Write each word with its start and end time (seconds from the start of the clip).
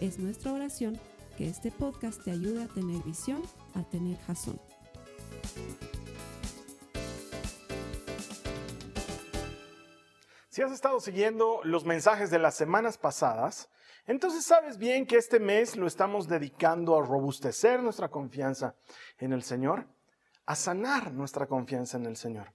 Es 0.00 0.18
nuestra 0.18 0.52
oración 0.52 1.00
que 1.38 1.48
este 1.48 1.70
podcast 1.70 2.22
te 2.22 2.30
ayude 2.30 2.64
a 2.64 2.68
tener 2.68 3.02
visión, 3.02 3.42
a 3.74 3.82
tener 3.82 4.18
jazón. 4.26 4.60
Si 10.50 10.60
has 10.60 10.70
estado 10.70 11.00
siguiendo 11.00 11.60
los 11.64 11.86
mensajes 11.86 12.30
de 12.30 12.38
las 12.38 12.54
semanas 12.54 12.98
pasadas, 12.98 13.70
entonces 14.06 14.44
sabes 14.44 14.76
bien 14.76 15.06
que 15.06 15.16
este 15.16 15.40
mes 15.40 15.76
lo 15.76 15.86
estamos 15.86 16.28
dedicando 16.28 16.98
a 16.98 17.02
robustecer 17.02 17.82
nuestra 17.82 18.10
confianza 18.10 18.74
en 19.18 19.32
el 19.32 19.42
Señor, 19.42 19.86
a 20.44 20.56
sanar 20.56 21.10
nuestra 21.12 21.46
confianza 21.46 21.96
en 21.96 22.04
el 22.04 22.16
Señor, 22.16 22.52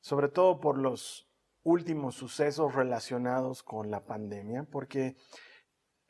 sobre 0.00 0.28
todo 0.28 0.60
por 0.60 0.78
los 0.78 1.28
últimos 1.64 2.14
sucesos 2.14 2.72
relacionados 2.76 3.64
con 3.64 3.90
la 3.90 4.04
pandemia, 4.04 4.62
porque 4.62 5.16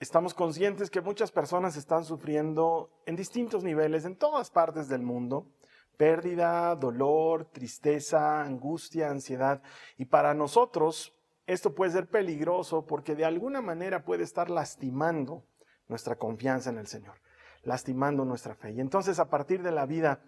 estamos 0.00 0.34
conscientes 0.34 0.90
que 0.90 1.00
muchas 1.00 1.30
personas 1.30 1.76
están 1.76 2.04
sufriendo 2.04 2.90
en 3.06 3.16
distintos 3.16 3.64
niveles 3.64 4.04
en 4.04 4.16
todas 4.16 4.50
partes 4.50 4.88
del 4.88 5.02
mundo 5.02 5.46
pérdida, 5.98 6.74
dolor, 6.76 7.44
tristeza, 7.46 8.40
angustia, 8.40 9.10
ansiedad. 9.10 9.60
Y 9.98 10.06
para 10.06 10.32
nosotros 10.32 11.12
esto 11.46 11.74
puede 11.74 11.92
ser 11.92 12.08
peligroso 12.08 12.86
porque 12.86 13.14
de 13.14 13.26
alguna 13.26 13.60
manera 13.60 14.04
puede 14.04 14.22
estar 14.22 14.48
lastimando 14.48 15.44
nuestra 15.88 16.16
confianza 16.16 16.70
en 16.70 16.78
el 16.78 16.86
Señor, 16.86 17.16
lastimando 17.62 18.24
nuestra 18.24 18.54
fe. 18.54 18.72
Y 18.72 18.80
entonces 18.80 19.18
a 19.18 19.28
partir 19.28 19.62
de 19.62 19.72
la 19.72 19.86
vida 19.86 20.22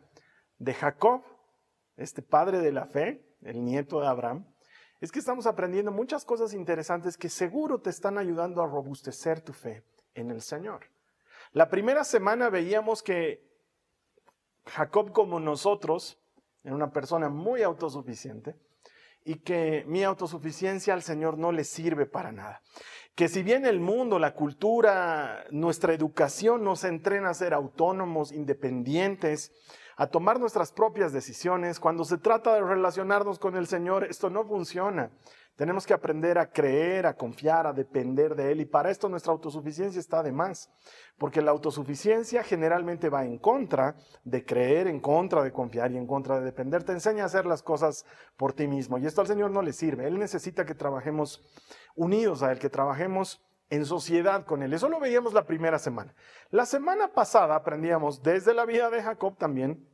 de 0.59 0.75
Jacob, 0.75 1.23
este 1.97 2.21
padre 2.21 2.59
de 2.59 2.73
la 2.73 2.87
fe, 2.87 3.25
el 3.43 3.65
nieto 3.65 4.01
de 4.01 4.09
Abraham, 4.09 4.47
es 5.01 5.11
que 5.11 5.19
estamos 5.19 5.47
aprendiendo 5.47 5.91
muchas 5.91 6.25
cosas 6.25 6.53
interesantes 6.53 7.17
que 7.17 7.29
seguro 7.29 7.81
te 7.81 7.91
están 7.91 8.19
ayudando 8.19 8.63
a 8.63 8.67
robustecer 8.67 9.41
tu 9.41 9.53
fe 9.53 9.83
en 10.15 10.31
el 10.31 10.43
Señor. 10.43 10.87
La 11.53 11.69
primera 11.69 12.05
semana 12.05 12.51
veíamos 12.51 13.03
que 13.03 13.43
Jacob 14.67 15.13
como 15.13 15.41
nosotros, 15.41 16.19
era 16.63 16.75
una 16.75 16.93
persona 16.93 17.29
muy 17.29 17.63
autosuficiente, 17.63 18.57
y 19.25 19.37
que 19.37 19.85
mi 19.87 20.03
autosuficiencia 20.03 20.95
al 20.95 21.03
Señor 21.03 21.39
no 21.39 21.53
le 21.53 21.65
sirve 21.65 22.07
para 22.07 22.33
nada. 22.33 22.63
Que 23.15 23.29
si 23.29 23.43
bien 23.43 23.67
el 23.67 23.81
mundo, 23.81 24.19
la 24.19 24.35
cultura, 24.35 25.45
nuestra 25.51 25.93
educación 25.93 26.65
nos 26.65 26.85
entrena 26.85 27.31
a 27.31 27.35
ser 27.35 27.53
autónomos, 27.53 28.33
independientes, 28.33 29.53
a 30.01 30.07
tomar 30.07 30.41
nuestras 30.41 30.73
propias 30.73 31.13
decisiones, 31.13 31.79
cuando 31.79 32.07
se 32.07 32.17
trata 32.17 32.55
de 32.55 32.63
relacionarnos 32.63 33.39
con 33.39 33.55
el 33.55 33.67
Señor, 33.67 34.05
esto 34.05 34.31
no 34.31 34.47
funciona. 34.47 35.11
Tenemos 35.57 35.87
que 35.87 35.93
aprender 35.93 36.39
a 36.39 36.51
creer, 36.51 37.05
a 37.05 37.13
confiar, 37.13 37.67
a 37.67 37.75
depender 37.75 38.35
de 38.35 38.51
Él. 38.51 38.63
Y 38.63 38.65
para 38.65 38.91
esto 38.91 39.11
nuestra 39.11 39.33
autosuficiencia 39.33 40.01
está 40.01 40.23
de 40.23 40.33
más. 40.33 40.71
Porque 41.19 41.43
la 41.43 41.51
autosuficiencia 41.51 42.43
generalmente 42.43 43.11
va 43.11 43.27
en 43.27 43.37
contra 43.37 43.95
de 44.25 44.43
creer, 44.43 44.87
en 44.87 45.01
contra 45.01 45.43
de 45.43 45.53
confiar 45.53 45.93
y 45.93 45.99
en 45.99 46.07
contra 46.07 46.39
de 46.39 46.47
depender. 46.47 46.83
Te 46.83 46.93
enseña 46.93 47.25
a 47.25 47.27
hacer 47.27 47.45
las 47.45 47.63
cosas 47.63 48.07
por 48.39 48.55
ti 48.55 48.67
mismo. 48.67 48.97
Y 48.97 49.05
esto 49.05 49.21
al 49.21 49.27
Señor 49.27 49.51
no 49.51 49.61
le 49.61 49.75
sirve. 49.75 50.07
Él 50.07 50.19
necesita 50.19 50.65
que 50.65 50.75
trabajemos 50.75 51.45
unidos 51.95 52.43
a 52.43 52.53
Él, 52.53 52.59
que 52.59 52.71
trabajemos 52.71 53.45
en 53.71 53.87
sociedad 53.87 54.45
con 54.45 54.63
Él. 54.63 54.73
Eso 54.73 54.89
lo 54.89 55.01
veíamos 55.01 55.33
la 55.33 55.47
primera 55.47 55.79
semana. 55.79 56.15
La 56.51 56.67
semana 56.67 57.09
pasada 57.09 57.55
aprendíamos 57.55 58.23
desde 58.23 58.53
la 58.53 58.67
vida 58.67 58.91
de 58.91 59.03
Jacob 59.03 59.39
también 59.39 59.89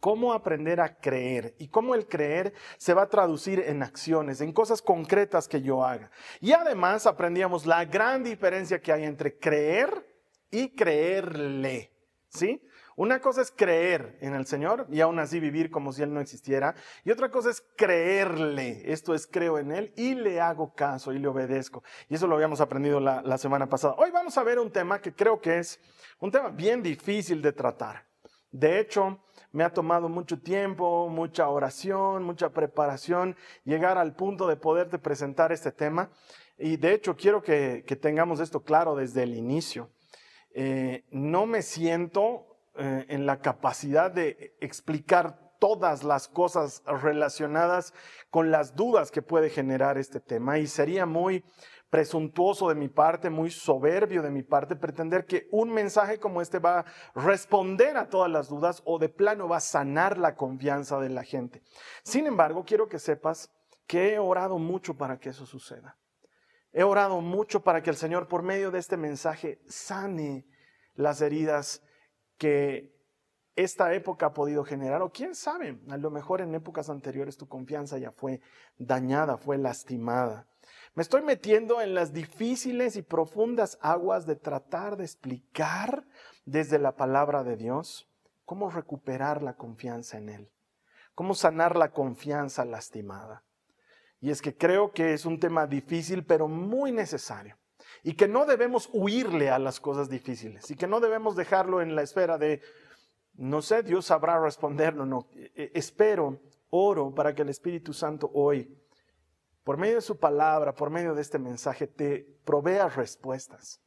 cómo 0.00 0.32
aprender 0.32 0.80
a 0.80 0.96
creer 0.98 1.54
y 1.58 1.68
cómo 1.68 1.94
el 1.94 2.06
creer 2.06 2.52
se 2.76 2.94
va 2.94 3.02
a 3.02 3.08
traducir 3.08 3.60
en 3.60 3.82
acciones, 3.82 4.40
en 4.40 4.52
cosas 4.52 4.82
concretas 4.82 5.48
que 5.48 5.62
yo 5.62 5.84
haga. 5.84 6.10
Y 6.40 6.52
además 6.52 7.06
aprendíamos 7.06 7.66
la 7.66 7.84
gran 7.84 8.22
diferencia 8.22 8.80
que 8.80 8.92
hay 8.92 9.04
entre 9.04 9.38
creer 9.38 10.06
y 10.50 10.74
creerle, 10.74 11.92
¿sí? 12.28 12.62
Una 12.98 13.20
cosa 13.20 13.42
es 13.42 13.52
creer 13.52 14.18
en 14.20 14.34
el 14.34 14.44
Señor 14.44 14.88
y 14.90 15.00
aún 15.00 15.20
así 15.20 15.38
vivir 15.38 15.70
como 15.70 15.92
si 15.92 16.02
Él 16.02 16.12
no 16.12 16.18
existiera. 16.18 16.74
Y 17.04 17.12
otra 17.12 17.30
cosa 17.30 17.48
es 17.48 17.62
creerle. 17.76 18.82
Esto 18.90 19.14
es 19.14 19.24
creo 19.24 19.60
en 19.60 19.70
Él 19.70 19.92
y 19.94 20.16
le 20.16 20.40
hago 20.40 20.74
caso 20.74 21.12
y 21.12 21.20
le 21.20 21.28
obedezco. 21.28 21.84
Y 22.08 22.16
eso 22.16 22.26
lo 22.26 22.34
habíamos 22.34 22.60
aprendido 22.60 22.98
la, 22.98 23.38
semana 23.38 23.68
pasada. 23.68 23.94
Hoy 23.98 24.10
vamos 24.10 24.36
a 24.36 24.42
ver 24.42 24.58
un 24.58 24.72
tema 24.72 25.00
que 25.00 25.14
creo 25.14 25.40
que 25.40 25.58
es 25.58 25.78
un 26.18 26.32
tema 26.32 26.48
bien 26.48 26.82
difícil 26.82 27.40
de 27.40 27.52
tratar. 27.52 28.04
De 28.50 28.80
hecho, 28.80 29.20
me 29.52 29.62
ha 29.62 29.72
tomado 29.72 30.08
mucho 30.08 30.40
tiempo, 30.40 31.08
mucha 31.08 31.48
oración, 31.48 32.24
mucha 32.24 32.48
preparación, 32.48 33.36
llegar 33.62 33.96
al 33.96 34.16
punto 34.16 34.48
de 34.48 34.56
poderte 34.56 34.98
presentar 34.98 35.52
este 35.52 35.70
tema. 35.70 36.10
Y 36.58 36.76
de 36.76 36.94
hecho 36.94 37.14
quiero 37.16 37.44
que, 37.44 37.84
tengamos 38.02 38.40
esto 38.40 38.64
claro 38.64 38.96
desde 38.96 39.22
el 39.22 39.36
inicio. 39.36 39.88
Eh, 40.52 41.04
no 41.12 41.46
me 41.46 41.62
siento 41.62 42.47
eh, 42.78 43.06
en 43.08 43.26
la 43.26 43.40
capacidad 43.40 44.10
de 44.10 44.56
explicar 44.60 45.48
todas 45.58 46.04
las 46.04 46.28
cosas 46.28 46.82
relacionadas 46.86 47.92
con 48.30 48.50
las 48.50 48.74
dudas 48.74 49.10
que 49.10 49.22
puede 49.22 49.50
generar 49.50 49.98
este 49.98 50.20
tema 50.20 50.58
y 50.58 50.66
sería 50.66 51.04
muy 51.04 51.44
presuntuoso 51.90 52.68
de 52.68 52.74
mi 52.74 52.88
parte, 52.88 53.30
muy 53.30 53.50
soberbio 53.50 54.22
de 54.22 54.30
mi 54.30 54.42
parte, 54.42 54.76
pretender 54.76 55.26
que 55.26 55.48
un 55.50 55.70
mensaje 55.70 56.18
como 56.18 56.42
este 56.42 56.58
va 56.58 56.80
a 56.80 56.84
responder 57.14 57.96
a 57.96 58.08
todas 58.08 58.30
las 58.30 58.48
dudas 58.48 58.82
o 58.84 58.98
de 58.98 59.08
plano 59.08 59.48
va 59.48 59.56
a 59.56 59.60
sanar 59.60 60.18
la 60.18 60.36
confianza 60.36 61.00
de 61.00 61.08
la 61.08 61.24
gente. 61.24 61.62
Sin 62.02 62.26
embargo, 62.26 62.64
quiero 62.64 62.88
que 62.88 62.98
sepas 62.98 63.50
que 63.86 64.14
he 64.14 64.18
orado 64.18 64.58
mucho 64.58 64.94
para 64.96 65.18
que 65.18 65.30
eso 65.30 65.46
suceda. 65.46 65.96
He 66.72 66.82
orado 66.82 67.22
mucho 67.22 67.62
para 67.62 67.82
que 67.82 67.90
el 67.90 67.96
Señor, 67.96 68.28
por 68.28 68.42
medio 68.42 68.70
de 68.70 68.78
este 68.78 68.98
mensaje, 68.98 69.62
sane 69.66 70.46
las 70.94 71.22
heridas 71.22 71.82
que 72.38 72.96
esta 73.56 73.92
época 73.92 74.26
ha 74.26 74.32
podido 74.32 74.64
generar, 74.64 75.02
o 75.02 75.10
quién 75.10 75.34
sabe, 75.34 75.80
a 75.90 75.96
lo 75.96 76.10
mejor 76.10 76.40
en 76.40 76.54
épocas 76.54 76.88
anteriores 76.88 77.36
tu 77.36 77.48
confianza 77.48 77.98
ya 77.98 78.12
fue 78.12 78.40
dañada, 78.78 79.36
fue 79.36 79.58
lastimada. 79.58 80.46
Me 80.94 81.02
estoy 81.02 81.22
metiendo 81.22 81.80
en 81.80 81.92
las 81.92 82.12
difíciles 82.12 82.94
y 82.94 83.02
profundas 83.02 83.76
aguas 83.80 84.26
de 84.26 84.36
tratar 84.36 84.96
de 84.96 85.04
explicar 85.04 86.06
desde 86.44 86.78
la 86.78 86.94
palabra 86.94 87.42
de 87.42 87.56
Dios 87.56 88.08
cómo 88.44 88.70
recuperar 88.70 89.42
la 89.42 89.54
confianza 89.54 90.18
en 90.18 90.28
Él, 90.28 90.52
cómo 91.14 91.34
sanar 91.34 91.76
la 91.76 91.90
confianza 91.90 92.64
lastimada. 92.64 93.44
Y 94.20 94.30
es 94.30 94.40
que 94.40 94.56
creo 94.56 94.92
que 94.92 95.14
es 95.14 95.26
un 95.26 95.38
tema 95.38 95.66
difícil, 95.66 96.24
pero 96.24 96.48
muy 96.48 96.92
necesario. 96.92 97.56
Y 98.02 98.14
que 98.14 98.28
no 98.28 98.46
debemos 98.46 98.88
huirle 98.92 99.50
a 99.50 99.58
las 99.58 99.80
cosas 99.80 100.08
difíciles 100.08 100.70
y 100.70 100.76
que 100.76 100.86
no 100.86 101.00
debemos 101.00 101.36
dejarlo 101.36 101.80
en 101.80 101.94
la 101.94 102.02
esfera 102.02 102.38
de, 102.38 102.60
no 103.34 103.62
sé, 103.62 103.82
Dios 103.82 104.06
sabrá 104.06 104.40
responderlo. 104.40 105.26
E, 105.34 105.52
e, 105.54 105.72
espero, 105.74 106.40
oro 106.70 107.14
para 107.14 107.34
que 107.34 107.42
el 107.42 107.48
Espíritu 107.48 107.92
Santo 107.92 108.30
hoy 108.34 108.78
por 109.68 109.76
medio 109.76 109.96
de 109.96 110.00
su 110.00 110.18
palabra, 110.18 110.74
por 110.74 110.88
medio 110.88 111.14
de 111.14 111.20
este 111.20 111.38
mensaje, 111.38 111.86
te 111.86 112.40
provea 112.46 112.88
respuestas. 112.88 113.82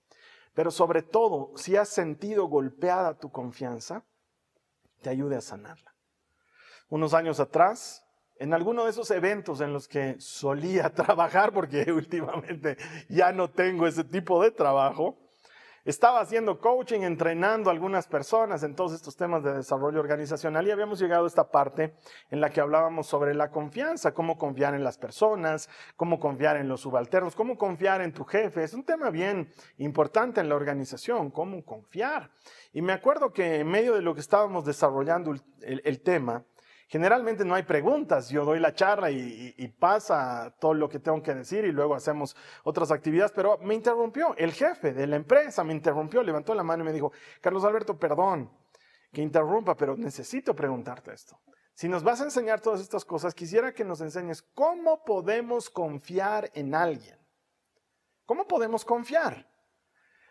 Pero 0.54 0.70
sobre 0.70 1.02
todo, 1.02 1.54
si 1.56 1.76
has 1.76 1.90
sentido 1.90 2.46
golpeada 2.46 3.18
tu 3.18 3.32
confianza, 3.32 4.06
te 5.02 5.10
ayude 5.10 5.38
a 5.38 5.42
sanarla. 5.42 5.96
Unos 6.88 7.16
años 7.16 7.40
atrás, 7.40 8.06
en 8.42 8.56
alguno 8.56 8.86
de 8.86 8.90
esos 8.90 9.12
eventos 9.12 9.62
en 9.62 9.72
los 9.72 9.88
que 9.88 10.16
solía 10.18 10.90
trabajar, 10.94 11.54
porque 11.54 11.92
últimamente 11.92 12.76
ya 13.08 13.32
no 13.32 13.52
tengo 13.52 13.86
ese 13.86 14.04
tipo 14.04 14.42
de 14.42 14.50
trabajo, 14.50 15.16
estaba 15.86 16.22
haciendo 16.22 16.60
coaching, 16.60 17.02
entrenando 17.02 17.70
a 17.70 17.74
algunas 17.74 18.08
personas 18.08 18.62
en 18.62 18.76
todos 18.76 18.94
estos 18.94 19.16
temas 19.16 19.44
de 19.44 19.54
desarrollo 19.54 20.00
organizacional 20.00 20.68
y 20.68 20.72
habíamos 20.72 21.00
llegado 21.00 21.24
a 21.24 21.28
esta 21.28 21.50
parte 21.50 21.96
en 22.30 22.40
la 22.40 22.52
que 22.52 22.62
hablábamos 22.62 23.08
sobre 23.08 23.34
la 23.34 23.50
confianza, 23.50 24.14
cómo 24.14 24.38
confiar 24.38 24.76
en 24.76 24.84
las 24.84 25.00
personas, 25.00 25.70
cómo 25.96 26.20
confiar 26.20 26.58
en 26.58 26.68
los 26.68 26.82
subalternos, 26.82 27.36
cómo 27.36 27.58
confiar 27.58 28.02
en 28.02 28.14
tu 28.14 28.26
jefe. 28.26 28.64
Es 28.64 28.76
un 28.76 28.84
tema 28.84 29.10
bien 29.10 29.52
importante 29.78 30.40
en 30.40 30.50
la 30.50 30.56
organización, 30.56 31.32
cómo 31.32 31.64
confiar. 31.64 32.32
Y 32.74 32.84
me 32.84 32.94
acuerdo 32.94 33.34
que 33.34 33.60
en 33.62 33.68
medio 33.68 33.96
de 33.96 34.02
lo 34.02 34.14
que 34.14 34.22
estábamos 34.22 34.66
desarrollando 34.66 35.32
el, 35.32 35.82
el 35.84 36.02
tema, 36.02 36.44
Generalmente 36.92 37.46
no 37.46 37.56
hay 37.56 37.64
preguntas, 37.64 38.28
yo 38.28 38.44
doy 38.44 38.60
la 38.60 38.74
charla 38.74 39.10
y, 39.10 39.74
pasa 39.80 40.54
todo 40.60 40.74
lo 40.74 40.90
que 40.90 41.00
tengo 41.00 41.24
que 41.24 41.34
decir 41.34 41.64
y 41.64 41.72
luego 41.72 41.96
hacemos 41.96 42.36
otras 42.66 42.92
actividades, 42.92 43.32
pero 43.32 43.58
me 43.60 43.76
interrumpió 43.76 44.36
el 44.36 44.52
jefe 44.52 44.92
de 44.92 45.08
la 45.08 45.16
empresa, 45.16 45.64
me 45.64 45.72
interrumpió, 45.72 46.22
levantó 46.22 46.54
la 46.54 46.64
mano 46.64 46.84
y 46.84 46.88
me 46.88 46.92
dijo, 46.92 47.14
Carlos 47.40 47.64
Alberto, 47.64 47.98
perdón 47.98 48.52
que 49.14 49.22
interrumpa, 49.22 49.78
pero 49.78 49.96
necesito 49.96 50.54
preguntarte 50.54 51.14
esto. 51.14 51.40
Si 51.74 51.88
nos 51.88 52.04
vas 52.04 52.20
a 52.20 52.26
enseñar 52.26 52.60
todas 52.60 52.82
estas 52.82 53.06
cosas, 53.06 53.34
quisiera 53.34 53.74
que 53.74 53.86
nos 53.86 54.02
enseñes 54.02 54.42
cómo 54.42 55.06
podemos 55.06 55.70
confiar 55.70 56.52
en 56.56 56.76
alguien. 56.76 57.18
¿Cómo 58.26 58.46
podemos 58.46 58.84
confiar? 58.84 59.50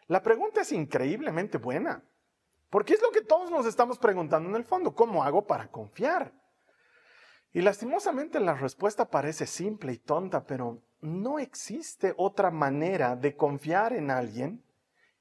La 0.09 0.23
pregunta 0.23 0.61
es 0.61 0.73
increíblemente 0.73 1.57
buena, 1.57 2.05
porque 2.69 2.93
es 2.93 3.01
lo 3.01 3.11
que 3.13 3.23
todos 3.23 3.51
nos 3.51 3.65
estamos 3.65 3.97
preguntando 3.97 4.51
en 4.51 4.57
el 4.57 4.65
fondo, 4.65 4.95
¿cómo 4.95 5.25
hago 5.25 5.47
para 5.47 5.71
confiar? 5.71 6.39
Y 7.53 7.63
lastimosamente 7.63 8.39
la 8.39 8.55
respuesta 8.55 9.11
parece 9.11 9.47
simple 9.47 9.93
y 9.93 9.99
tonta, 9.99 10.47
pero 10.47 10.83
no 11.01 11.41
existe 11.41 12.15
otra 12.17 12.51
manera 12.51 13.17
de 13.17 13.37
confiar 13.37 13.93
en 13.93 14.11
alguien 14.11 14.65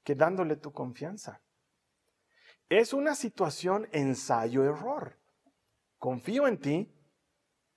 que 0.04 0.14
dándole 0.14 0.56
tu 0.56 0.72
confianza. 0.72 1.40
Es 2.68 2.92
una 2.92 3.16
situación 3.16 3.88
ensayo-error. 3.90 5.18
Confío 5.98 6.46
en 6.46 6.60
ti 6.60 6.94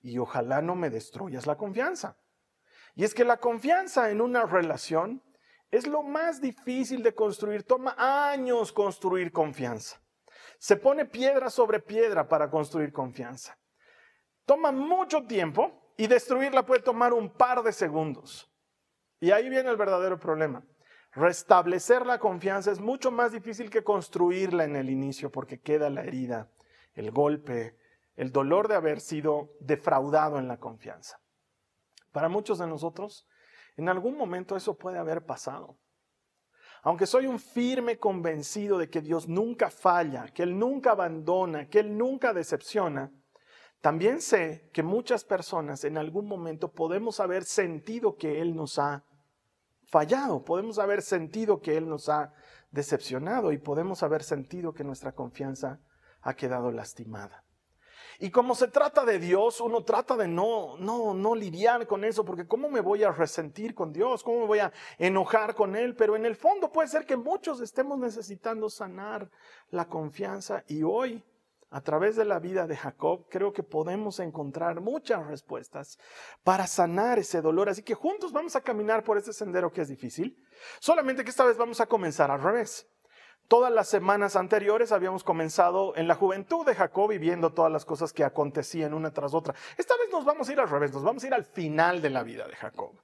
y 0.02 0.20
ojalá 0.20 0.62
no 0.62 0.76
me 0.76 0.92
destruyas 0.92 1.48
la 1.48 1.58
confianza. 1.58 2.18
Y 2.94 3.06
es 3.06 3.16
que 3.16 3.26
la 3.26 3.38
confianza 3.38 4.12
en 4.12 4.22
una 4.22 4.46
relación 4.46 5.24
es 5.72 5.88
lo 5.88 6.04
más 6.04 6.42
difícil 6.42 7.02
de 7.02 7.16
construir. 7.16 7.64
Toma 7.64 7.96
años 7.98 8.72
construir 8.72 9.32
confianza. 9.32 10.00
Se 10.60 10.76
pone 10.78 11.06
piedra 11.06 11.50
sobre 11.50 11.80
piedra 11.80 12.28
para 12.28 12.52
construir 12.52 12.94
confianza 12.94 13.58
toma 14.46 14.72
mucho 14.72 15.24
tiempo 15.24 15.94
y 15.98 16.08
destruirla 16.08 16.66
puede 16.66 16.82
tomar 16.82 17.14
un 17.14 17.30
par 17.30 17.64
de 17.64 17.72
segundos. 17.72 18.50
Y 19.20 19.32
ahí 19.32 19.50
viene 19.50 19.70
el 19.70 19.78
verdadero 19.78 20.20
problema. 20.20 20.66
Restablecer 21.14 22.06
la 22.06 22.20
confianza 22.20 22.72
es 22.72 22.80
mucho 22.80 23.12
más 23.12 23.32
difícil 23.32 23.70
que 23.70 23.84
construirla 23.84 24.64
en 24.64 24.76
el 24.76 24.90
inicio 24.90 25.32
porque 25.32 25.62
queda 25.62 25.90
la 25.90 26.04
herida, 26.04 26.50
el 26.96 27.12
golpe, 27.12 27.78
el 28.16 28.32
dolor 28.32 28.68
de 28.68 28.76
haber 28.76 29.00
sido 29.00 29.52
defraudado 29.60 30.40
en 30.40 30.48
la 30.48 30.58
confianza. 30.58 31.20
Para 32.12 32.30
muchos 32.30 32.60
de 32.60 32.68
nosotros, 32.68 33.28
en 33.78 33.90
algún 33.90 34.18
momento 34.18 34.56
eso 34.56 34.78
puede 34.78 34.98
haber 34.98 35.26
pasado. 35.26 35.78
Aunque 36.82 37.06
soy 37.06 37.28
un 37.28 37.40
firme 37.40 37.98
convencido 37.98 38.78
de 38.78 38.90
que 38.90 39.02
Dios 39.02 39.28
nunca 39.28 39.70
falla, 39.70 40.26
que 40.26 40.44
Él 40.44 40.58
nunca 40.58 40.92
abandona, 40.92 41.70
que 41.70 41.80
Él 41.80 41.98
nunca 41.98 42.34
decepciona, 42.34 43.12
también 43.84 44.22
sé 44.22 44.70
que 44.72 44.82
muchas 44.82 45.26
personas 45.26 45.84
en 45.84 45.98
algún 45.98 46.26
momento 46.26 46.72
podemos 46.72 47.20
haber 47.20 47.44
sentido 47.44 48.16
que 48.16 48.40
Él 48.40 48.56
nos 48.56 48.80
ha 48.80 49.04
fallado, 49.84 50.46
podemos 50.46 50.80
haber 50.80 51.02
sentido 51.02 51.60
que 51.60 51.76
Él 51.76 51.90
nos 51.90 52.08
ha 52.08 52.34
decepcionado 52.72 53.52
y 53.52 53.58
podemos 53.58 54.02
haber 54.02 54.24
sentido 54.24 54.74
que 54.74 54.86
nuestra 54.86 55.12
confianza 55.12 55.82
ha 56.22 56.34
quedado 56.34 56.72
lastimada. 56.72 57.44
Y 58.20 58.32
como 58.32 58.56
se 58.56 58.70
trata 58.70 59.04
de 59.04 59.20
Dios, 59.20 59.60
uno 59.60 59.84
trata 59.84 60.16
de 60.16 60.30
no, 60.30 60.78
no, 60.78 61.14
no 61.14 61.36
lidiar 61.36 61.86
con 61.86 62.06
eso, 62.06 62.24
porque 62.24 62.48
¿cómo 62.48 62.70
me 62.70 62.80
voy 62.80 63.04
a 63.04 63.12
resentir 63.12 63.76
con 63.76 63.92
Dios? 63.92 64.24
¿Cómo 64.24 64.40
me 64.40 64.48
voy 64.48 64.60
a 64.60 64.72
enojar 64.98 65.56
con 65.56 65.76
Él? 65.76 65.94
Pero 65.94 66.16
en 66.16 66.26
el 66.26 66.38
fondo 66.38 66.72
puede 66.72 66.88
ser 66.88 67.06
que 67.06 67.18
muchos 67.18 67.60
estemos 67.60 68.00
necesitando 68.00 68.70
sanar 68.70 69.30
la 69.72 69.90
confianza 69.90 70.64
y 70.70 70.84
hoy 70.84 71.22
a 71.74 71.82
través 71.82 72.16
de 72.16 72.24
la 72.24 72.38
vida 72.38 72.68
de 72.68 72.78
Jacob, 72.78 73.26
creo 73.32 73.52
que 73.52 73.64
podemos 73.64 74.20
encontrar 74.20 74.80
muchas 74.80 75.26
respuestas 75.26 75.98
para 76.44 76.68
sanar 76.68 77.18
ese 77.18 77.42
dolor. 77.42 77.68
Así 77.68 77.82
que 77.82 77.96
juntos 77.96 78.32
vamos 78.32 78.56
a 78.56 78.62
caminar 78.62 79.04
por 79.04 79.18
este 79.18 79.34
sendero 79.34 79.74
que 79.74 79.82
es 79.82 79.88
difícil. 79.88 80.38
Solamente 80.80 81.24
que 81.24 81.32
esta 81.32 81.46
vez 81.46 81.58
vamos 81.58 81.82
a 81.82 81.88
comenzar 81.88 82.30
al 82.30 82.44
revés. 82.44 82.88
Todas 83.48 83.74
las 83.74 83.90
semanas 83.90 84.36
anteriores 84.36 84.92
habíamos 84.92 85.24
comenzado 85.24 85.96
en 85.96 86.08
la 86.08 86.14
juventud 86.14 86.64
de 86.64 86.76
Jacob 86.76 87.12
y 87.12 87.18
viendo 87.18 87.54
todas 87.54 87.72
las 87.72 87.86
cosas 87.86 88.14
que 88.14 88.24
acontecían 88.24 88.94
una 88.94 89.12
tras 89.12 89.34
otra. 89.34 89.56
Esta 89.76 89.98
vez 89.98 90.12
nos 90.12 90.26
vamos 90.26 90.48
a 90.48 90.54
ir 90.54 90.60
al 90.60 90.70
revés, 90.70 90.94
nos 90.94 91.04
vamos 91.04 91.24
a 91.24 91.28
ir 91.28 91.34
al 91.34 91.44
final 91.44 92.04
de 92.04 92.12
la 92.12 92.22
vida 92.22 92.48
de 92.48 92.56
Jacob. 92.56 93.02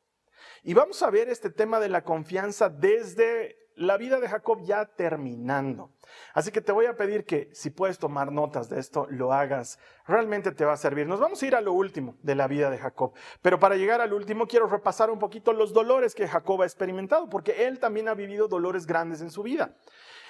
Y 0.62 0.76
vamos 0.76 1.02
a 1.02 1.10
ver 1.10 1.28
este 1.28 1.50
tema 1.50 1.80
de 1.80 1.90
la 1.90 2.04
confianza 2.04 2.70
desde 2.70 3.59
la 3.80 3.98
vida 3.98 4.20
de 4.20 4.28
Jacob 4.28 4.62
ya 4.62 4.86
terminando. 4.86 5.92
Así 6.34 6.52
que 6.52 6.60
te 6.60 6.74
voy 6.74 6.86
a 6.86 6.98
pedir 6.98 7.26
que 7.26 7.50
si 7.54 7.70
puedes 7.70 7.98
tomar 7.98 8.32
notas 8.32 8.70
de 8.70 8.80
esto, 8.80 9.08
lo 9.10 9.32
hagas. 9.32 9.80
Realmente 10.06 10.52
te 10.52 10.66
va 10.66 10.74
a 10.74 10.78
servir. 10.78 11.08
Nos 11.08 11.20
vamos 11.20 11.42
a 11.42 11.48
ir 11.48 11.56
a 11.56 11.62
lo 11.62 11.72
último 11.72 12.18
de 12.22 12.36
la 12.36 12.48
vida 12.48 12.70
de 12.70 12.78
Jacob. 12.78 13.14
Pero 13.42 13.58
para 13.58 13.78
llegar 13.78 14.02
al 14.02 14.14
último 14.14 14.48
quiero 14.48 14.68
repasar 14.68 15.10
un 15.10 15.18
poquito 15.18 15.54
los 15.54 15.72
dolores 15.72 16.14
que 16.14 16.28
Jacob 16.28 16.62
ha 16.62 16.66
experimentado, 16.66 17.30
porque 17.30 17.68
él 17.68 17.80
también 17.80 18.10
ha 18.10 18.14
vivido 18.14 18.50
dolores 18.50 18.86
grandes 18.86 19.22
en 19.22 19.32
su 19.32 19.44
vida. 19.44 19.78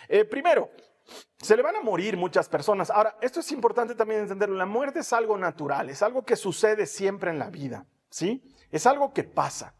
Eh, 0.08 0.26
primero, 0.26 0.70
se 1.42 1.58
le 1.58 1.64
van 1.64 1.76
a 1.76 1.82
morir 1.82 2.18
muchas 2.18 2.48
personas. 2.48 2.92
Ahora, 2.92 3.18
esto 3.20 3.40
es 3.40 3.52
importante 3.52 3.96
también 3.96 4.22
entenderlo. 4.22 4.56
La 4.56 4.68
muerte 4.68 5.00
es 5.00 5.12
algo 5.12 5.38
natural, 5.40 5.90
es 5.90 6.04
algo 6.04 6.24
que 6.24 6.36
sucede 6.36 6.86
siempre 6.86 7.32
en 7.32 7.40
la 7.40 7.50
vida. 7.50 7.88
¿Sí? 8.12 8.44
Es 8.70 8.86
algo 8.86 9.12
que 9.12 9.24
pasa. 9.24 9.74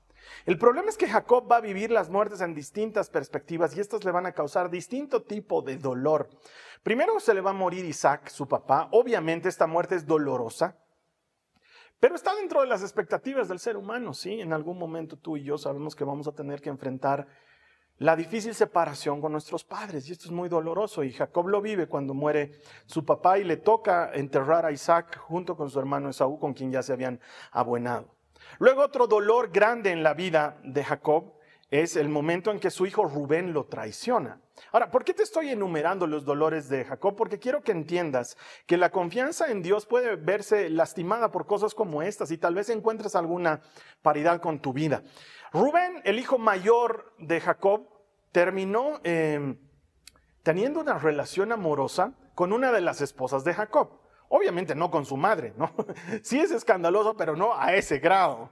El 0.46 0.58
problema 0.58 0.90
es 0.90 0.98
que 0.98 1.08
Jacob 1.08 1.50
va 1.52 1.58
a 1.58 1.62
vivir 1.62 1.92
las 1.92 2.10
muertes 2.10 2.42
en 2.42 2.54
distintas 2.54 3.10
perspectivas 3.10 3.76
y 3.76 3.80
estas 3.80 4.04
le 4.04 4.12
van 4.12 4.26
a 4.26 4.32
causar 4.32 4.70
distinto 4.70 5.24
tipo 5.24 5.62
de 5.62 5.78
dolor. 5.78 6.30
Primero 6.84 7.20
se 7.20 7.34
le 7.34 7.42
va 7.42 7.52
a 7.52 7.54
morir 7.54 7.86
Isaac, 7.86 8.30
su 8.30 8.48
papá. 8.48 8.90
Obviamente 8.92 9.50
esta 9.50 9.68
muerte 9.68 9.96
es 9.96 10.06
dolorosa, 10.06 10.78
pero 12.00 12.16
está 12.16 12.34
dentro 12.36 12.62
de 12.62 12.68
las 12.68 12.82
expectativas 12.82 13.50
del 13.50 13.60
ser 13.60 13.76
humano, 13.76 14.14
¿sí? 14.14 14.40
En 14.40 14.54
algún 14.54 14.78
momento 14.78 15.18
tú 15.18 15.36
y 15.36 15.44
yo 15.44 15.58
sabemos 15.58 15.96
que 15.96 16.06
vamos 16.06 16.28
a 16.28 16.32
tener 16.32 16.62
que 16.62 16.70
enfrentar 16.70 17.28
la 17.98 18.16
difícil 18.16 18.56
separación 18.56 19.20
con 19.20 19.34
nuestros 19.34 19.66
padres 19.66 20.08
y 20.08 20.14
esto 20.14 20.26
es 20.26 20.32
muy 20.32 20.48
doloroso 20.48 21.04
y 21.04 21.12
Jacob 21.12 21.50
lo 21.50 21.62
vive 21.62 21.88
cuando 21.88 22.14
muere 22.14 22.62
su 22.86 23.04
papá 23.04 23.38
y 23.40 23.44
le 23.44 23.58
toca 23.58 24.12
enterrar 24.14 24.66
a 24.66 24.72
Isaac 24.72 25.18
junto 25.18 25.58
con 25.58 25.70
su 25.70 25.78
hermano 25.80 26.10
Esaú 26.10 26.40
con 26.40 26.54
quien 26.54 26.72
ya 26.72 26.82
se 26.82 26.94
habían 26.94 27.20
abuenado. 27.52 28.19
Luego 28.58 28.82
otro 28.82 29.08
dolor 29.08 29.52
grande 29.52 29.92
en 29.92 30.04
la 30.04 30.14
vida 30.14 30.58
de 30.64 30.84
Jacob 30.84 31.34
es 31.70 31.96
el 31.96 32.10
momento 32.10 32.52
en 32.52 32.60
que 32.60 32.72
su 32.72 32.86
hijo 32.86 33.06
Rubén 33.06 33.54
lo 33.54 33.66
traiciona. 33.66 34.42
Ahora, 34.72 34.92
¿por 34.92 35.04
qué 35.04 35.14
te 35.14 35.24
estoy 35.24 35.50
enumerando 35.50 36.08
los 36.08 36.26
dolores 36.26 36.68
de 36.68 36.84
Jacob? 36.84 37.16
Porque 37.16 37.40
quiero 37.40 37.62
que 37.62 37.72
entiendas 37.72 38.38
que 38.66 38.78
la 38.78 38.90
confianza 38.90 39.52
en 39.52 39.62
Dios 39.62 39.86
puede 39.86 40.16
verse 40.16 40.70
lastimada 40.70 41.32
por 41.32 41.46
cosas 41.46 41.74
como 41.76 42.02
estas 42.02 42.32
y 42.32 42.38
tal 42.38 42.56
vez 42.56 42.70
encuentres 42.70 43.16
alguna 43.16 43.62
paridad 44.02 44.42
con 44.42 44.60
tu 44.60 44.74
vida. 44.74 45.04
Rubén, 45.54 46.02
el 46.04 46.20
hijo 46.20 46.38
mayor 46.38 47.14
de 47.20 47.40
Jacob, 47.40 47.88
terminó 48.32 49.00
em, 49.04 49.58
teniendo 50.44 50.80
una 50.80 50.98
relación 50.98 51.52
amorosa 51.52 52.14
con 52.36 52.54
una 52.54 52.72
de 52.72 52.82
las 52.82 53.02
esposas 53.02 53.44
de 53.44 53.54
Jacob. 53.54 54.00
Obviamente 54.30 54.76
no 54.76 54.90
con 54.90 55.06
su 55.06 55.18
madre, 55.18 55.54
¿no? 55.58 55.74
Sí 56.24 56.40
es 56.40 56.52
escandaloso, 56.52 57.18
pero 57.18 57.36
no 57.36 57.54
a 57.56 57.74
ese 57.74 58.00
grado. 58.00 58.50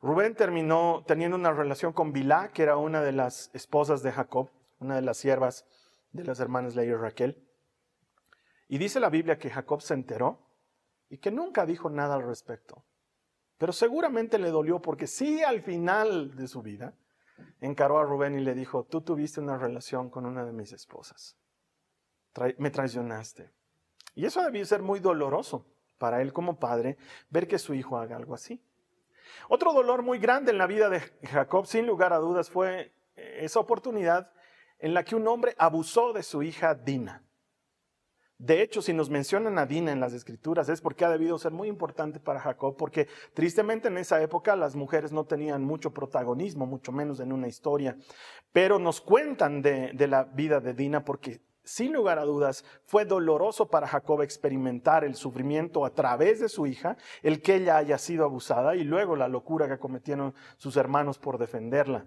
Rubén 0.00 0.34
terminó 0.34 1.04
teniendo 1.06 1.36
una 1.36 1.52
relación 1.52 1.92
con 1.92 2.12
Bilá, 2.12 2.50
que 2.52 2.62
era 2.62 2.76
una 2.76 3.02
de 3.02 3.12
las 3.12 3.50
esposas 3.52 4.02
de 4.02 4.12
Jacob, 4.12 4.50
una 4.78 4.94
de 4.94 5.02
las 5.02 5.16
siervas 5.16 5.66
de 6.12 6.24
las 6.24 6.38
hermanas 6.38 6.76
Leia 6.76 6.92
y 6.92 6.94
Raquel. 6.94 7.44
Y 8.68 8.78
dice 8.78 9.00
la 9.00 9.10
Biblia 9.10 9.38
que 9.38 9.50
Jacob 9.50 9.82
se 9.82 9.94
enteró 9.94 10.38
y 11.08 11.18
que 11.18 11.30
nunca 11.30 11.66
dijo 11.66 11.90
nada 11.90 12.14
al 12.14 12.22
respecto. 12.22 12.84
Pero 13.58 13.72
seguramente 13.72 14.38
le 14.38 14.50
dolió 14.50 14.80
porque 14.80 15.06
sí 15.06 15.42
al 15.42 15.62
final 15.62 16.36
de 16.36 16.46
su 16.46 16.62
vida 16.62 16.94
encaró 17.60 17.98
a 17.98 18.04
Rubén 18.04 18.38
y 18.38 18.42
le 18.42 18.54
dijo, 18.54 18.84
tú 18.84 19.00
tuviste 19.00 19.40
una 19.40 19.56
relación 19.56 20.10
con 20.10 20.26
una 20.26 20.44
de 20.44 20.52
mis 20.52 20.72
esposas. 20.72 21.36
me 22.58 22.70
traicionaste. 22.70 23.50
Y 24.16 24.24
eso 24.24 24.42
debió 24.42 24.64
ser 24.64 24.82
muy 24.82 24.98
doloroso 24.98 25.66
para 25.98 26.22
él 26.22 26.32
como 26.32 26.58
padre, 26.58 26.96
ver 27.30 27.46
que 27.46 27.58
su 27.58 27.74
hijo 27.74 27.98
haga 27.98 28.16
algo 28.16 28.34
así. 28.34 28.60
Otro 29.48 29.72
dolor 29.72 30.02
muy 30.02 30.18
grande 30.18 30.50
en 30.50 30.58
la 30.58 30.66
vida 30.66 30.88
de 30.88 31.00
Jacob, 31.22 31.66
sin 31.66 31.86
lugar 31.86 32.12
a 32.12 32.18
dudas, 32.18 32.50
fue 32.50 32.92
esa 33.14 33.60
oportunidad 33.60 34.32
en 34.78 34.94
la 34.94 35.04
que 35.04 35.16
un 35.16 35.28
hombre 35.28 35.54
abusó 35.58 36.12
de 36.14 36.22
su 36.22 36.42
hija 36.42 36.74
Dina. 36.74 37.22
De 38.38 38.62
hecho, 38.62 38.82
si 38.82 38.92
nos 38.92 39.08
mencionan 39.08 39.58
a 39.58 39.66
Dina 39.66 39.92
en 39.92 40.00
las 40.00 40.12
escrituras 40.12 40.68
es 40.68 40.80
porque 40.82 41.04
ha 41.04 41.10
debido 41.10 41.38
ser 41.38 41.52
muy 41.52 41.68
importante 41.68 42.18
para 42.18 42.40
Jacob, 42.40 42.76
porque 42.76 43.08
tristemente 43.34 43.88
en 43.88 43.98
esa 43.98 44.20
época 44.22 44.56
las 44.56 44.76
mujeres 44.76 45.12
no 45.12 45.24
tenían 45.24 45.62
mucho 45.62 45.92
protagonismo, 45.92 46.66
mucho 46.66 46.92
menos 46.92 47.20
en 47.20 47.32
una 47.32 47.48
historia. 47.48 47.96
Pero 48.52 48.78
nos 48.78 49.00
cuentan 49.00 49.62
de, 49.62 49.92
de 49.92 50.06
la 50.06 50.24
vida 50.24 50.60
de 50.60 50.74
Dina 50.74 51.04
porque 51.04 51.40
sin 51.66 51.92
lugar 51.92 52.18
a 52.18 52.24
dudas, 52.24 52.64
fue 52.84 53.04
doloroso 53.04 53.68
para 53.68 53.88
Jacob 53.88 54.22
experimentar 54.22 55.04
el 55.04 55.16
sufrimiento 55.16 55.84
a 55.84 55.90
través 55.92 56.40
de 56.40 56.48
su 56.48 56.66
hija, 56.66 56.96
el 57.22 57.42
que 57.42 57.56
ella 57.56 57.76
haya 57.76 57.98
sido 57.98 58.24
abusada 58.24 58.76
y 58.76 58.84
luego 58.84 59.16
la 59.16 59.28
locura 59.28 59.68
que 59.68 59.78
cometieron 59.78 60.34
sus 60.56 60.76
hermanos 60.76 61.18
por 61.18 61.38
defenderla. 61.38 62.06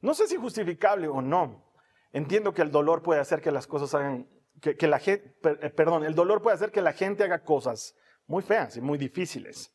No 0.00 0.12
sé 0.12 0.26
si 0.26 0.36
justificable 0.36 1.08
o 1.08 1.22
no. 1.22 1.64
Entiendo 2.12 2.52
que 2.52 2.62
el 2.62 2.70
dolor 2.70 3.02
puede 3.02 3.20
hacer 3.20 3.40
que 3.40 3.52
las 3.52 3.66
cosas 3.66 3.94
hagan, 3.94 4.28
que, 4.60 4.86
la 4.86 4.98
gente, 4.98 5.36
eh, 5.44 5.70
perdón, 5.70 6.04
el 6.04 6.14
dolor 6.14 6.42
puede 6.42 6.56
hacer 6.56 6.72
que 6.72 6.82
la 6.82 6.92
gente 6.92 7.24
haga 7.24 7.44
cosas 7.44 7.94
muy 8.26 8.42
feas 8.42 8.76
y 8.76 8.80
muy 8.80 8.98
difíciles. 8.98 9.72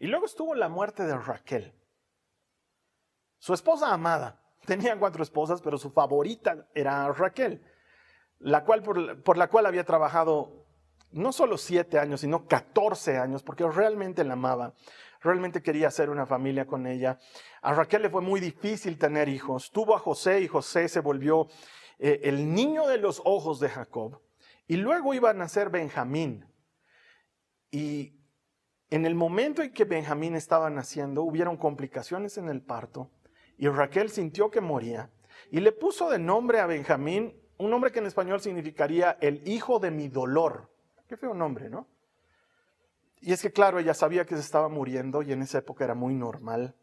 Y 0.00 0.06
luego 0.06 0.26
estuvo 0.26 0.54
la 0.54 0.68
muerte 0.68 1.04
de 1.04 1.16
Raquel, 1.16 1.74
su 3.38 3.52
esposa 3.52 3.92
amada. 3.92 4.40
Tenía 4.64 4.98
cuatro 4.98 5.22
esposas, 5.22 5.60
pero 5.60 5.76
su 5.76 5.90
favorita 5.90 6.66
era 6.74 7.12
Raquel, 7.12 7.62
la 8.44 8.62
cual, 8.62 8.82
por, 8.82 9.38
la 9.38 9.48
cual 9.48 9.64
había 9.64 9.84
trabajado 9.84 10.66
no 11.12 11.32
solo 11.32 11.56
siete 11.56 11.98
años, 11.98 12.20
sino 12.20 12.46
14 12.46 13.16
años, 13.16 13.42
porque 13.42 13.66
realmente 13.66 14.22
la 14.22 14.34
amaba, 14.34 14.74
realmente 15.22 15.62
quería 15.62 15.88
hacer 15.88 16.10
una 16.10 16.26
familia 16.26 16.66
con 16.66 16.86
ella. 16.86 17.18
A 17.62 17.72
Raquel 17.72 18.02
le 18.02 18.10
fue 18.10 18.20
muy 18.20 18.40
difícil 18.40 18.98
tener 18.98 19.30
hijos. 19.30 19.70
Tuvo 19.72 19.96
a 19.96 19.98
José 19.98 20.42
y 20.42 20.48
José 20.48 20.90
se 20.90 21.00
volvió 21.00 21.48
eh, 21.98 22.20
el 22.24 22.52
niño 22.52 22.86
de 22.86 22.98
los 22.98 23.22
ojos 23.24 23.60
de 23.60 23.70
Jacob. 23.70 24.20
Y 24.66 24.76
luego 24.76 25.14
iba 25.14 25.30
a 25.30 25.34
nacer 25.34 25.70
Benjamín. 25.70 26.44
Y 27.70 28.20
en 28.90 29.06
el 29.06 29.14
momento 29.14 29.62
en 29.62 29.72
que 29.72 29.84
Benjamín 29.84 30.34
estaba 30.34 30.68
naciendo, 30.68 31.22
hubieron 31.22 31.56
complicaciones 31.56 32.36
en 32.36 32.50
el 32.50 32.60
parto 32.60 33.10
y 33.56 33.68
Raquel 33.68 34.10
sintió 34.10 34.50
que 34.50 34.60
moría 34.60 35.10
y 35.50 35.60
le 35.60 35.72
puso 35.72 36.10
de 36.10 36.18
nombre 36.18 36.60
a 36.60 36.66
Benjamín 36.66 37.40
un 37.58 37.70
nombre 37.70 37.92
que 37.92 38.00
en 38.00 38.06
español 38.06 38.40
significaría 38.40 39.16
el 39.20 39.46
hijo 39.46 39.78
de 39.78 39.90
mi 39.90 40.08
dolor. 40.08 40.70
Qué 41.08 41.16
feo 41.16 41.34
nombre, 41.34 41.68
¿no? 41.68 41.86
Y 43.20 43.32
es 43.32 43.40
que 43.40 43.52
claro, 43.52 43.78
ella 43.78 43.94
sabía 43.94 44.24
que 44.24 44.34
se 44.34 44.42
estaba 44.42 44.68
muriendo 44.68 45.22
y 45.22 45.32
en 45.32 45.42
esa 45.42 45.58
época 45.58 45.84
era 45.84 45.94
muy 45.94 46.14
normal 46.14 46.76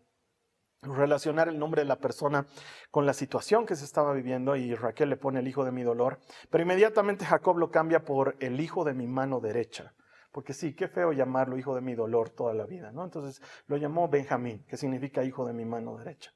relacionar 0.81 1.47
el 1.47 1.59
nombre 1.59 1.81
de 1.81 1.87
la 1.87 1.99
persona 1.99 2.47
con 2.89 3.05
la 3.05 3.13
situación 3.13 3.65
que 3.65 3.75
se 3.75 3.85
estaba 3.85 4.13
viviendo 4.13 4.55
y 4.55 4.73
Raquel 4.73 5.09
le 5.09 5.17
pone 5.17 5.39
el 5.39 5.47
hijo 5.47 5.63
de 5.63 5.71
mi 5.71 5.83
dolor, 5.83 6.19
pero 6.49 6.63
inmediatamente 6.63 7.25
Jacob 7.25 7.57
lo 7.57 7.69
cambia 7.69 8.03
por 8.03 8.35
el 8.39 8.59
hijo 8.59 8.83
de 8.83 8.93
mi 8.93 9.07
mano 9.07 9.39
derecha. 9.39 9.93
Porque 10.31 10.53
sí, 10.53 10.73
qué 10.73 10.87
feo 10.87 11.11
llamarlo 11.11 11.57
hijo 11.57 11.75
de 11.75 11.81
mi 11.81 11.93
dolor 11.93 12.29
toda 12.29 12.53
la 12.53 12.65
vida, 12.65 12.91
¿no? 12.91 13.03
Entonces 13.03 13.41
lo 13.67 13.77
llamó 13.77 14.07
Benjamín, 14.07 14.65
que 14.65 14.77
significa 14.77 15.23
hijo 15.23 15.45
de 15.45 15.53
mi 15.53 15.65
mano 15.65 15.97
derecha. 15.97 16.31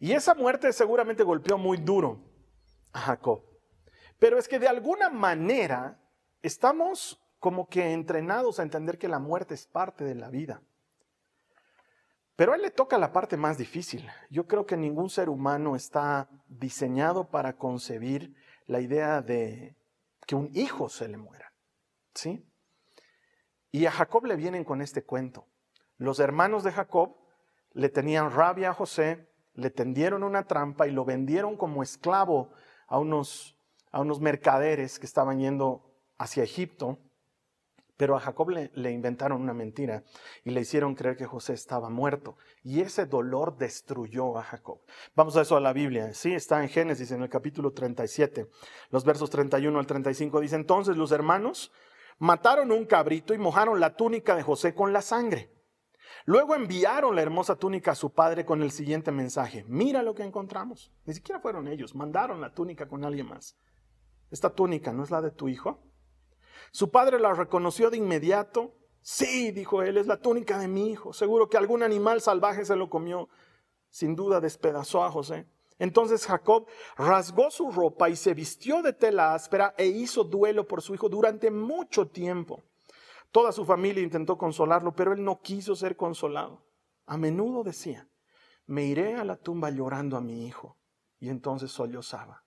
Y 0.00 0.12
esa 0.12 0.34
muerte 0.34 0.72
seguramente 0.72 1.22
golpeó 1.22 1.56
muy 1.56 1.76
duro 1.76 2.20
a 2.92 2.98
Jacob. 3.00 3.49
Pero 4.20 4.38
es 4.38 4.46
que 4.46 4.60
de 4.60 4.68
alguna 4.68 5.10
manera 5.10 5.98
estamos 6.42 7.20
como 7.40 7.68
que 7.68 7.92
entrenados 7.92 8.60
a 8.60 8.62
entender 8.62 8.98
que 8.98 9.08
la 9.08 9.18
muerte 9.18 9.54
es 9.54 9.66
parte 9.66 10.04
de 10.04 10.14
la 10.14 10.28
vida. 10.28 10.62
Pero 12.36 12.52
a 12.52 12.56
él 12.56 12.62
le 12.62 12.70
toca 12.70 12.96
la 12.96 13.12
parte 13.12 13.36
más 13.36 13.58
difícil. 13.58 14.08
Yo 14.30 14.46
creo 14.46 14.64
que 14.64 14.76
ningún 14.76 15.10
ser 15.10 15.28
humano 15.28 15.74
está 15.74 16.28
diseñado 16.46 17.28
para 17.28 17.56
concebir 17.56 18.34
la 18.66 18.80
idea 18.80 19.20
de 19.20 19.76
que 20.26 20.36
un 20.36 20.50
hijo 20.54 20.88
se 20.88 21.08
le 21.08 21.16
muera. 21.16 21.52
¿Sí? 22.14 22.46
Y 23.72 23.86
a 23.86 23.90
Jacob 23.90 24.24
le 24.26 24.36
vienen 24.36 24.64
con 24.64 24.80
este 24.80 25.02
cuento. 25.02 25.46
Los 25.96 26.18
hermanos 26.18 26.62
de 26.64 26.72
Jacob 26.72 27.16
le 27.72 27.88
tenían 27.88 28.30
rabia 28.30 28.70
a 28.70 28.74
José, 28.74 29.28
le 29.54 29.70
tendieron 29.70 30.22
una 30.22 30.44
trampa 30.46 30.86
y 30.86 30.90
lo 30.90 31.04
vendieron 31.04 31.56
como 31.56 31.82
esclavo 31.82 32.52
a 32.86 32.98
unos, 32.98 33.56
a 33.90 34.00
unos 34.00 34.20
mercaderes 34.20 34.98
que 34.98 35.06
estaban 35.06 35.38
yendo 35.38 35.82
hacia 36.18 36.42
Egipto. 36.42 36.98
Pero 37.96 38.16
a 38.16 38.20
Jacob 38.20 38.48
le, 38.48 38.90
inventaron 38.90 39.42
una 39.42 39.52
mentira 39.52 40.04
y 40.42 40.50
le 40.50 40.62
hicieron 40.62 40.94
creer 40.94 41.18
que 41.18 41.26
José 41.26 41.52
estaba 41.52 41.90
muerto. 41.90 42.36
Y 42.62 42.80
ese 42.80 43.04
dolor 43.04 43.58
destruyó 43.58 44.38
a 44.38 44.42
Jacob. 44.42 44.80
Vamos 45.14 45.36
a 45.36 45.42
eso 45.42 45.54
a 45.54 45.60
la 45.60 45.74
Biblia. 45.74 46.14
Sí, 46.14 46.32
está 46.32 46.62
en 46.62 46.70
Génesis, 46.70 47.10
en 47.10 47.22
el 47.22 47.28
capítulo 47.28 47.72
37. 47.72 48.48
Los 48.88 49.04
versos 49.04 49.28
31 49.28 49.78
al 49.78 49.86
35 49.86 50.40
dice, 50.40 50.56
entonces 50.56 50.96
los 50.96 51.12
hermanos 51.12 51.72
mataron 52.18 52.72
un 52.72 52.86
cabrito 52.86 53.34
y 53.34 53.38
mojaron 53.38 53.80
la 53.80 53.94
túnica 53.94 54.34
de 54.34 54.44
José 54.44 54.74
con 54.74 54.94
la 54.94 55.02
sangre. 55.02 55.50
Luego 56.24 56.54
enviaron 56.54 57.14
la 57.14 57.22
hermosa 57.22 57.56
túnica 57.56 57.92
a 57.92 57.96
su 57.96 58.12
padre 58.14 58.46
con 58.46 58.62
el 58.62 58.70
siguiente 58.70 59.12
mensaje. 59.12 59.64
Mira 59.68 60.02
lo 60.02 60.14
que 60.14 60.22
encontramos. 60.22 60.90
Ni 61.04 61.14
siquiera 61.14 61.40
fueron 61.40 61.68
ellos, 61.68 61.94
mandaron 61.94 62.40
la 62.40 62.54
túnica 62.54 62.88
con 62.88 63.04
alguien 63.04 63.26
más. 63.26 63.56
¿Esta 64.30 64.50
túnica 64.50 64.92
no 64.92 65.02
es 65.02 65.10
la 65.10 65.20
de 65.20 65.30
tu 65.30 65.48
hijo? 65.48 65.82
Su 66.72 66.90
padre 66.90 67.18
la 67.18 67.34
reconoció 67.34 67.90
de 67.90 67.96
inmediato. 67.96 68.74
Sí, 69.02 69.50
dijo 69.50 69.82
él, 69.82 69.96
es 69.96 70.06
la 70.06 70.20
túnica 70.20 70.58
de 70.58 70.68
mi 70.68 70.90
hijo. 70.90 71.12
Seguro 71.12 71.48
que 71.48 71.56
algún 71.56 71.82
animal 71.82 72.20
salvaje 72.20 72.64
se 72.64 72.76
lo 72.76 72.88
comió. 72.88 73.28
Sin 73.88 74.14
duda 74.14 74.40
despedazó 74.40 75.02
a 75.02 75.10
José. 75.10 75.46
Entonces 75.78 76.26
Jacob 76.26 76.66
rasgó 76.96 77.50
su 77.50 77.72
ropa 77.72 78.10
y 78.10 78.16
se 78.16 78.34
vistió 78.34 78.82
de 78.82 78.92
tela 78.92 79.34
áspera 79.34 79.74
e 79.78 79.86
hizo 79.86 80.24
duelo 80.24 80.68
por 80.68 80.82
su 80.82 80.94
hijo 80.94 81.08
durante 81.08 81.50
mucho 81.50 82.06
tiempo. 82.06 82.62
Toda 83.32 83.50
su 83.50 83.64
familia 83.64 84.02
intentó 84.02 84.36
consolarlo, 84.36 84.94
pero 84.94 85.12
él 85.12 85.24
no 85.24 85.40
quiso 85.40 85.74
ser 85.74 85.96
consolado. 85.96 86.66
A 87.06 87.16
menudo 87.16 87.64
decía, 87.64 88.08
me 88.66 88.84
iré 88.84 89.16
a 89.16 89.24
la 89.24 89.36
tumba 89.36 89.70
llorando 89.70 90.16
a 90.16 90.20
mi 90.20 90.46
hijo. 90.46 90.76
Y 91.18 91.28
entonces 91.30 91.70
sollozaba. 91.70 92.44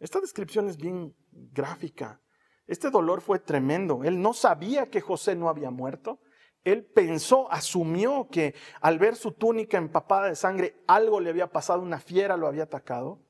Esta 0.00 0.18
descripción 0.18 0.68
es 0.68 0.78
bien 0.78 1.14
gráfica. 1.30 2.20
Este 2.66 2.90
dolor 2.90 3.20
fue 3.20 3.38
tremendo. 3.38 4.02
Él 4.02 4.20
no 4.20 4.32
sabía 4.32 4.86
que 4.86 5.00
José 5.00 5.36
no 5.36 5.48
había 5.48 5.70
muerto. 5.70 6.20
Él 6.64 6.84
pensó, 6.84 7.50
asumió 7.52 8.28
que 8.30 8.54
al 8.80 8.98
ver 8.98 9.14
su 9.16 9.32
túnica 9.32 9.78
empapada 9.78 10.28
de 10.28 10.36
sangre, 10.36 10.82
algo 10.86 11.20
le 11.20 11.30
había 11.30 11.48
pasado, 11.48 11.82
una 11.82 12.00
fiera 12.00 12.36
lo 12.36 12.46
había 12.46 12.64
atacado. 12.64 13.20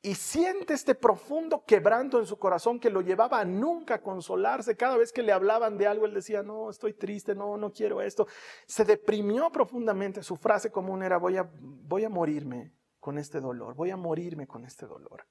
Y 0.00 0.14
siente 0.14 0.74
este 0.74 0.94
profundo 0.94 1.64
quebranto 1.66 2.18
en 2.18 2.26
su 2.26 2.38
corazón 2.38 2.78
que 2.78 2.90
lo 2.90 3.00
llevaba 3.00 3.40
a 3.40 3.44
nunca 3.44 4.00
consolarse. 4.00 4.76
Cada 4.76 4.96
vez 4.96 5.12
que 5.12 5.22
le 5.22 5.32
hablaban 5.32 5.76
de 5.76 5.86
algo, 5.86 6.06
él 6.06 6.14
decía, 6.14 6.42
no, 6.42 6.70
estoy 6.70 6.94
triste, 6.94 7.34
no, 7.34 7.56
no 7.56 7.72
quiero 7.72 8.00
esto. 8.00 8.26
Se 8.66 8.84
deprimió 8.84 9.50
profundamente. 9.50 10.22
Su 10.22 10.36
frase 10.36 10.70
común 10.70 11.02
era, 11.02 11.18
voy 11.18 11.36
a, 11.36 11.50
voy 11.52 12.04
a 12.04 12.08
morirme 12.08 12.72
con 13.00 13.18
este 13.18 13.40
dolor, 13.40 13.74
voy 13.74 13.90
a 13.90 13.96
morirme 13.96 14.46
con 14.46 14.64
este 14.64 14.86
dolor. 14.86 15.26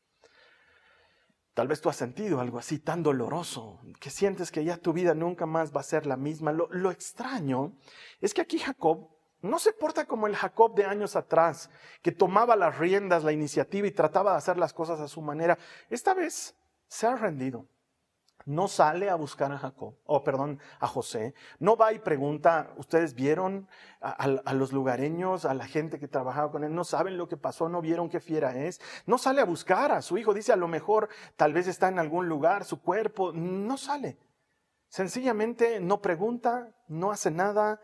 Tal 1.57 1.67
vez 1.67 1.81
tú 1.81 1.89
has 1.89 1.95
sentido 1.95 2.39
algo 2.39 2.59
así 2.59 2.77
tan 2.77 3.01
doloroso, 3.01 3.79
que 3.99 4.11
sientes 4.11 4.51
que 4.51 4.63
ya 4.63 4.77
tu 4.77 4.93
vida 4.93 5.15
nunca 5.15 5.47
más 5.47 5.75
va 5.75 5.79
a 5.79 5.83
ser 5.83 6.05
la 6.05 6.15
misma. 6.15 6.51
Lo, 6.51 6.67
lo, 6.69 6.91
extraño 6.91 7.73
es 8.21 8.35
que 8.35 8.41
aquí 8.41 8.59
Jacob 8.59 9.09
no 9.41 9.57
se 9.57 9.73
porta 9.73 10.05
como 10.05 10.27
el 10.27 10.35
Jacob 10.35 10.75
de 10.75 10.85
años 10.85 11.15
atrás, 11.15 11.71
que 12.03 12.11
tomaba 12.11 12.55
las 12.55 12.77
riendas, 12.77 13.23
la 13.23 13.31
iniciativa 13.31 13.87
y 13.87 13.91
trataba 13.91 14.33
de 14.33 14.37
hacer 14.37 14.59
las 14.59 14.71
cosas 14.71 14.99
a 14.99 15.07
su 15.07 15.19
manera. 15.23 15.57
Esta 15.89 16.13
vez 16.13 16.55
se 16.87 17.07
ha 17.07 17.15
rendido 17.15 17.65
no 18.47 18.69
sale 18.69 19.09
a 19.09 19.15
buscar 19.15 19.51
a 19.51 19.57
Jacob, 19.57 19.95
o 20.05 20.23
perdón, 20.23 20.61
a 20.79 20.87
José, 20.87 21.33
no 21.59 21.75
va 21.75 21.91
y 21.91 21.99
pregunta, 21.99 22.73
ustedes 22.77 23.13
vieron 23.13 23.67
a, 23.99 24.53
los 24.53 24.71
lugareños, 24.71 25.43
a 25.43 25.53
la 25.53 25.67
gente 25.67 25.99
que 25.99 26.07
trabajaba 26.07 26.49
con 26.49 26.63
él, 26.63 26.73
no 26.73 26.85
saben 26.85 27.17
lo 27.17 27.27
que 27.27 27.35
pasó, 27.35 27.67
no 27.67 27.81
vieron 27.81 28.09
qué 28.09 28.21
fiera 28.21 28.55
es, 28.55 28.79
no 29.05 29.17
sale 29.17 29.41
a 29.41 29.45
buscar 29.45 29.91
a 29.91 30.01
su 30.01 30.17
hijo, 30.17 30.33
dice 30.33 30.53
a 30.53 30.55
lo 30.55 30.69
mejor 30.69 31.09
tal 31.35 31.51
vez 31.51 31.67
está 31.67 31.89
en 31.89 31.99
algún 31.99 32.29
lugar, 32.29 32.63
su 32.63 32.81
cuerpo, 32.81 33.33
no 33.33 33.75
sale. 33.75 34.17
Sencillamente 34.87 35.81
no 35.81 36.01
pregunta, 36.01 36.73
no 36.87 37.11
hace 37.11 37.29
nada, 37.29 37.81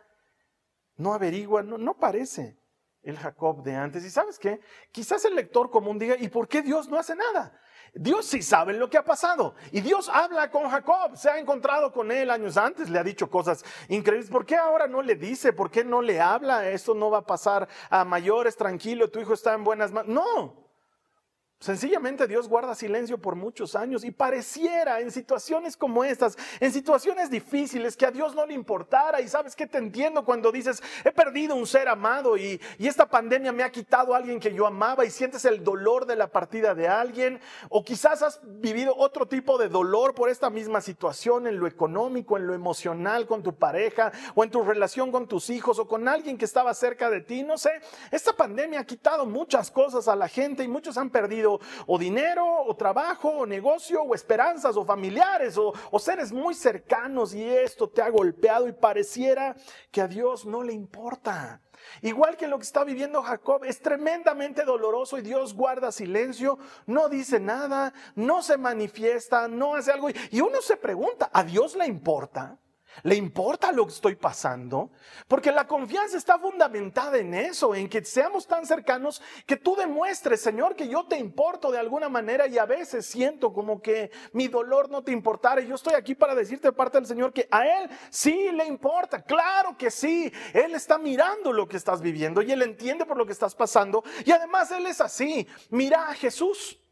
no 0.95 1.13
averigua, 1.13 1.61
no, 1.61 1.97
parece 1.97 2.57
el 3.01 3.17
Jacob 3.17 3.63
de 3.63 3.75
antes. 3.75 4.05
¿Y 4.05 4.09
sabes 4.09 4.39
qué? 4.39 4.61
Quizás 4.93 5.25
el 5.25 5.35
lector 5.35 5.69
común 5.69 5.99
diga, 5.99 6.15
¿y 6.17 6.29
por 6.29 6.47
qué 6.47 6.61
Dios 6.61 6.87
no 6.87 6.97
hace 6.97 7.17
nada? 7.17 7.59
Dios 7.95 8.25
sí 8.25 8.41
sabe 8.41 8.73
lo 8.73 8.89
que 8.89 8.97
ha 8.97 9.05
pasado. 9.05 9.53
Y 9.71 9.81
Dios 9.81 10.09
habla 10.09 10.49
con 10.49 10.69
Jacob, 10.69 11.15
se 11.15 11.29
ha 11.29 11.37
encontrado 11.37 11.91
con 11.91 12.11
él 12.11 12.31
años 12.31 12.57
antes, 12.57 12.89
le 12.89 12.97
ha 12.97 13.03
dicho 13.03 13.29
cosas 13.29 13.63
increíbles. 13.87 14.31
¿Por 14.31 14.45
qué 14.45 14.55
ahora 14.55 14.87
no 14.87 15.01
le 15.01 15.15
dice? 15.15 15.53
¿Por 15.53 15.69
qué 15.69 15.83
no 15.83 16.01
le 16.01 16.19
habla? 16.19 16.69
Esto 16.69 16.95
no 16.95 17.11
va 17.11 17.19
a 17.19 17.25
pasar 17.25 17.67
a 17.89 18.03
mayores, 18.03 18.55
tranquilo, 18.57 19.09
tu 19.09 19.19
hijo 19.19 19.33
está 19.33 19.53
en 19.53 19.63
buenas 19.63 19.91
manos. 19.91 20.13
No, 20.13 20.62
Sencillamente 21.63 22.27
Dios 22.27 22.49
guarda 22.49 22.75
silencio 22.75 23.17
por 23.17 23.37
muchos 23.37 23.73
años 23.73 24.03
y 24.03 24.11
pareciera 24.11 24.99
en 24.99 25.11
situaciones 25.11 25.77
como 25.77 26.03
estas, 26.03 26.37
en 26.59 26.73
situaciones 26.73 27.29
difíciles, 27.29 27.95
que 27.95 28.05
a 28.05 28.11
Dios 28.11 28.35
no 28.35 28.45
le 28.45 28.53
importara. 28.53 29.21
Y 29.21 29.29
sabes 29.29 29.55
que 29.55 29.65
te 29.65 29.77
entiendo 29.77 30.25
cuando 30.25 30.51
dices, 30.51 30.83
he 31.05 31.13
perdido 31.13 31.55
un 31.55 31.65
ser 31.65 31.87
amado 31.87 32.35
y, 32.35 32.59
y, 32.77 32.87
esta 32.89 33.09
pandemia 33.09 33.53
me 33.53 33.63
ha 33.63 33.71
quitado 33.71 34.13
a 34.13 34.17
alguien 34.17 34.41
que 34.41 34.53
yo 34.53 34.67
amaba 34.67 35.05
y 35.05 35.09
sientes 35.09 35.45
el 35.45 35.63
dolor 35.63 36.05
de 36.05 36.17
la 36.17 36.27
partida 36.27 36.75
de 36.75 36.89
alguien. 36.89 37.39
O 37.69 37.85
quizás 37.85 38.21
has 38.23 38.41
vivido 38.43 38.93
otro 38.97 39.25
tipo 39.25 39.57
de 39.57 39.69
dolor 39.69 40.15
por 40.15 40.27
esta 40.27 40.49
misma 40.49 40.81
situación 40.81 41.47
en 41.47 41.61
lo 41.61 41.67
económico, 41.67 42.35
en 42.35 42.45
lo 42.45 42.53
emocional 42.53 43.25
con 43.25 43.41
tu 43.41 43.55
pareja 43.55 44.11
o 44.35 44.43
en 44.43 44.51
tu 44.51 44.63
relación 44.63 45.13
con 45.13 45.29
tus 45.29 45.49
hijos 45.49 45.79
o 45.79 45.87
con 45.87 46.09
alguien 46.09 46.37
que 46.37 46.43
estaba 46.43 46.73
cerca 46.73 47.09
de 47.09 47.21
ti. 47.21 47.41
No 47.41 47.57
sé, 47.57 47.71
esta 48.11 48.33
pandemia 48.33 48.81
ha 48.81 48.85
quitado 48.85 49.25
muchas 49.25 49.71
cosas 49.71 50.09
a 50.09 50.17
la 50.17 50.27
gente 50.27 50.65
y 50.65 50.67
muchos 50.67 50.97
han 50.97 51.09
perdido 51.09 51.52
o, 51.85 51.97
dinero, 51.97 52.45
o 52.65 52.75
trabajo, 52.75 53.29
o 53.29 53.45
negocio, 53.45 54.03
o 54.03 54.15
esperanzas, 54.15 54.75
o 54.77 54.85
familiares, 54.85 55.57
o 55.57 55.99
seres 55.99 56.31
muy 56.31 56.53
cercanos 56.53 57.33
y 57.33 57.43
esto 57.43 57.89
te 57.89 58.01
ha 58.01 58.09
golpeado 58.09 58.67
y 58.67 58.73
pareciera 58.73 59.55
que 59.91 60.01
a 60.01 60.07
Dios 60.07 60.45
no 60.45 60.63
le 60.63 60.73
importa. 60.73 61.61
Igual 62.01 62.37
que 62.37 62.47
lo 62.47 62.57
que 62.57 62.63
está 62.63 62.83
viviendo 62.83 63.21
Jacob, 63.21 63.63
es 63.65 63.81
tremendamente 63.81 64.63
doloroso 64.63 65.17
y 65.17 65.21
Dios 65.21 65.53
guarda 65.53 65.91
silencio, 65.91 66.57
no 66.85 67.09
dice 67.09 67.39
nada, 67.39 67.93
no 68.15 68.41
se 68.41 68.57
manifiesta, 68.57 69.47
no 69.47 69.75
hace 69.75 69.91
algo. 69.91 70.09
Y 70.31 70.41
uno 70.41 70.61
se 70.61 70.77
pregunta, 70.77 71.29
¿a 71.33 71.43
Dios 71.43 71.75
le 71.75 71.85
importa? 71.85 72.57
¿Le 73.01 73.15
importa 73.15 73.71
lo 73.71 73.85
que 73.85 73.93
estoy 73.93 74.15
pasando? 74.15 74.91
Porque 75.27 75.51
la 75.51 75.67
confianza 75.67 76.15
está 76.15 76.37
fundamentada 76.37 77.17
en 77.17 77.33
eso, 77.33 77.73
en 77.73 77.89
que 77.89 78.05
seamos 78.05 78.45
tan 78.47 78.65
cercanos 78.65 79.21
que 79.45 79.57
tú 79.57 79.75
demuestres, 79.75 80.41
Señor, 80.41 80.75
que 80.75 80.87
yo 80.87 81.05
te 81.05 81.17
importo 81.17 81.71
de 81.71 81.79
alguna 81.79 82.07
manera 82.07 82.47
y 82.47 82.57
a 82.57 82.65
veces 82.65 83.05
siento 83.05 83.51
como 83.51 83.81
que 83.81 84.11
mi 84.31 84.47
dolor 84.47 84.89
no 84.89 85.03
te 85.03 85.11
importara. 85.11 85.61
Y 85.61 85.67
yo 85.67 85.75
estoy 85.75 85.95
aquí 85.95 86.13
para 86.13 86.35
decirte 86.35 86.67
de 86.67 86.73
parte 86.73 86.99
del 86.99 87.07
Señor 87.07 87.33
que 87.33 87.47
a 87.49 87.65
Él 87.65 87.89
sí 88.09 88.51
le 88.51 88.65
importa. 88.65 89.21
Claro 89.21 89.75
que 89.77 89.89
sí. 89.89 90.31
Él 90.53 90.75
está 90.75 90.97
mirando 90.97 91.51
lo 91.51 91.67
que 91.67 91.77
estás 91.77 92.01
viviendo 92.01 92.41
y 92.41 92.51
Él 92.51 92.61
entiende 92.61 93.05
por 93.05 93.17
lo 93.17 93.25
que 93.25 93.33
estás 93.33 93.55
pasando. 93.55 94.03
Y 94.25 94.31
además 94.31 94.71
Él 94.71 94.85
es 94.85 95.01
así. 95.01 95.47
Mira 95.69 96.09
a 96.09 96.13
Jesús. 96.13 96.82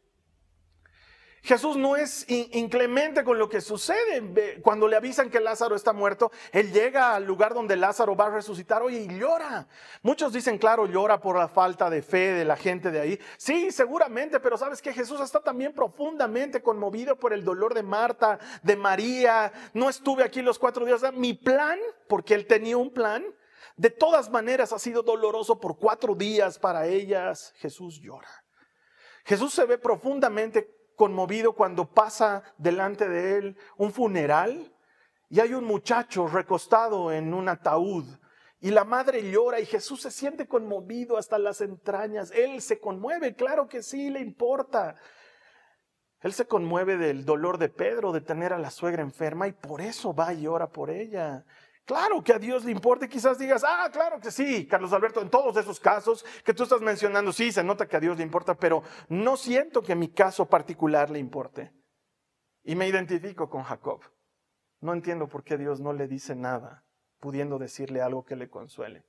Jesús 1.44 1.76
no 1.76 1.96
es 1.96 2.24
inclemente 2.28 3.24
con 3.24 3.36
lo 3.36 3.48
que 3.48 3.60
sucede. 3.60 4.60
Cuando 4.62 4.86
le 4.86 4.94
avisan 4.94 5.28
que 5.28 5.40
Lázaro 5.40 5.74
está 5.74 5.92
muerto, 5.92 6.30
él 6.52 6.72
llega 6.72 7.16
al 7.16 7.24
lugar 7.24 7.52
donde 7.52 7.74
Lázaro 7.74 8.14
va 8.14 8.26
a 8.26 8.30
resucitar 8.30 8.80
hoy 8.80 8.96
y 8.96 9.18
llora. 9.18 9.66
Muchos 10.02 10.32
dicen, 10.32 10.56
claro, 10.56 10.86
llora 10.86 11.20
por 11.20 11.36
la 11.36 11.48
falta 11.48 11.90
de 11.90 12.00
fe 12.00 12.32
de 12.32 12.44
la 12.44 12.54
gente 12.54 12.92
de 12.92 13.00
ahí. 13.00 13.20
Sí, 13.36 13.72
seguramente, 13.72 14.38
pero 14.38 14.56
sabes 14.56 14.80
que 14.80 14.92
Jesús 14.92 15.20
está 15.20 15.40
también 15.40 15.72
profundamente 15.72 16.62
conmovido 16.62 17.18
por 17.18 17.32
el 17.32 17.44
dolor 17.44 17.74
de 17.74 17.82
Marta, 17.82 18.38
de 18.62 18.76
María. 18.76 19.52
No 19.74 19.88
estuve 19.88 20.22
aquí 20.22 20.42
los 20.42 20.60
cuatro 20.60 20.86
días. 20.86 21.02
Mi 21.12 21.34
plan, 21.34 21.80
porque 22.08 22.34
él 22.34 22.46
tenía 22.46 22.76
un 22.76 22.92
plan, 22.92 23.24
de 23.76 23.90
todas 23.90 24.30
maneras 24.30 24.72
ha 24.72 24.78
sido 24.78 25.02
doloroso 25.02 25.58
por 25.58 25.76
cuatro 25.76 26.14
días 26.14 26.56
para 26.60 26.86
ellas. 26.86 27.52
Jesús 27.56 28.00
llora. 28.00 28.30
Jesús 29.24 29.52
se 29.52 29.64
ve 29.64 29.78
profundamente 29.78 30.81
conmovido 30.96 31.52
cuando 31.54 31.88
pasa 31.90 32.42
delante 32.58 33.08
de 33.08 33.38
él 33.38 33.56
un 33.76 33.92
funeral 33.92 34.74
y 35.28 35.40
hay 35.40 35.54
un 35.54 35.64
muchacho 35.64 36.26
recostado 36.26 37.12
en 37.12 37.32
un 37.34 37.48
ataúd 37.48 38.04
y 38.62 38.70
la 38.70 38.84
madre 38.84 39.28
llora 39.28 39.58
y 39.58 39.66
Jesús 39.66 40.02
se 40.02 40.12
siente 40.12 40.46
conmovido 40.46 41.16
hasta 41.16 41.36
las 41.36 41.60
entrañas. 41.60 42.30
Él 42.30 42.62
se 42.62 42.78
conmueve, 42.78 43.34
claro 43.34 43.66
que 43.66 43.82
sí, 43.82 44.08
le 44.08 44.20
importa. 44.20 44.94
Él 46.20 46.32
se 46.32 46.46
conmueve 46.46 46.96
del 46.96 47.24
dolor 47.24 47.58
de 47.58 47.68
Pedro 47.68 48.12
de 48.12 48.20
tener 48.20 48.52
a 48.52 48.58
la 48.58 48.70
suegra 48.70 49.02
enferma 49.02 49.48
y 49.48 49.52
por 49.52 49.80
eso 49.80 50.14
va 50.14 50.32
y 50.32 50.46
ora 50.46 50.68
por 50.68 50.90
ella. 50.90 51.44
Claro 51.84 52.22
que 52.22 52.32
a 52.32 52.38
Dios 52.38 52.64
le 52.64 52.70
importa 52.70 53.06
y 53.06 53.08
quizás 53.08 53.38
digas, 53.38 53.64
ah, 53.66 53.88
claro 53.92 54.20
que 54.20 54.30
sí, 54.30 54.66
Carlos 54.68 54.92
Alberto, 54.92 55.20
en 55.20 55.30
todos 55.30 55.56
esos 55.56 55.80
casos 55.80 56.24
que 56.44 56.54
tú 56.54 56.62
estás 56.62 56.80
mencionando, 56.80 57.32
sí, 57.32 57.50
se 57.50 57.64
nota 57.64 57.88
que 57.88 57.96
a 57.96 58.00
Dios 58.00 58.16
le 58.16 58.22
importa, 58.22 58.54
pero 58.54 58.82
no 59.08 59.36
siento 59.36 59.82
que 59.82 59.96
mi 59.96 60.12
caso 60.12 60.46
particular 60.46 61.10
le 61.10 61.18
importe. 61.18 61.72
Y 62.62 62.76
me 62.76 62.86
identifico 62.86 63.50
con 63.50 63.64
Jacob. 63.64 64.00
No 64.80 64.92
entiendo 64.92 65.28
por 65.28 65.42
qué 65.42 65.58
Dios 65.58 65.80
no 65.80 65.92
le 65.92 66.06
dice 66.06 66.36
nada, 66.36 66.84
pudiendo 67.18 67.58
decirle 67.58 68.00
algo 68.00 68.24
que 68.24 68.36
le 68.36 68.48
consuele. 68.48 69.04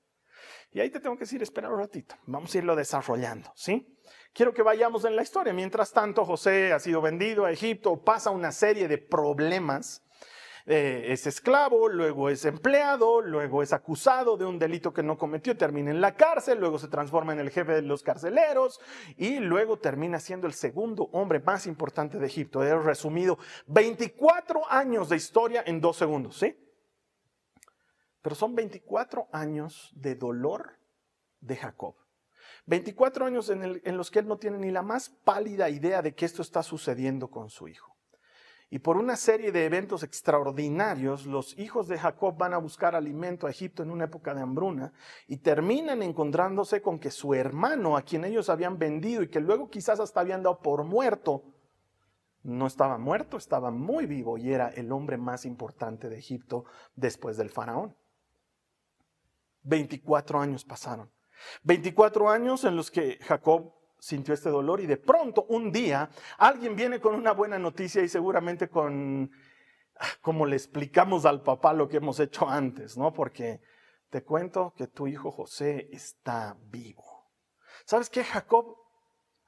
Y 0.71 0.79
ahí 0.79 0.89
te 0.89 0.99
tengo 0.99 1.15
que 1.15 1.21
decir, 1.21 1.43
espera 1.43 1.69
un 1.69 1.79
ratito, 1.79 2.15
vamos 2.25 2.53
a 2.53 2.57
irlo 2.57 2.75
desarrollando, 2.75 3.51
¿sí? 3.55 3.87
Quiero 4.33 4.53
que 4.53 4.63
vayamos 4.63 5.05
en 5.05 5.15
la 5.15 5.21
historia. 5.21 5.53
Mientras 5.53 5.91
tanto, 5.91 6.25
José 6.25 6.73
ha 6.73 6.79
sido 6.79 7.01
vendido 7.01 7.45
a 7.45 7.51
Egipto, 7.51 8.03
pasa 8.03 8.31
una 8.31 8.51
serie 8.51 8.87
de 8.87 8.97
problemas 8.97 10.03
eh, 10.65 11.07
es 11.09 11.27
esclavo, 11.27 11.89
luego 11.89 12.29
es 12.29 12.45
empleado, 12.45 13.21
luego 13.21 13.61
es 13.61 13.73
acusado 13.73 14.37
de 14.37 14.45
un 14.45 14.57
delito 14.57 14.93
que 14.93 15.03
no 15.03 15.17
cometió, 15.17 15.57
termina 15.57 15.91
en 15.91 15.99
la 15.99 16.15
cárcel, 16.15 16.59
luego 16.59 16.79
se 16.79 16.87
transforma 16.87 17.33
en 17.33 17.39
el 17.39 17.49
jefe 17.49 17.73
de 17.73 17.81
los 17.81 18.01
carceleros 18.01 18.79
y 19.17 19.39
luego 19.39 19.77
termina 19.77 20.19
siendo 20.19 20.47
el 20.47 20.53
segundo 20.53 21.09
hombre 21.11 21.41
más 21.41 21.67
importante 21.67 22.17
de 22.17 22.27
Egipto. 22.27 22.63
He 22.63 22.77
resumido 22.77 23.37
24 23.67 24.71
años 24.71 25.09
de 25.09 25.17
historia 25.17 25.63
en 25.65 25.81
dos 25.81 25.97
segundos, 25.97 26.37
¿sí? 26.37 26.57
Pero 28.21 28.35
son 28.35 28.55
24 28.55 29.27
años 29.33 29.91
de 29.95 30.15
dolor 30.15 30.79
de 31.41 31.57
Jacob. 31.57 31.95
24 32.67 33.25
años 33.25 33.49
en 33.49 33.97
los 33.97 34.09
que 34.09 34.19
él 34.19 34.27
no 34.27 34.37
tiene 34.37 34.57
ni 34.57 34.71
la 34.71 34.81
más 34.81 35.09
pálida 35.09 35.69
idea 35.69 36.01
de 36.01 36.15
que 36.15 36.25
esto 36.25 36.41
está 36.41 36.63
sucediendo 36.63 37.29
con 37.29 37.49
su 37.49 37.67
hijo. 37.67 37.92
Y 38.73 38.79
por 38.79 38.97
una 38.97 39.15
serie 39.17 39.51
de 39.51 39.65
eventos 39.65 40.01
extraordinarios, 40.01 41.27
los 41.27 41.55
hijos 41.59 41.87
de 41.87 41.99
Jacob 41.99 42.35
van 42.35 42.55
a 42.55 42.57
buscar 42.57 42.95
alimento 42.95 43.45
a 43.45 43.51
Egipto 43.51 43.83
en 43.83 43.91
una 43.91 44.05
época 44.05 44.33
de 44.33 44.41
hambruna 44.41 44.91
y 45.27 45.37
terminan 45.37 46.01
encontrándose 46.01 46.81
con 46.81 46.97
que 46.97 47.11
su 47.11 47.35
hermano, 47.35 47.95
a 47.95 48.01
quien 48.01 48.25
ellos 48.25 48.49
habían 48.49 48.79
vendido 48.79 49.21
y 49.21 49.29
que 49.29 49.41
luego 49.41 49.69
quizás 49.69 49.99
hasta 49.99 50.21
habían 50.21 50.41
dado 50.41 50.59
por 50.59 50.83
muerto, 50.85 51.43
no 52.41 52.65
estaba 52.65 52.97
muerto, 52.97 53.37
estaba 53.37 53.69
muy 53.69 54.07
vivo 54.07 54.39
y 54.39 54.51
era 54.51 54.69
el 54.69 54.91
hombre 54.91 55.17
más 55.17 55.45
importante 55.45 56.09
de 56.09 56.17
Egipto 56.17 56.65
después 56.95 57.37
del 57.37 57.51
faraón. 57.51 57.95
24 59.65 60.39
años 60.41 60.65
pasaron. 60.65 61.11
24 61.61 62.27
años 62.27 62.63
en 62.63 62.75
los 62.75 62.89
que 62.89 63.19
Jacob 63.21 63.71
sintió 64.03 64.33
este 64.33 64.49
dolor 64.49 64.81
y 64.81 64.85
de 64.85 64.97
pronto 64.97 65.45
un 65.47 65.71
día 65.71 66.09
alguien 66.37 66.75
viene 66.75 66.99
con 66.99 67.15
una 67.15 67.31
buena 67.31 67.57
noticia 67.57 68.03
y 68.03 68.09
seguramente 68.09 68.67
con, 68.67 69.31
como 70.21 70.45
le 70.45 70.57
explicamos 70.57 71.25
al 71.25 71.41
papá 71.41 71.71
lo 71.71 71.87
que 71.87 71.97
hemos 71.97 72.19
hecho 72.19 72.49
antes, 72.49 72.97
¿no? 72.97 73.13
Porque 73.13 73.61
te 74.09 74.21
cuento 74.21 74.73
que 74.75 74.87
tu 74.87 75.07
hijo 75.07 75.31
José 75.31 75.87
está 75.93 76.57
vivo. 76.65 77.31
¿Sabes 77.85 78.09
qué, 78.09 78.25
Jacob? 78.25 78.75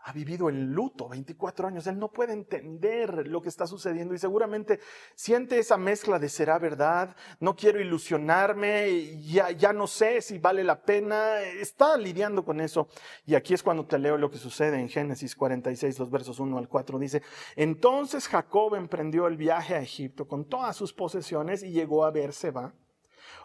Ha 0.05 0.13
vivido 0.13 0.49
el 0.49 0.71
luto 0.71 1.09
24 1.09 1.67
años, 1.67 1.87
él 1.87 1.97
no 1.97 2.11
puede 2.11 2.31
entender 2.31 3.27
lo 3.27 3.41
que 3.41 3.49
está 3.49 3.65
sucediendo 3.65 4.13
y 4.13 4.19
seguramente 4.19 4.79
siente 5.15 5.57
esa 5.57 5.77
mezcla 5.77 6.19
de 6.19 6.29
será 6.29 6.59
verdad, 6.59 7.15
no 7.39 7.55
quiero 7.55 7.81
ilusionarme, 7.81 9.19
ya, 9.23 9.73
no 9.73 9.87
sé 9.87 10.21
si 10.21 10.37
vale 10.37 10.63
la 10.63 10.83
pena, 10.83 11.41
está 11.41 11.97
lidiando 11.97 12.45
con 12.45 12.61
eso. 12.61 12.87
Y 13.25 13.33
aquí 13.33 13.55
es 13.55 13.63
cuando 13.63 13.87
te 13.87 13.97
leo 13.97 14.15
lo 14.15 14.29
que 14.29 14.37
sucede 14.37 14.79
en 14.79 14.89
Génesis 14.89 15.35
46, 15.35 15.97
los 15.97 16.11
versos 16.11 16.39
1 16.39 16.55
al 16.55 16.69
4, 16.69 16.99
dice, 16.99 17.23
entonces 17.55 18.27
Jacob 18.27 18.75
emprendió 18.75 19.25
el 19.25 19.37
viaje 19.37 19.73
a 19.73 19.81
Egipto 19.81 20.27
con 20.27 20.45
todas 20.45 20.75
sus 20.75 20.93
posesiones 20.93 21.63
y 21.63 21.71
llegó 21.71 22.05
a 22.05 22.11
Berseba, 22.11 22.75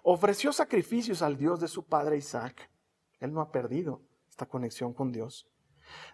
ofreció 0.02 0.52
sacrificios 0.52 1.22
al 1.22 1.38
Dios 1.38 1.58
de 1.58 1.68
su 1.68 1.86
padre 1.86 2.18
Isaac, 2.18 2.68
él 3.18 3.32
no 3.32 3.40
ha 3.40 3.50
perdido 3.50 4.02
esta 4.28 4.44
conexión 4.44 4.92
con 4.92 5.10
Dios 5.10 5.50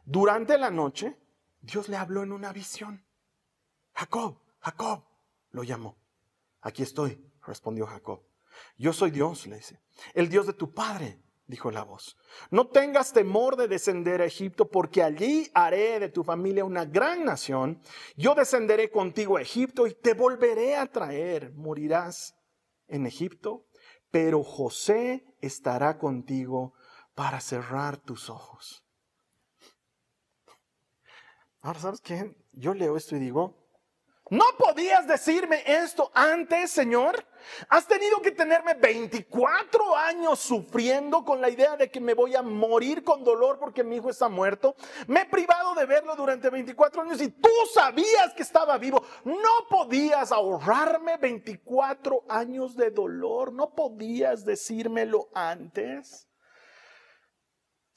durante 0.04 0.58
la 0.58 0.70
noche, 0.70 1.16
Dios 1.60 1.88
le 1.88 1.96
habló 1.96 2.22
en 2.22 2.32
una 2.32 2.52
visión. 2.52 3.04
Jacob, 3.94 4.40
Jacob, 4.60 5.04
lo 5.50 5.62
llamó. 5.62 5.96
Aquí 6.60 6.82
estoy, 6.82 7.24
respondió 7.44 7.86
Jacob. 7.86 8.22
Yo 8.76 8.92
soy 8.92 9.10
Dios, 9.10 9.46
le 9.46 9.56
dice, 9.56 9.80
el 10.14 10.28
Dios 10.28 10.46
de 10.46 10.52
tu 10.52 10.72
padre, 10.72 11.20
dijo 11.46 11.70
la 11.70 11.84
voz. 11.84 12.16
No 12.50 12.68
tengas 12.68 13.12
temor 13.12 13.56
de 13.56 13.68
descender 13.68 14.20
a 14.20 14.26
Egipto, 14.26 14.68
porque 14.70 15.02
allí 15.02 15.50
haré 15.54 16.00
de 16.00 16.08
tu 16.08 16.24
familia 16.24 16.64
una 16.64 16.84
gran 16.84 17.24
nación. 17.24 17.80
Yo 18.16 18.34
descenderé 18.34 18.90
contigo 18.90 19.36
a 19.36 19.42
Egipto 19.42 19.86
y 19.86 19.94
te 19.94 20.14
volveré 20.14 20.76
a 20.76 20.86
traer. 20.86 21.52
Morirás 21.54 22.36
en 22.88 23.06
Egipto, 23.06 23.66
pero 24.10 24.42
José 24.42 25.24
estará 25.40 25.98
contigo 25.98 26.74
para 27.14 27.40
cerrar 27.40 27.96
tus 27.96 28.28
ojos. 28.30 28.86
Ahora, 31.66 31.81
¿sabes 31.81 32.00
qué? 32.00 32.33
Yo 32.52 32.74
leo 32.74 32.96
esto 32.96 33.16
y 33.16 33.18
digo, 33.18 33.52
¿no 34.31 34.44
podías 34.57 35.09
decirme 35.09 35.64
esto 35.66 36.12
antes, 36.14 36.70
Señor? 36.70 37.26
Has 37.68 37.88
tenido 37.88 38.22
que 38.22 38.31
tenerme 38.31 38.74
24 38.74 39.96
años 39.96 40.38
sufriendo 40.38 41.24
con 41.24 41.40
la 41.40 41.50
idea 41.50 41.76
de 41.76 41.90
que 41.90 41.98
me 41.98 42.14
voy 42.14 42.37
a 42.37 42.42
morir 42.42 43.02
con 43.02 43.24
dolor 43.24 43.59
porque 43.59 43.83
mi 43.83 43.96
hijo 43.96 44.11
está 44.11 44.29
muerto. 44.29 44.76
Me 45.09 45.22
he 45.22 45.26
privado 45.26 45.74
de 45.74 45.87
verlo 45.87 46.14
durante 46.14 46.50
24 46.50 47.02
años 47.02 47.20
y 47.20 47.31
tú 47.31 47.50
sabías 47.74 48.33
que 48.37 48.44
estaba 48.44 48.79
vivo. 48.79 49.02
No 49.24 49.66
podías 49.68 50.31
ahorrarme 50.31 51.16
24 51.16 52.26
años 52.29 52.76
de 52.76 52.92
dolor. 52.92 53.52
No 53.52 53.74
podías 53.74 54.44
decírmelo 54.44 55.31
antes. 55.35 56.29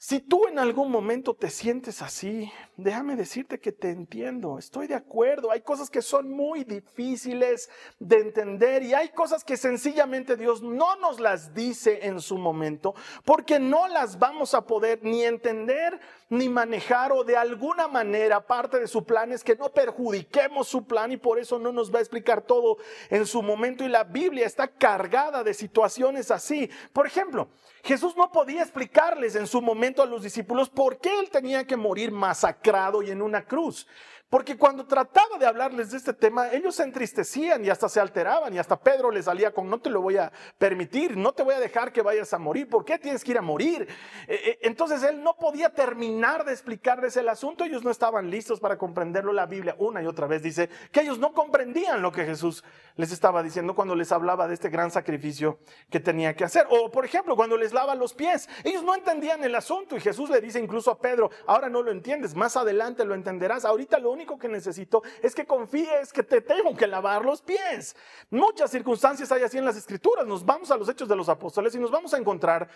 Si 0.02 0.18
tú 0.18 0.46
en 0.48 0.58
algún 0.58 0.90
momento 0.90 1.34
te 1.34 1.50
sientes 1.50 2.00
así, 2.00 2.50
déjame 2.78 3.16
decirte 3.16 3.60
que 3.60 3.70
te 3.70 3.90
entiendo, 3.90 4.58
estoy 4.58 4.86
de 4.86 4.94
acuerdo. 4.94 5.50
Hay 5.50 5.60
cosas 5.60 5.90
que 5.90 6.00
son 6.00 6.30
muy 6.30 6.64
difíciles 6.64 7.68
de 7.98 8.20
entender 8.20 8.82
y 8.82 8.94
hay 8.94 9.10
cosas 9.10 9.44
que 9.44 9.58
sencillamente 9.58 10.38
Dios 10.38 10.62
no 10.62 10.96
nos 10.96 11.20
las 11.20 11.52
dice 11.52 12.06
en 12.06 12.22
su 12.22 12.38
momento 12.38 12.94
porque 13.26 13.58
no 13.58 13.88
las 13.88 14.18
vamos 14.18 14.54
a 14.54 14.66
poder 14.66 15.00
ni 15.02 15.22
entender 15.22 16.00
ni 16.30 16.48
manejar 16.48 17.12
o 17.12 17.22
de 17.22 17.36
alguna 17.36 17.86
manera 17.86 18.40
parte 18.46 18.78
de 18.78 18.86
su 18.86 19.04
plan 19.04 19.32
es 19.32 19.44
que 19.44 19.56
no 19.56 19.68
perjudiquemos 19.68 20.66
su 20.66 20.86
plan 20.86 21.12
y 21.12 21.18
por 21.18 21.38
eso 21.38 21.58
no 21.58 21.72
nos 21.72 21.92
va 21.92 21.98
a 21.98 22.02
explicar 22.02 22.40
todo 22.40 22.78
en 23.10 23.26
su 23.26 23.42
momento 23.42 23.84
y 23.84 23.88
la 23.88 24.04
Biblia 24.04 24.46
está 24.46 24.66
cargada 24.66 25.44
de 25.44 25.52
situaciones 25.52 26.30
así. 26.30 26.70
Por 26.94 27.06
ejemplo, 27.06 27.48
Jesús 27.82 28.16
no 28.16 28.30
podía 28.30 28.62
explicarles 28.62 29.34
en 29.34 29.46
su 29.46 29.60
momento 29.60 29.89
a 29.98 30.06
los 30.06 30.22
discípulos 30.22 30.68
por 30.68 30.98
qué 30.98 31.18
él 31.18 31.30
tenía 31.30 31.66
que 31.66 31.76
morir 31.76 32.12
masacrado 32.12 33.02
y 33.02 33.10
en 33.10 33.22
una 33.22 33.44
cruz. 33.44 33.86
Porque 34.30 34.56
cuando 34.56 34.86
trataba 34.86 35.38
de 35.40 35.46
hablarles 35.46 35.90
de 35.90 35.96
este 35.96 36.12
tema, 36.12 36.52
ellos 36.52 36.76
se 36.76 36.84
entristecían 36.84 37.64
y 37.64 37.68
hasta 37.68 37.88
se 37.88 37.98
alteraban 37.98 38.54
y 38.54 38.60
hasta 38.60 38.78
Pedro 38.78 39.10
les 39.10 39.24
salía 39.24 39.52
con, 39.52 39.68
no 39.68 39.80
te 39.80 39.90
lo 39.90 40.00
voy 40.00 40.18
a 40.18 40.30
permitir, 40.56 41.16
no 41.16 41.32
te 41.32 41.42
voy 41.42 41.54
a 41.54 41.58
dejar 41.58 41.92
que 41.92 42.00
vayas 42.00 42.32
a 42.32 42.38
morir, 42.38 42.68
¿por 42.68 42.84
qué 42.84 42.96
tienes 42.96 43.24
que 43.24 43.32
ir 43.32 43.38
a 43.38 43.42
morir? 43.42 43.88
Eh, 44.28 44.40
eh, 44.44 44.58
entonces 44.62 45.02
él 45.02 45.20
no 45.24 45.34
podía 45.36 45.70
terminar 45.70 46.44
de 46.44 46.52
explicarles 46.52 47.16
el 47.16 47.28
asunto, 47.28 47.64
ellos 47.64 47.82
no 47.82 47.90
estaban 47.90 48.30
listos 48.30 48.60
para 48.60 48.78
comprenderlo. 48.78 49.32
La 49.32 49.46
Biblia 49.46 49.74
una 49.80 50.00
y 50.00 50.06
otra 50.06 50.28
vez 50.28 50.44
dice 50.44 50.70
que 50.92 51.00
ellos 51.00 51.18
no 51.18 51.32
comprendían 51.32 52.00
lo 52.00 52.12
que 52.12 52.24
Jesús 52.24 52.62
les 52.94 53.10
estaba 53.10 53.42
diciendo 53.42 53.74
cuando 53.74 53.96
les 53.96 54.12
hablaba 54.12 54.46
de 54.46 54.54
este 54.54 54.68
gran 54.68 54.92
sacrificio 54.92 55.58
que 55.90 55.98
tenía 55.98 56.36
que 56.36 56.44
hacer. 56.44 56.68
O 56.70 56.92
por 56.92 57.04
ejemplo, 57.04 57.34
cuando 57.34 57.56
les 57.56 57.72
lava 57.72 57.96
los 57.96 58.14
pies, 58.14 58.48
ellos 58.62 58.84
no 58.84 58.94
entendían 58.94 59.42
el 59.42 59.56
asunto 59.56 59.96
y 59.96 60.00
Jesús 60.00 60.30
le 60.30 60.40
dice 60.40 60.60
incluso 60.60 60.92
a 60.92 61.00
Pedro, 61.00 61.32
ahora 61.48 61.68
no 61.68 61.82
lo 61.82 61.90
entiendes, 61.90 62.36
más 62.36 62.56
adelante 62.56 63.04
lo 63.04 63.16
entenderás, 63.16 63.64
ahorita 63.64 63.98
lo 63.98 64.19
que 64.38 64.48
necesito 64.48 65.02
es 65.22 65.34
que 65.34 65.46
confíes 65.46 66.12
que 66.12 66.22
te 66.22 66.40
tengo 66.40 66.76
que 66.76 66.86
lavar 66.86 67.24
los 67.24 67.42
pies. 67.42 67.96
Muchas 68.30 68.70
circunstancias 68.70 69.30
hay 69.32 69.42
así 69.42 69.58
en 69.58 69.64
las 69.64 69.76
escrituras. 69.76 70.26
Nos 70.26 70.44
vamos 70.44 70.70
a 70.70 70.76
los 70.76 70.88
hechos 70.88 71.08
de 71.08 71.16
los 71.16 71.28
apóstoles 71.28 71.74
y 71.74 71.78
nos 71.78 71.90
vamos 71.90 72.14
a 72.14 72.18
encontrar 72.18 72.68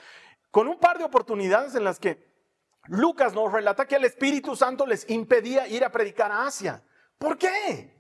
con 0.51 0.69
un 0.69 0.79
par 0.79 0.99
de 0.99 1.05
oportunidades 1.05 1.75
en 1.75 1.85
las 1.85 1.99
que 1.99 2.33
Lucas 2.87 3.35
nos 3.35 3.53
relata 3.53 3.87
que 3.87 3.97
el 3.97 4.05
Espíritu 4.05 4.57
Santo 4.57 4.87
les 4.87 5.09
impedía 5.09 5.67
ir 5.69 5.85
a 5.85 5.91
predicar 5.91 6.31
a 6.31 6.47
Asia. 6.47 6.83
¿Por 7.19 7.39
qué? 7.39 7.95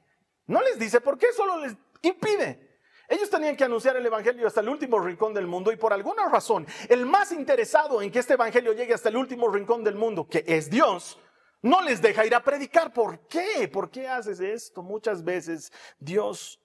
No 0.46 0.60
les 0.60 0.78
dice 0.78 1.00
por 1.00 1.18
qué, 1.18 1.32
solo 1.32 1.58
les 1.58 1.74
impide. 2.02 2.74
Ellos 3.08 3.28
tenían 3.28 3.56
que 3.56 3.64
anunciar 3.64 3.96
el 3.96 4.06
Evangelio 4.06 4.46
hasta 4.46 4.60
el 4.60 4.68
último 4.68 4.98
rincón 4.98 5.34
del 5.34 5.46
mundo 5.46 5.70
y 5.70 5.76
por 5.76 5.92
alguna 5.92 6.28
razón 6.28 6.66
el 6.88 7.04
más 7.04 7.32
interesado 7.32 8.00
en 8.00 8.10
que 8.10 8.18
este 8.18 8.34
Evangelio 8.34 8.72
llegue 8.72 8.94
hasta 8.94 9.10
el 9.10 9.16
último 9.16 9.48
rincón 9.50 9.84
del 9.84 9.94
mundo, 9.94 10.26
que 10.26 10.42
es 10.46 10.70
Dios, 10.70 11.18
no 11.64 11.80
les 11.80 12.02
deja 12.02 12.26
ir 12.26 12.34
a 12.34 12.44
predicar. 12.44 12.92
¿Por 12.92 13.26
qué? 13.26 13.68
¿Por 13.72 13.90
qué 13.90 14.06
haces 14.06 14.38
esto? 14.38 14.82
Muchas 14.82 15.24
veces 15.24 15.72
Dios 15.98 16.60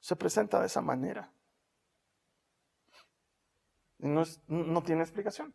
se 0.00 0.14
presenta 0.16 0.60
de 0.60 0.66
esa 0.66 0.82
manera. 0.82 1.32
No, 3.96 4.22
no 4.46 4.82
tiene 4.82 5.02
explicación. 5.02 5.54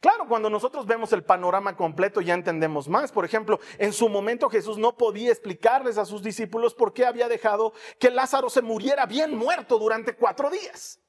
Claro, 0.00 0.28
cuando 0.28 0.50
nosotros 0.50 0.86
vemos 0.86 1.14
el 1.14 1.24
panorama 1.24 1.76
completo 1.76 2.20
ya 2.20 2.34
entendemos 2.34 2.88
más. 2.88 3.10
Por 3.10 3.24
ejemplo, 3.24 3.58
en 3.78 3.94
su 3.94 4.10
momento 4.10 4.50
Jesús 4.50 4.76
no 4.76 4.98
podía 4.98 5.30
explicarles 5.30 5.96
a 5.96 6.04
sus 6.04 6.22
discípulos 6.22 6.74
por 6.74 6.92
qué 6.92 7.06
había 7.06 7.26
dejado 7.26 7.72
que 7.98 8.10
Lázaro 8.10 8.50
se 8.50 8.60
muriera 8.60 9.06
bien 9.06 9.34
muerto 9.34 9.78
durante 9.78 10.14
cuatro 10.14 10.50
días. 10.50 11.00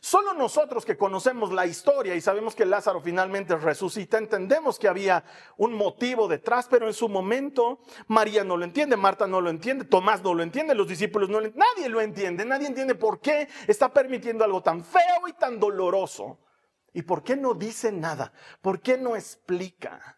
Solo 0.00 0.34
nosotros 0.34 0.84
que 0.84 0.96
conocemos 0.96 1.52
la 1.52 1.66
historia 1.66 2.14
y 2.14 2.20
sabemos 2.20 2.54
que 2.54 2.66
Lázaro 2.66 3.00
finalmente 3.00 3.56
resucita, 3.56 4.18
entendemos 4.18 4.78
que 4.78 4.88
había 4.88 5.24
un 5.56 5.74
motivo 5.74 6.28
detrás, 6.28 6.68
pero 6.68 6.86
en 6.86 6.94
su 6.94 7.08
momento 7.08 7.80
María 8.08 8.44
no 8.44 8.56
lo 8.56 8.64
entiende, 8.64 8.96
Marta 8.96 9.26
no 9.26 9.40
lo 9.40 9.50
entiende, 9.50 9.84
Tomás 9.84 10.22
no 10.22 10.34
lo 10.34 10.42
entiende, 10.42 10.74
los 10.74 10.88
discípulos 10.88 11.28
no 11.28 11.40
lo 11.40 11.46
entienden, 11.46 11.68
nadie 11.74 11.88
lo 11.88 12.00
entiende, 12.00 12.44
nadie 12.44 12.66
entiende 12.68 12.94
por 12.94 13.20
qué 13.20 13.48
está 13.66 13.92
permitiendo 13.92 14.44
algo 14.44 14.62
tan 14.62 14.84
feo 14.84 15.28
y 15.28 15.32
tan 15.32 15.58
doloroso. 15.58 16.38
¿Y 16.92 17.02
por 17.02 17.22
qué 17.22 17.36
no 17.36 17.54
dice 17.54 17.92
nada? 17.92 18.32
¿Por 18.62 18.80
qué 18.80 18.96
no 18.96 19.16
explica? 19.16 20.15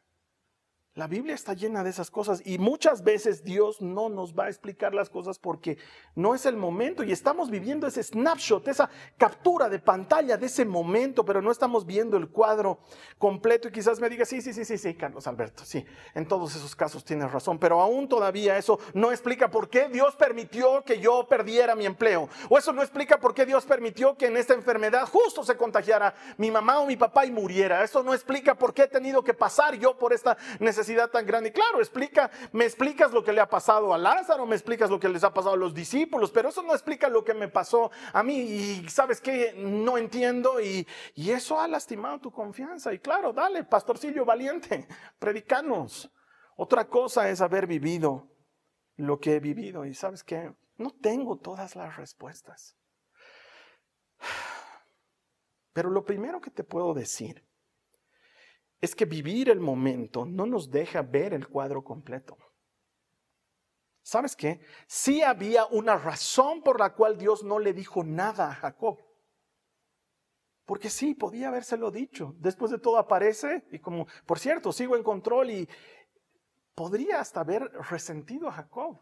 La 0.99 1.07
Biblia 1.07 1.37
está 1.37 1.55
llena 1.55 1.85
de 1.85 1.91
esas 1.91 2.11
cosas 2.11 2.43
y 2.45 2.59
muchas 2.59 3.05
veces 3.05 3.45
Dios 3.45 3.81
no 3.81 4.09
nos 4.09 4.35
va 4.35 4.47
a 4.47 4.49
explicar 4.49 4.95
las 4.95 5.09
cosas 5.09 5.39
porque 5.39 5.79
no 6.17 6.35
es 6.35 6.45
el 6.45 6.57
momento 6.57 7.05
y 7.05 7.13
estamos 7.13 7.51
viviendo 7.51 7.87
ese 7.87 8.03
snapshot, 8.03 8.67
esa 8.67 8.91
captura 9.17 9.69
de 9.69 9.79
pantalla 9.79 10.37
de 10.37 10.47
ese 10.47 10.65
momento, 10.65 11.25
pero 11.25 11.41
no 11.41 11.53
estamos 11.53 11.87
viendo 11.87 12.17
el 12.17 12.31
cuadro 12.31 12.81
completo 13.17 13.69
y 13.69 13.71
quizás 13.71 14.01
me 14.01 14.09
diga, 14.09 14.25
sí, 14.25 14.43
sí, 14.43 14.53
sí, 14.53 14.65
sí, 14.65 14.77
sí, 14.77 14.95
Carlos 14.95 15.29
Alberto, 15.29 15.65
sí, 15.65 15.87
en 16.17 16.27
todos 16.27 16.57
esos 16.57 16.75
casos 16.75 17.05
tienes 17.05 17.31
razón, 17.31 17.61
pero 17.61 17.81
aún 17.81 18.09
todavía 18.09 18.59
eso 18.59 18.81
no 18.93 19.13
explica 19.13 19.53
por 19.53 19.71
qué 19.71 19.89
Dios 19.89 20.17
permitió 20.17 20.83
que 20.83 20.99
yo 20.99 21.29
perdiera 21.29 21.77
mi 21.77 21.87
empleo 21.87 22.29
o 22.51 22.59
eso 22.59 22.73
no 22.73 22.83
explica 22.83 23.21
por 23.21 23.35
qué 23.35 23.47
Dios 23.47 23.65
permitió 23.67 24.17
que 24.17 24.27
en 24.27 24.37
esta 24.37 24.55
enfermedad 24.55 25.07
justo 25.07 25.45
se 25.45 25.57
contagiara 25.57 26.13
mi 26.39 26.51
mamá 26.51 26.81
o 26.81 26.87
mi 26.87 26.97
papá 26.97 27.25
y 27.25 27.31
muriera. 27.31 27.85
Eso 27.85 28.03
no 28.03 28.15
explica 28.15 28.57
por 28.57 28.75
qué 28.75 28.83
he 28.83 28.89
tenido 28.89 29.23
que 29.23 29.33
pasar 29.33 29.77
yo 29.77 29.97
por 29.97 30.13
esta 30.13 30.37
necesidad 30.59 30.88
tan 30.97 31.27
grande. 31.27 31.51
Y 31.51 31.53
claro, 31.53 31.79
explica, 31.79 32.31
me 32.53 32.65
explicas 32.65 33.13
lo 33.13 33.23
que 33.23 33.33
le 33.33 33.41
ha 33.41 33.49
pasado 33.49 33.93
a 33.93 33.99
Lázaro, 33.99 34.47
me 34.47 34.57
explicas 34.57 34.91
lo 34.91 34.99
que 34.99 35.09
les 35.09 35.25
ha 35.25 35.33
pasado 35.33 35.55
a 35.55 35.59
los 35.59 35.75
discípulos, 35.75 36.31
pero 36.31 36.49
eso 36.49 36.63
no 36.63 36.73
explica 36.73 37.09
lo 37.09 37.25
que 37.25 37.35
me 37.35 37.49
pasó 37.49 37.91
a 38.13 38.23
mí. 38.23 38.39
Y 38.39 38.89
sabes 38.89 39.21
que 39.21 39.55
no 39.57 39.99
entiendo 39.99 40.61
y, 40.61 40.87
eso 41.17 41.61
ha 41.61 41.69
lastimado 41.69 42.19
tu 42.21 42.33
confianza. 42.33 42.93
Y 42.93 42.99
claro, 42.99 43.33
dale, 43.33 43.65
pastorcillo 43.65 44.25
valiente, 44.25 44.89
predicanos. 45.19 46.11
Otra 46.57 46.89
cosa 46.89 47.29
es 47.31 47.41
haber 47.41 47.67
vivido 47.67 48.29
lo 48.97 49.21
que 49.21 49.37
he 49.37 49.41
vivido. 49.41 49.85
Y 49.85 49.95
sabes 49.95 50.25
que 50.25 50.53
no 50.77 50.91
tengo 50.91 51.39
todas 51.39 51.77
las 51.77 51.97
respuestas. 51.97 52.77
Pero 55.73 55.91
lo 55.91 56.05
primero 56.05 56.41
que 56.41 56.51
te 56.51 56.65
puedo 56.65 56.93
decir 56.95 57.48
es 58.81 58.95
que 58.95 59.05
vivir 59.05 59.51
el 59.51 59.61
momento 59.61 60.25
no 60.25 60.47
nos 60.47 60.71
deja 60.71 61.03
ver 61.03 61.35
el 61.35 61.49
cuadro 61.49 61.83
completo. 61.83 62.37
¿Sabes 64.03 64.35
qué? 64.37 64.61
Sí 64.87 65.23
había 65.23 65.67
una 65.67 65.97
razón 65.97 66.63
por 66.63 66.81
la 66.81 66.95
cual 66.95 67.19
Dios 67.19 67.45
no 67.45 67.59
le 67.59 67.75
dijo 67.75 68.05
nada 68.05 68.51
a 68.51 68.55
Jacob. 68.55 68.99
Porque 70.65 70.91
sí, 70.91 71.15
podía 71.15 71.49
habérselo 71.49 71.91
dicho. 71.91 72.35
Después 72.39 72.71
de 72.71 72.79
todo 72.79 72.99
aparece 72.99 73.67
y 73.71 73.79
como, 73.79 74.07
por 74.27 74.39
cierto, 74.39 74.73
sigo 74.73 74.97
en 74.97 75.03
control 75.03 75.51
y 75.51 75.69
podría 76.75 77.21
hasta 77.21 77.41
haber 77.41 77.63
resentido 77.91 78.49
a 78.49 78.53
Jacob. 78.53 78.99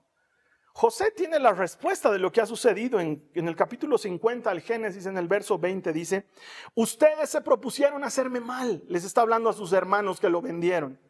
José 0.79 1.11
tiene 1.11 1.39
la 1.39 1.55
respuesta 1.55 2.12
de 2.12 2.19
lo 2.19 2.31
que 2.31 2.43
ha 2.43 2.45
sucedido 2.45 3.01
en, 3.01 3.31
el 3.33 3.57
capítulo 3.57 3.97
50 3.97 4.51
al 4.51 4.61
Génesis, 4.61 5.07
en 5.07 5.17
el 5.17 5.27
verso 5.27 5.59
20, 5.59 5.91
dice, 5.91 6.29
ustedes 6.75 7.31
se 7.31 7.41
propusieron 7.41 8.05
hacerme 8.05 8.41
mal, 8.41 8.85
les 8.87 9.03
está 9.03 9.23
hablando 9.23 9.49
a 9.49 9.55
sus 9.55 9.73
hermanos 9.73 10.21
que 10.21 10.29
lo 10.29 10.43
vendieron, 10.43 11.01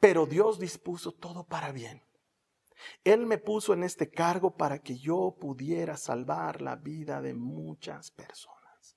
pero 0.00 0.26
Dios 0.26 0.58
dispuso 0.58 1.12
todo 1.12 1.46
para 1.46 1.70
bien. 1.70 2.02
Él 3.04 3.24
me 3.24 3.38
puso 3.38 3.72
en 3.72 3.84
este 3.84 4.10
cargo 4.10 4.56
para 4.56 4.80
que 4.80 4.98
yo 4.98 5.36
pudiera 5.40 5.96
salvar 5.96 6.60
la 6.60 6.74
vida 6.74 7.22
de 7.22 7.34
muchas 7.34 8.10
personas. 8.10 8.96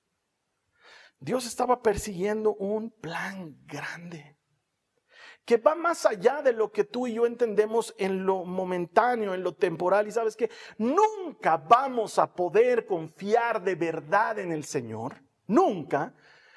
Dios 1.20 1.46
estaba 1.46 1.80
persiguiendo 1.80 2.56
un 2.56 2.90
plan 2.90 3.56
grande 3.66 4.41
que 5.44 5.56
va 5.56 5.74
más 5.74 6.06
allá 6.06 6.42
de 6.42 6.52
lo 6.52 6.70
que 6.70 6.84
tú 6.84 7.06
y 7.06 7.14
yo 7.14 7.26
entendemos 7.26 7.94
en 7.98 8.24
lo 8.24 8.44
momentáneo, 8.44 9.34
en 9.34 9.42
lo 9.42 9.54
temporal. 9.54 10.06
Y 10.06 10.12
sabes 10.12 10.36
que 10.36 10.50
nunca 10.78 11.56
vamos 11.56 12.18
a 12.18 12.32
poder 12.32 12.86
confiar 12.86 13.62
de 13.62 13.74
verdad 13.74 14.38
en 14.38 14.52
el 14.52 14.64
Señor, 14.64 15.22
nunca, 15.46 16.14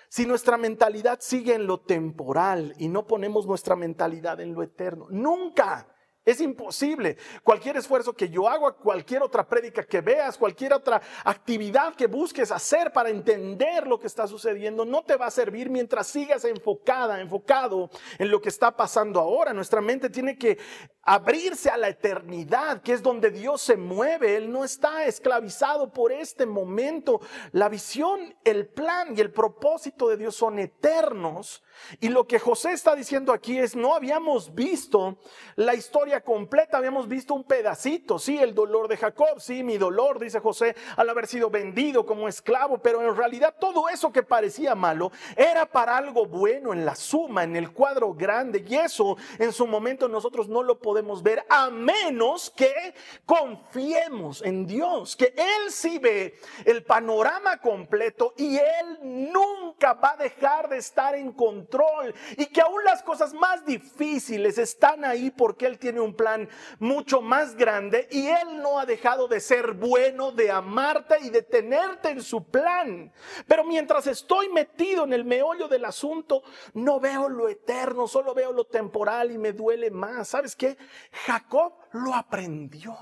si 0.10 0.26
nuestra 0.26 0.58
mentalidad 0.58 1.20
sigue 1.20 1.56
en 1.56 1.68
lo 1.68 1.82
temporal 1.82 2.74
y 2.78 2.88
no 2.88 3.06
ponemos 3.08 3.48
nuestra 3.48 3.76
mentalidad 3.76 4.40
en 4.40 4.54
lo 4.54 4.64
eterno. 4.64 5.08
Nunca. 5.10 5.88
Es 6.26 6.42
imposible. 6.42 7.18
Cualquier 7.44 7.78
esfuerzo 7.78 8.14
que 8.14 8.30
yo 8.30 8.50
haga, 8.50 8.72
cualquier 8.72 9.22
otra 9.22 9.48
prédica 9.48 9.84
que 9.84 10.02
veas, 10.02 10.40
cualquier 10.40 10.74
otra 10.74 11.00
actividad 11.24 11.94
que 11.94 12.08
busques 12.08 12.52
hacer 12.52 12.92
para 12.92 13.10
entender 13.10 13.86
lo 13.86 14.00
que 14.00 14.08
está 14.08 14.26
sucediendo, 14.28 14.86
no 14.86 15.04
te 15.04 15.18
va 15.18 15.28
a 15.28 15.32
servir 15.32 15.70
mientras 15.70 16.08
sigas 16.08 16.44
enfocada, 16.46 17.22
enfocado 17.22 17.92
en 18.18 18.32
lo 18.32 18.42
que 18.42 18.50
está 18.50 18.76
pasando 18.76 19.20
ahora. 19.20 19.54
Nuestra 19.54 19.82
mente 19.82 20.10
tiene 20.10 20.36
que 20.36 20.58
abrirse 21.04 21.70
a 21.70 21.78
la 21.78 21.90
eternidad, 21.90 22.82
que 22.82 22.94
es 22.94 23.04
donde 23.04 23.30
Dios 23.30 23.62
se 23.62 23.78
mueve. 23.78 24.36
Él 24.36 24.52
no 24.52 24.64
está 24.64 25.06
esclavizado 25.06 25.94
por 25.94 26.12
este 26.12 26.48
momento. 26.48 27.22
La 27.52 27.70
visión, 27.70 28.36
el 28.44 28.68
plan 28.68 29.16
y 29.16 29.22
el 29.22 29.32
propósito 29.32 30.10
de 30.10 30.18
Dios 30.18 30.36
son 30.36 30.58
eternos. 30.58 31.64
Y 32.00 32.10
lo 32.10 32.26
que 32.26 32.40
José 32.40 32.72
está 32.72 32.96
diciendo 32.96 33.32
aquí 33.32 33.60
es, 33.60 33.76
no 33.76 33.94
habíamos 33.94 34.56
visto 34.56 35.20
la 35.56 35.76
historia 35.76 36.15
completa. 36.22 36.78
Habíamos 36.78 37.08
visto 37.08 37.34
un 37.34 37.44
pedacito, 37.44 38.20
sí, 38.20 38.38
el 38.38 38.54
dolor 38.54 38.88
de 38.88 38.98
Jacob, 38.98 39.40
sí, 39.40 39.64
mi 39.64 39.78
dolor, 39.78 40.20
dice 40.20 40.40
José, 40.40 40.76
al 40.98 41.10
haber 41.10 41.28
sido 41.28 41.50
vendido 41.50 42.06
como 42.06 42.28
esclavo, 42.28 42.78
pero 42.78 43.02
en 43.02 43.16
realidad 43.16 43.56
todo 43.60 43.90
eso 43.90 44.12
que 44.12 44.24
parecía 44.24 44.76
malo 44.76 45.12
era 45.36 45.66
para 45.66 45.98
algo 45.98 46.26
bueno 46.26 46.74
en 46.74 46.86
la 46.86 46.96
suma, 46.96 47.44
en 47.44 47.56
el 47.56 47.72
cuadro 47.72 48.14
grande, 48.14 48.64
y 48.68 48.76
eso 48.76 49.18
en 49.40 49.52
su 49.52 49.68
momento 49.68 50.08
nosotros 50.08 50.48
no 50.48 50.64
lo 50.64 50.80
podemos 50.80 51.24
ver 51.24 51.46
a 51.50 51.70
menos 51.70 52.52
que 52.56 52.94
confiemos 53.26 54.42
en 54.42 54.66
Dios, 54.66 55.16
que 55.16 55.34
Él 55.36 55.72
sí 55.72 56.00
ve 56.00 56.36
el 56.66 56.84
panorama 56.84 57.58
completo 57.58 58.34
y 58.38 58.58
Él 58.58 59.32
nunca 59.32 59.94
va 59.94 60.12
a 60.12 60.18
dejar 60.18 60.70
de 60.70 60.78
estar 60.78 61.16
en 61.16 61.32
control 61.32 62.14
y 62.38 62.46
que 62.48 62.62
aún 62.62 62.84
las 62.84 63.04
cosas 63.04 63.34
más 63.34 63.66
difíciles 63.66 64.58
están 64.58 65.06
ahí 65.06 65.32
porque 65.32 65.66
Él 65.66 65.78
tiene 65.78 66.00
un 66.00 66.05
plan 66.14 66.48
mucho 66.80 67.22
más 67.22 67.56
grande 67.56 68.08
y 68.12 68.28
Él 68.28 68.62
no 68.62 68.80
ha 68.80 68.86
dejado 68.86 69.28
de 69.28 69.40
ser 69.40 69.74
bueno, 69.74 70.32
de 70.32 70.52
amarte 70.52 71.18
y 71.22 71.30
de 71.30 71.42
tenerte 71.42 72.10
en 72.10 72.22
su 72.22 72.44
plan. 72.50 73.12
Pero 73.48 73.64
mientras 73.64 74.08
estoy 74.08 74.50
metido 74.50 75.06
en 75.06 75.14
el 75.14 75.26
meollo 75.26 75.68
del 75.68 75.86
asunto, 75.86 76.44
no 76.74 77.00
veo 77.00 77.30
lo 77.30 77.50
eterno, 77.50 78.08
solo 78.08 78.34
veo 78.34 78.52
lo 78.52 78.66
temporal 78.66 79.32
y 79.32 79.38
me 79.38 79.54
duele 79.54 79.92
más. 79.92 80.30
¿Sabes 80.30 80.56
qué? 80.56 80.78
Jacob 81.26 81.74
lo 81.92 82.14
aprendió. 82.14 82.96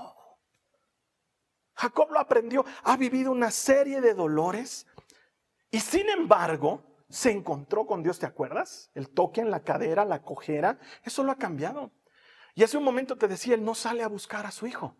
Jacob 1.76 2.10
lo 2.12 2.20
aprendió, 2.20 2.64
ha 2.84 2.96
vivido 2.96 3.32
una 3.32 3.50
serie 3.50 4.00
de 4.00 4.14
dolores 4.14 4.86
y 5.70 5.80
sin 5.80 6.08
embargo 6.08 6.82
se 7.08 7.30
encontró 7.30 7.86
con 7.86 8.02
Dios, 8.02 8.18
¿te 8.18 8.26
acuerdas? 8.26 8.90
El 8.94 9.10
toque 9.10 9.40
en 9.40 9.50
la 9.50 9.62
cadera, 9.62 10.04
la 10.04 10.22
cojera, 10.22 10.78
eso 11.02 11.22
lo 11.22 11.32
ha 11.32 11.36
cambiado. 11.36 11.90
Y 12.54 12.62
hace 12.62 12.76
un 12.76 12.84
momento 12.84 13.16
te 13.16 13.28
decía, 13.28 13.54
él 13.54 13.64
no 13.64 13.74
sale 13.74 14.02
a 14.02 14.08
buscar 14.08 14.46
a 14.46 14.50
su 14.50 14.66
hijo. 14.66 14.96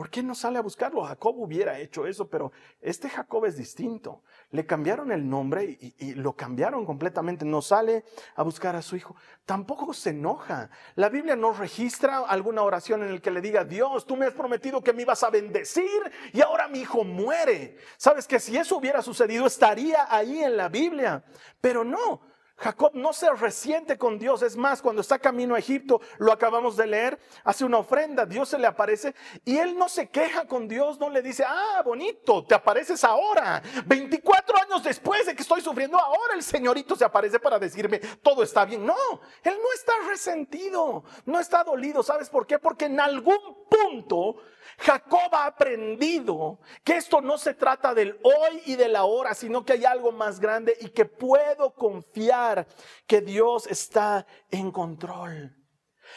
¿Por 0.00 0.08
qué 0.08 0.22
no 0.22 0.34
sale 0.34 0.56
a 0.56 0.62
buscarlo? 0.62 1.02
Jacob 1.02 1.38
hubiera 1.38 1.78
hecho 1.78 2.06
eso, 2.06 2.30
pero 2.30 2.52
este 2.80 3.10
Jacob 3.10 3.44
es 3.44 3.56
distinto. 3.56 4.22
Le 4.50 4.64
cambiaron 4.64 5.12
el 5.12 5.28
nombre 5.28 5.76
y, 5.98 6.14
lo 6.14 6.34
cambiaron 6.34 6.86
completamente. 6.86 7.44
No 7.44 7.60
sale 7.60 8.04
a 8.36 8.42
buscar 8.42 8.76
a 8.76 8.82
su 8.82 8.96
hijo. 8.96 9.14
Tampoco 9.44 9.92
se 9.92 10.10
enoja. 10.10 10.70
La 10.94 11.08
Biblia 11.08 11.36
no 11.36 11.52
registra 11.52 12.20
alguna 12.20 12.62
oración 12.62 13.02
en 13.02 13.16
la 13.16 13.20
que 13.20 13.32
le 13.32 13.40
diga, 13.40 13.64
Dios, 13.64 14.06
tú 14.06 14.16
me 14.16 14.26
has 14.26 14.32
prometido 14.32 14.82
que 14.82 14.92
me 14.92 15.02
ibas 15.02 15.22
a 15.24 15.28
bendecir 15.30 16.00
y 16.32 16.40
ahora 16.40 16.68
mi 16.68 16.80
hijo 16.80 17.04
muere. 17.04 17.76
Sabes 17.98 18.26
que 18.26 18.38
si 18.40 18.56
eso 18.56 18.78
hubiera 18.78 19.02
sucedido 19.02 19.44
estaría 19.46 20.06
ahí 20.08 20.42
en 20.42 20.56
la 20.56 20.68
Biblia, 20.68 21.24
pero 21.60 21.84
no. 21.84 22.29
Jacob 22.60 22.92
no 22.94 23.12
se 23.12 23.30
resiente 23.32 23.96
con 23.96 24.18
Dios. 24.18 24.42
Es 24.42 24.56
más, 24.56 24.82
cuando 24.82 25.00
está 25.00 25.18
camino 25.18 25.54
a 25.54 25.58
Egipto, 25.58 26.00
lo 26.18 26.32
acabamos 26.32 26.76
de 26.76 26.86
leer, 26.86 27.18
hace 27.44 27.64
una 27.64 27.78
ofrenda, 27.78 28.26
Dios 28.26 28.50
se 28.50 28.58
le 28.58 28.66
aparece 28.66 29.14
y 29.44 29.56
él 29.56 29.76
no 29.76 29.88
se 29.88 30.08
queja 30.10 30.46
con 30.46 30.68
Dios, 30.68 30.98
no 31.00 31.08
le 31.08 31.22
dice, 31.22 31.44
ah, 31.46 31.82
bonito, 31.84 32.44
te 32.44 32.54
apareces 32.54 33.02
ahora. 33.02 33.62
24 33.86 34.58
años 34.58 34.82
después 34.82 35.26
de 35.26 35.34
que 35.34 35.42
estoy 35.42 35.62
sufriendo, 35.62 35.98
ahora 35.98 36.34
el 36.34 36.42
señorito 36.42 36.94
se 36.94 37.04
aparece 37.04 37.40
para 37.40 37.58
decirme, 37.58 37.98
todo 38.22 38.42
está 38.42 38.64
bien. 38.64 38.84
No, 38.84 38.94
él 39.42 39.56
no 39.60 39.72
está 39.74 39.92
resentido, 40.08 41.04
no 41.24 41.40
está 41.40 41.64
dolido. 41.64 42.02
¿Sabes 42.02 42.28
por 42.28 42.46
qué? 42.46 42.58
Porque 42.58 42.84
en 42.84 43.00
algún 43.00 43.66
punto 43.68 44.36
Jacob 44.78 45.34
ha 45.34 45.46
aprendido 45.46 46.60
que 46.84 46.96
esto 46.96 47.20
no 47.20 47.38
se 47.38 47.54
trata 47.54 47.94
del 47.94 48.18
hoy 48.22 48.62
y 48.66 48.76
de 48.76 48.88
la 48.88 49.04
hora, 49.04 49.34
sino 49.34 49.64
que 49.64 49.74
hay 49.74 49.84
algo 49.84 50.12
más 50.12 50.40
grande 50.40 50.76
y 50.80 50.90
que 50.90 51.04
puedo 51.04 51.74
confiar 51.74 52.66
que 53.06 53.20
Dios 53.20 53.66
está 53.66 54.26
en 54.50 54.70
control. 54.70 55.56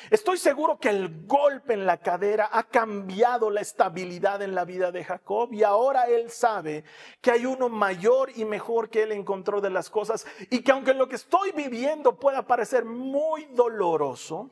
Estoy 0.10 0.38
seguro 0.38 0.80
que 0.80 0.90
el 0.90 1.26
golpe 1.26 1.74
en 1.74 1.86
la 1.86 1.98
cadera 1.98 2.50
ha 2.52 2.64
cambiado 2.64 3.50
la 3.50 3.62
estabilidad 3.62 4.42
en 4.42 4.56
la 4.56 4.66
vida 4.66 4.92
de 4.92 5.04
Jacob 5.04 5.54
y 5.54 5.64
ahora 5.64 6.08
él 6.08 6.32
sabe 6.32 6.84
que 7.22 7.32
hay 7.32 7.46
uno 7.46 7.70
mayor 7.70 8.32
y 8.36 8.46
mejor 8.46 8.90
que 8.90 9.04
él 9.04 9.12
encontró 9.12 9.62
de 9.62 9.70
las 9.70 9.90
cosas 9.90 10.26
y 10.50 10.62
que 10.62 10.72
aunque 10.72 10.94
lo 10.94 11.08
que 11.08 11.16
estoy 11.16 11.52
viviendo 11.52 12.20
pueda 12.20 12.46
parecer 12.46 12.86
muy 12.86 13.46
doloroso, 13.46 14.52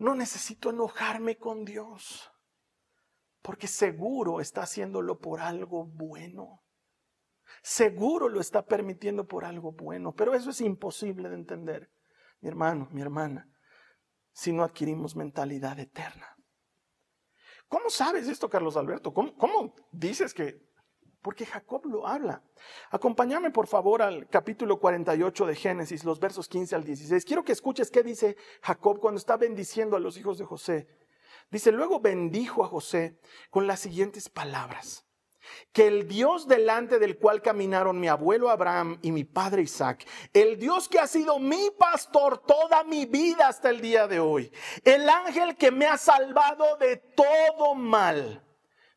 no 0.00 0.14
necesito 0.14 0.70
enojarme 0.70 1.36
con 1.36 1.64
Dios, 1.64 2.32
porque 3.42 3.68
seguro 3.68 4.40
está 4.40 4.62
haciéndolo 4.62 5.18
por 5.18 5.40
algo 5.40 5.84
bueno. 5.86 6.64
Seguro 7.62 8.30
lo 8.30 8.40
está 8.40 8.64
permitiendo 8.64 9.26
por 9.26 9.44
algo 9.44 9.72
bueno, 9.72 10.14
pero 10.14 10.34
eso 10.34 10.50
es 10.50 10.62
imposible 10.62 11.28
de 11.28 11.34
entender, 11.34 11.92
mi 12.40 12.48
hermano, 12.48 12.88
mi 12.92 13.02
hermana, 13.02 13.52
si 14.32 14.52
no 14.52 14.64
adquirimos 14.64 15.16
mentalidad 15.16 15.78
eterna. 15.78 16.34
¿Cómo 17.68 17.90
sabes 17.90 18.26
esto, 18.26 18.48
Carlos 18.48 18.78
Alberto? 18.78 19.12
¿Cómo, 19.12 19.36
cómo 19.36 19.74
dices 19.92 20.32
que 20.32 20.66
porque 21.22 21.46
Jacob 21.46 21.86
lo 21.86 22.06
habla. 22.06 22.42
Acompáñame 22.90 23.50
por 23.50 23.66
favor 23.66 24.02
al 24.02 24.28
capítulo 24.28 24.78
48 24.78 25.46
de 25.46 25.54
Génesis, 25.54 26.04
los 26.04 26.18
versos 26.18 26.48
15 26.48 26.74
al 26.74 26.84
16. 26.84 27.24
Quiero 27.24 27.44
que 27.44 27.52
escuches 27.52 27.90
qué 27.90 28.02
dice 28.02 28.36
Jacob 28.62 28.98
cuando 29.00 29.18
está 29.18 29.36
bendiciendo 29.36 29.96
a 29.96 30.00
los 30.00 30.16
hijos 30.16 30.38
de 30.38 30.44
José. 30.44 30.88
Dice, 31.50 31.72
luego 31.72 32.00
bendijo 32.00 32.64
a 32.64 32.68
José 32.68 33.18
con 33.50 33.66
las 33.66 33.80
siguientes 33.80 34.28
palabras. 34.28 35.04
Que 35.72 35.88
el 35.88 36.06
Dios 36.06 36.46
delante 36.46 36.98
del 36.98 37.18
cual 37.18 37.42
caminaron 37.42 37.98
mi 37.98 38.06
abuelo 38.06 38.50
Abraham 38.50 38.98
y 39.02 39.10
mi 39.10 39.24
padre 39.24 39.62
Isaac, 39.62 40.06
el 40.32 40.58
Dios 40.58 40.88
que 40.88 41.00
ha 41.00 41.08
sido 41.08 41.40
mi 41.40 41.70
pastor 41.76 42.38
toda 42.38 42.84
mi 42.84 43.06
vida 43.06 43.48
hasta 43.48 43.70
el 43.70 43.80
día 43.80 44.06
de 44.06 44.20
hoy, 44.20 44.52
el 44.84 45.08
ángel 45.08 45.56
que 45.56 45.72
me 45.72 45.86
ha 45.86 45.96
salvado 45.96 46.76
de 46.76 46.98
todo 46.98 47.74
mal, 47.74 48.44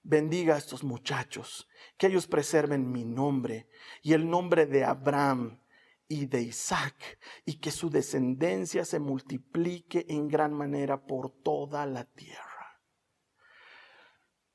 bendiga 0.03 0.55
a 0.55 0.57
estos 0.57 0.83
muchachos 0.83 1.67
que 1.97 2.07
ellos 2.07 2.27
preserven 2.27 2.91
mi 2.91 3.05
nombre 3.05 3.69
y 4.01 4.13
el 4.13 4.29
nombre 4.29 4.65
de 4.65 4.83
Abraham 4.83 5.59
y 6.07 6.27
de 6.27 6.41
Isaac, 6.41 7.17
y 7.45 7.59
que 7.59 7.71
su 7.71 7.89
descendencia 7.89 8.85
se 8.85 8.99
multiplique 8.99 10.05
en 10.09 10.27
gran 10.27 10.53
manera 10.53 11.05
por 11.05 11.31
toda 11.31 11.85
la 11.85 12.03
tierra. 12.05 12.81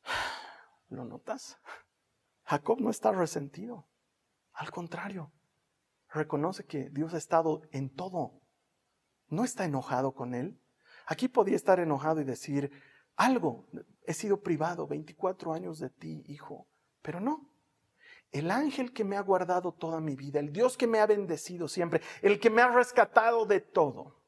¿Lo 0.88 1.04
notas? 1.04 1.58
Jacob 2.44 2.80
no 2.80 2.90
está 2.90 3.12
resentido. 3.12 3.88
Al 4.52 4.70
contrario, 4.70 5.32
reconoce 6.10 6.64
que 6.64 6.90
Dios 6.90 7.14
ha 7.14 7.18
estado 7.18 7.62
en 7.72 7.90
todo. 7.90 8.40
No 9.28 9.44
está 9.44 9.64
enojado 9.64 10.14
con 10.14 10.34
él. 10.34 10.60
Aquí 11.06 11.28
podía 11.28 11.56
estar 11.56 11.80
enojado 11.80 12.20
y 12.20 12.24
decir, 12.24 12.70
algo, 13.18 13.66
he 14.06 14.14
sido 14.14 14.40
privado 14.40 14.86
24 14.86 15.52
años 15.52 15.80
de 15.80 15.90
ti, 15.90 16.22
hijo. 16.28 16.68
Pero 17.02 17.20
no. 17.20 17.50
El 18.30 18.50
ángel 18.50 18.92
que 18.92 19.04
me 19.04 19.16
ha 19.16 19.22
guardado 19.22 19.72
toda 19.72 20.00
mi 20.00 20.14
vida, 20.14 20.38
el 20.38 20.52
Dios 20.52 20.76
que 20.76 20.86
me 20.86 21.00
ha 21.00 21.06
bendecido 21.06 21.66
siempre, 21.66 22.00
el 22.22 22.38
que 22.38 22.48
me 22.48 22.62
ha 22.62 22.68
rescatado 22.68 23.44
de 23.44 23.60
todo, 23.60 24.22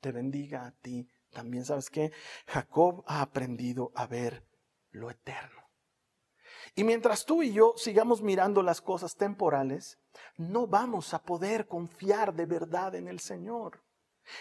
te 0.00 0.10
bendiga 0.10 0.66
a 0.66 0.72
ti 0.72 1.08
también. 1.30 1.64
¿Sabes 1.64 1.88
qué? 1.88 2.12
Jacob 2.46 3.04
ha 3.06 3.22
aprendido 3.22 3.92
a 3.94 4.06
ver 4.06 4.44
lo 4.90 5.08
eterno. 5.08 5.60
Y 6.74 6.82
mientras 6.82 7.24
tú 7.24 7.42
y 7.42 7.52
yo 7.52 7.74
sigamos 7.76 8.22
mirando 8.22 8.62
las 8.62 8.80
cosas 8.80 9.14
temporales, 9.14 9.98
no 10.36 10.66
vamos 10.66 11.14
a 11.14 11.22
poder 11.22 11.68
confiar 11.68 12.34
de 12.34 12.46
verdad 12.46 12.96
en 12.96 13.06
el 13.06 13.20
Señor. 13.20 13.84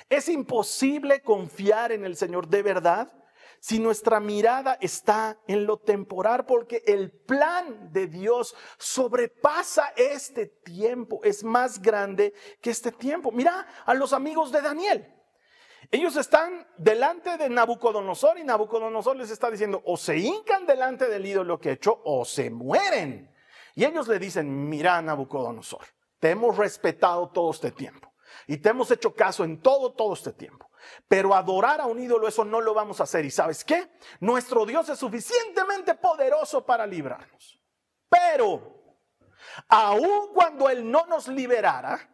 Es 0.09 0.27
imposible 0.27 1.21
confiar 1.21 1.91
en 1.91 2.03
el 2.03 2.15
Señor 2.15 2.47
de 2.47 2.63
verdad 2.63 3.13
si 3.59 3.79
nuestra 3.79 4.19
mirada 4.19 4.77
está 4.81 5.37
en 5.47 5.65
lo 5.65 5.77
temporal, 5.77 6.45
porque 6.45 6.83
el 6.85 7.11
plan 7.11 7.91
de 7.91 8.07
Dios 8.07 8.55
sobrepasa 8.77 9.93
este 9.95 10.47
tiempo, 10.47 11.19
es 11.23 11.43
más 11.43 11.81
grande 11.81 12.33
que 12.61 12.69
este 12.69 12.91
tiempo. 12.91 13.31
Mira 13.31 13.67
a 13.85 13.93
los 13.93 14.13
amigos 14.13 14.51
de 14.51 14.61
Daniel. 14.61 15.15
Ellos 15.91 16.15
están 16.17 16.67
delante 16.77 17.37
de 17.37 17.49
Nabucodonosor 17.49 18.37
y 18.37 18.43
Nabucodonosor 18.43 19.15
les 19.15 19.31
está 19.31 19.49
diciendo, 19.49 19.81
o 19.85 19.97
se 19.97 20.17
hincan 20.17 20.67
delante 20.67 21.07
del 21.07 21.25
ídolo 21.25 21.59
que 21.59 21.69
he 21.69 21.73
hecho 21.73 22.01
o 22.03 22.25
se 22.25 22.51
mueren. 22.51 23.33
Y 23.75 23.85
ellos 23.85 24.07
le 24.07 24.19
dicen, 24.19 24.69
mira 24.69 25.01
Nabucodonosor, 25.01 25.85
te 26.19 26.31
hemos 26.31 26.57
respetado 26.57 27.29
todo 27.29 27.51
este 27.51 27.71
tiempo 27.71 28.13
y 28.45 28.57
te 28.57 28.69
hemos 28.69 28.91
hecho 28.91 29.15
caso 29.15 29.43
en 29.43 29.61
todo, 29.61 29.93
todo 29.93 30.13
este 30.13 30.33
tiempo. 30.33 30.68
Pero 31.07 31.35
adorar 31.35 31.81
a 31.81 31.85
un 31.85 31.99
ídolo, 31.99 32.27
eso 32.27 32.45
no 32.45 32.61
lo 32.61 32.73
vamos 32.73 32.99
a 32.99 33.03
hacer. 33.03 33.25
¿Y 33.25 33.31
sabes 33.31 33.63
qué? 33.63 33.91
Nuestro 34.19 34.65
Dios 34.65 34.89
es 34.89 34.99
suficientemente 34.99 35.95
poderoso 35.95 36.65
para 36.65 36.85
librarnos. 36.85 37.59
Pero, 38.09 38.97
aun 39.67 40.33
cuando 40.33 40.69
Él 40.69 40.89
no 40.89 41.05
nos 41.05 41.27
liberara, 41.27 42.09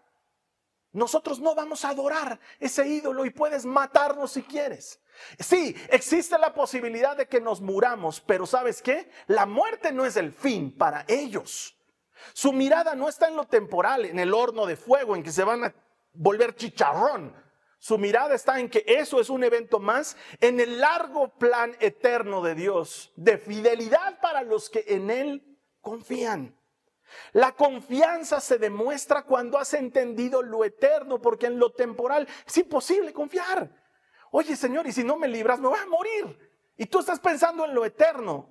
nosotros 0.92 1.40
no 1.40 1.54
vamos 1.56 1.84
a 1.84 1.90
adorar 1.90 2.40
ese 2.60 2.88
ídolo 2.88 3.26
y 3.26 3.30
puedes 3.30 3.66
matarnos 3.66 4.32
si 4.32 4.44
quieres. 4.44 5.02
Sí, 5.40 5.76
existe 5.90 6.38
la 6.38 6.54
posibilidad 6.54 7.18
de 7.18 7.28
que 7.28 7.42
nos 7.42 7.60
muramos, 7.60 8.22
pero 8.22 8.46
¿sabes 8.46 8.82
qué? 8.82 9.10
La 9.28 9.46
muerte 9.46 9.92
no 9.92 10.06
es 10.06 10.16
el 10.16 10.32
fin 10.32 10.76
para 10.76 11.04
ellos. 11.08 11.78
Su 12.34 12.54
mirada 12.54 12.96
no 12.96 13.10
está 13.10 13.28
en 13.28 13.36
lo 13.36 13.46
temporal, 13.46 14.06
en 14.06 14.20
el 14.20 14.34
horno 14.34 14.66
de 14.66 14.78
fuego, 14.78 15.16
en 15.16 15.24
que 15.24 15.32
se 15.32 15.44
van 15.44 15.66
a 15.66 15.76
volver 16.14 16.56
chicharrón. 16.56 17.36
Su 17.86 18.00
mirada 18.00 18.34
está 18.34 18.60
en 18.60 18.68
que 18.68 18.84
eso 18.88 19.20
es 19.20 19.30
un 19.30 19.44
evento 19.44 19.78
más 19.78 20.18
en 20.42 20.60
el 20.60 20.80
largo 20.80 21.38
plan 21.38 21.78
eterno 21.80 22.42
de 22.42 22.56
Dios, 22.56 23.14
de 23.16 23.38
fidelidad 23.38 24.20
para 24.22 24.42
los 24.42 24.72
que 24.72 24.86
en 24.88 25.12
Él 25.12 25.60
confían. 25.82 26.60
La 27.34 27.52
confianza 27.52 28.42
se 28.42 28.58
demuestra 28.58 29.22
cuando 29.22 29.60
has 29.60 29.76
entendido 29.76 30.42
lo 30.42 30.66
eterno, 30.66 31.22
porque 31.22 31.46
en 31.46 31.60
lo 31.60 31.74
temporal 31.74 32.28
es 32.48 32.58
imposible 32.58 33.14
confiar. 33.14 33.70
Oye 34.32 34.56
Señor, 34.56 34.88
y 34.88 34.92
si 34.92 35.04
no 35.04 35.16
me 35.16 35.28
libras, 35.28 35.60
me 35.60 35.68
voy 35.68 35.78
a 35.78 35.86
morir. 35.86 36.40
Y 36.78 36.88
tú 36.88 37.02
estás 37.02 37.20
pensando 37.20 37.66
en 37.66 37.76
lo 37.76 37.86
eterno. 37.86 38.50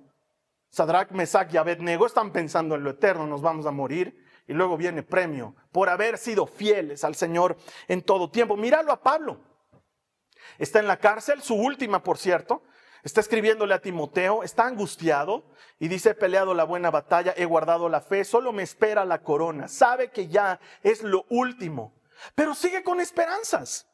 Sadrach, 0.69 1.11
Mesach 1.11 1.53
y 1.53 1.57
Abednego 1.57 2.05
están 2.05 2.31
pensando 2.31 2.75
en 2.75 2.85
lo 2.85 2.91
eterno, 2.91 3.27
nos 3.27 3.41
vamos 3.41 3.65
a 3.65 3.71
morir 3.71 4.24
y 4.47 4.53
luego 4.53 4.77
viene 4.77 5.03
premio 5.03 5.55
por 5.71 5.89
haber 5.89 6.17
sido 6.17 6.45
fieles 6.45 7.03
al 7.03 7.15
Señor 7.15 7.57
en 7.87 8.01
todo 8.01 8.29
tiempo. 8.29 8.55
Míralo 8.55 8.91
a 8.91 9.01
Pablo. 9.01 9.39
Está 10.57 10.79
en 10.79 10.87
la 10.87 10.97
cárcel, 10.97 11.41
su 11.41 11.55
última, 11.55 12.03
por 12.03 12.17
cierto. 12.17 12.63
Está 13.03 13.21
escribiéndole 13.21 13.75
a 13.75 13.81
Timoteo, 13.81 14.41
está 14.41 14.65
angustiado 14.65 15.45
y 15.77 15.87
dice, 15.89 16.11
he 16.11 16.15
peleado 16.15 16.55
la 16.55 16.63
buena 16.63 16.89
batalla, 16.89 17.35
he 17.37 17.45
guardado 17.45 17.87
la 17.87 18.01
fe, 18.01 18.23
solo 18.23 18.51
me 18.51 18.63
espera 18.63 19.05
la 19.05 19.21
corona. 19.21 19.67
Sabe 19.67 20.09
que 20.09 20.27
ya 20.27 20.59
es 20.81 21.03
lo 21.03 21.25
último, 21.29 21.93
pero 22.33 22.55
sigue 22.55 22.83
con 22.83 22.99
esperanzas. 22.99 23.87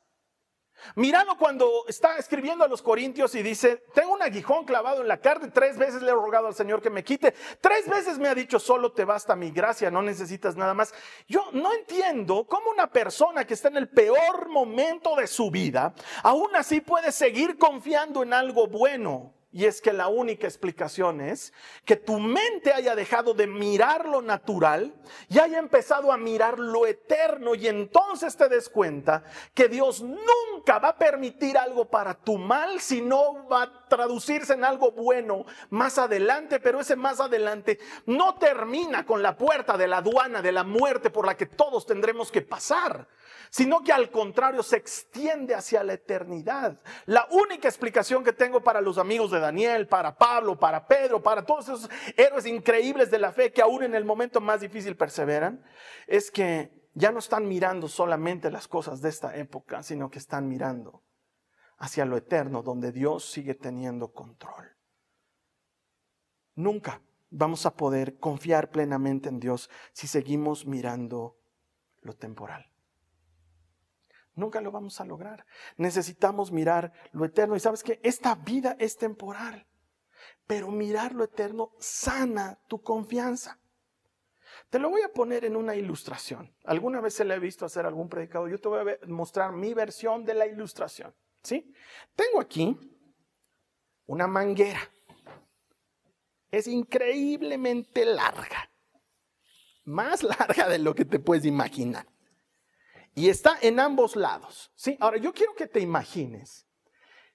Míralo 0.96 1.38
cuando 1.38 1.86
está 1.88 2.18
escribiendo 2.18 2.64
a 2.64 2.68
los 2.68 2.82
Corintios 2.82 3.36
y 3.36 3.44
dice, 3.44 3.84
tengo 3.94 4.14
un 4.14 4.22
aguijón 4.22 4.66
clavado 4.66 5.02
en 5.02 5.08
la 5.08 5.18
carne, 5.18 5.50
tres 5.50 5.78
veces 5.78 6.02
le 6.02 6.12
he 6.12 6.14
rogado 6.14 6.48
al 6.48 6.56
Señor 6.56 6.82
que 6.82 6.90
me 6.90 7.04
quite, 7.04 7.34
tres 7.60 7.88
veces 7.88 8.18
me 8.18 8.28
ha 8.28 8.36
dicho, 8.36 8.60
solo 8.60 8.92
te 8.92 9.06
basta 9.06 9.36
mi 9.36 9.52
gracia, 9.52 9.92
no 9.92 10.02
necesitas 10.02 10.56
nada 10.56 10.74
más. 10.74 10.94
Yo 11.28 11.46
no 11.54 11.74
entiendo 11.74 12.46
cómo 12.48 12.72
una 12.72 12.88
persona 12.92 13.46
que 13.46 13.54
está 13.54 13.68
en 13.70 13.78
el 13.78 13.90
peor 13.90 14.50
momento 14.50 15.16
de 15.16 15.28
su 15.28 15.52
vida, 15.52 15.94
aún 16.24 16.56
así 16.56 16.82
puede 16.82 17.12
seguir 17.12 17.58
confiando 17.58 18.24
en 18.24 18.34
algo 18.34 18.68
bueno. 18.68 19.34
Y 19.54 19.66
es 19.66 19.82
que 19.82 19.92
la 19.92 20.08
única 20.08 20.48
explicación 20.48 21.20
es 21.20 21.52
que 21.84 21.98
tu 21.98 22.20
mente 22.20 22.72
haya 22.72 22.96
dejado 22.96 23.34
de 23.34 23.48
mirar 23.48 24.08
lo 24.08 24.22
natural 24.22 24.96
y 25.28 25.40
haya 25.40 25.60
empezado 25.60 26.14
a 26.14 26.18
mirar 26.18 26.58
lo 26.58 26.88
eterno 26.88 27.54
y 27.54 27.68
entonces 27.68 28.38
te 28.38 28.48
des 28.48 28.70
cuenta 28.70 29.26
que 29.54 29.68
Dios 29.68 30.02
nunca 30.02 30.80
va 30.80 30.90
a 30.90 30.98
permitir 30.98 31.58
algo 31.58 31.90
para 31.90 32.14
tu 32.14 32.38
mal 32.38 32.80
si 32.80 33.02
no 33.02 33.46
va 33.50 33.64
a 33.64 33.88
traducirse 33.90 34.54
en 34.54 34.64
algo 34.64 34.92
bueno 34.92 35.46
más 35.70 35.98
adelante, 35.98 36.62
pero 36.62 36.80
ese 36.80 36.96
más 36.96 37.20
adelante 37.20 37.78
no 38.06 38.36
termina 38.36 39.06
con 39.06 39.22
la 39.22 39.38
puerta 39.38 39.78
de 39.78 39.88
la 39.88 39.98
aduana 39.98 40.42
de 40.42 40.54
la 40.54 40.64
muerte 40.64 41.10
por 41.10 41.26
la 41.26 41.36
que 41.36 41.46
todos 41.46 41.86
tendremos 41.86 42.32
que 42.32 42.42
pasar 42.42 43.06
sino 43.50 43.84
que 43.84 43.92
al 43.92 44.12
contrario 44.12 44.64
se 44.64 44.78
extiende 44.78 45.54
hacia 45.56 45.84
la 45.84 45.94
eternidad. 45.94 46.80
La 47.06 47.28
única 47.32 47.68
explicación 47.68 48.24
que 48.24 48.34
tengo 48.34 48.62
para 48.62 48.82
los 48.82 48.98
amigos 48.98 49.32
de 49.32 49.40
Daniel, 49.40 49.88
para 49.88 50.18
Pablo, 50.18 50.60
para 50.60 50.88
Pedro, 50.88 51.22
para 51.22 51.46
todos 51.46 51.66
esos 51.66 51.90
héroes 52.16 52.46
increíbles 52.46 53.12
de 53.12 53.20
la 53.20 53.32
fe 53.32 53.52
que 53.52 53.62
aún 53.62 53.84
en 53.84 53.96
el 53.96 54.06
momento 54.06 54.40
más 54.42 54.62
difícil 54.62 54.96
perseveran, 54.96 55.64
es 56.08 56.32
que 56.32 56.72
ya 56.94 57.12
no 57.12 57.20
están 57.20 57.48
mirando 57.48 57.88
solamente 57.88 58.52
las 58.52 58.68
cosas 58.68 59.02
de 59.02 59.10
esta 59.10 59.36
época, 59.36 59.84
sino 59.84 60.10
que 60.10 60.20
están 60.20 60.48
mirando 60.48 61.04
hacia 61.78 62.06
lo 62.06 62.18
eterno, 62.18 62.62
donde 62.62 62.92
Dios 62.92 63.32
sigue 63.32 63.56
teniendo 63.56 64.14
control. 64.14 64.78
Nunca 66.56 67.02
vamos 67.30 67.66
a 67.66 67.76
poder 67.76 68.20
confiar 68.20 68.70
plenamente 68.70 69.30
en 69.30 69.40
Dios 69.40 69.70
si 69.94 70.08
seguimos 70.08 70.66
mirando 70.66 71.40
lo 72.02 72.14
temporal. 72.14 72.71
Nunca 74.36 74.62
lo 74.62 74.72
vamos 74.72 75.00
a 75.02 75.06
lograr. 75.06 75.46
Necesitamos 75.78 76.52
mirar 76.52 76.94
lo 77.12 77.26
eterno. 77.26 77.56
Y 77.56 77.60
sabes 77.60 77.84
que 77.84 78.00
esta 78.04 78.36
vida 78.36 78.76
es 78.80 78.98
temporal, 78.98 79.68
pero 80.48 80.72
mirar 80.72 81.14
lo 81.14 81.24
eterno 81.24 81.72
sana 81.80 82.60
tu 82.68 82.82
confianza. 82.82 83.60
Te 84.70 84.80
lo 84.80 84.90
voy 84.90 85.02
a 85.02 85.10
poner 85.10 85.46
en 85.46 85.56
una 85.56 85.76
ilustración. 85.76 86.56
Alguna 86.64 87.02
vez 87.02 87.14
se 87.14 87.26
le 87.26 87.36
he 87.36 87.40
visto 87.40 87.66
hacer 87.66 87.86
algún 87.86 88.10
predicado. 88.10 88.48
Yo 88.48 88.60
te 88.60 88.70
voy 88.70 88.92
a 88.92 89.08
mostrar 89.08 89.52
mi 89.52 89.74
versión 89.74 90.24
de 90.24 90.34
la 90.34 90.46
ilustración. 90.46 91.14
¿Sí? 91.44 91.74
Tengo 92.16 92.40
aquí 92.40 92.78
una 94.06 94.28
manguera. 94.28 94.80
Es 96.50 96.68
increíblemente 96.68 98.06
larga. 98.06 98.70
Más 99.84 100.22
larga 100.24 100.70
de 100.70 100.80
lo 100.80 100.94
que 100.94 101.06
te 101.06 101.20
puedes 101.20 101.46
imaginar. 101.46 102.06
Y 103.14 103.30
está 103.30 103.58
en 103.62 103.80
ambos 103.80 104.16
lados. 104.16 104.72
¿sí? 104.76 104.98
Ahora, 105.00 105.18
yo 105.18 105.34
quiero 105.34 105.54
que 105.56 105.68
te 105.68 105.80
imagines 105.80 106.68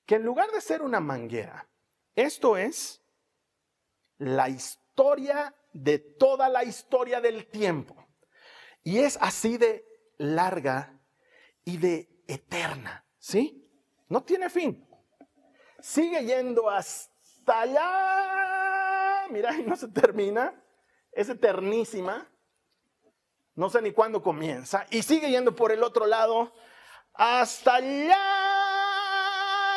que 0.04 0.16
en 0.16 0.22
lugar 0.22 0.50
de 0.50 0.60
ser 0.60 0.82
una 0.82 1.00
manguera, 1.00 1.68
esto 2.14 2.56
es 2.56 3.02
la 4.18 4.48
historia 4.48 5.54
de 5.72 5.98
toda 5.98 6.48
la 6.48 6.64
historia 6.64 7.20
del 7.20 7.46
tiempo. 7.46 7.94
Y 8.82 9.00
es 9.00 9.18
así 9.20 9.58
de 9.58 9.84
larga 10.16 10.98
y 11.64 11.76
de 11.76 12.08
eterna. 12.26 13.04
¿Sí? 13.18 13.68
No 14.08 14.22
tiene 14.22 14.48
fin. 14.48 14.88
Sigue 15.80 16.24
yendo 16.24 16.70
hasta 16.70 17.60
allá. 17.60 19.26
Mira, 19.30 19.52
no 19.66 19.76
se 19.76 19.88
termina. 19.88 20.54
Es 21.12 21.28
eternísima 21.28 22.30
no 23.56 23.68
sé 23.70 23.82
ni 23.82 23.90
cuándo 23.90 24.22
comienza, 24.22 24.86
y 24.90 25.02
sigue 25.02 25.30
yendo 25.30 25.56
por 25.56 25.72
el 25.72 25.82
otro 25.82 26.06
lado 26.06 26.52
hasta 27.14 27.76
allá 27.76 28.16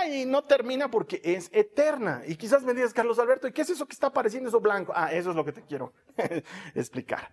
y 0.08 0.26
no 0.26 0.44
termina 0.44 0.92
porque 0.92 1.22
es 1.24 1.50
eterna. 1.54 2.24
Y 2.28 2.36
quizás 2.36 2.63
me 2.63 2.74
digas, 2.74 2.94
Carlos 2.94 3.18
Alberto, 3.20 3.48
¿y 3.48 3.54
qué 3.54 3.62
es 3.62 3.70
eso 3.70 3.86
que 3.86 3.94
está 3.94 4.08
apareciendo 4.08 4.50
eso 4.50 4.60
blanco? 4.60 4.92
Ah, 4.96 5.13
eso 5.13 5.30
es 5.30 5.36
lo 5.36 5.46
que 5.46 5.54
te 5.54 5.63
quiero 5.63 5.94
explicar. 6.76 7.32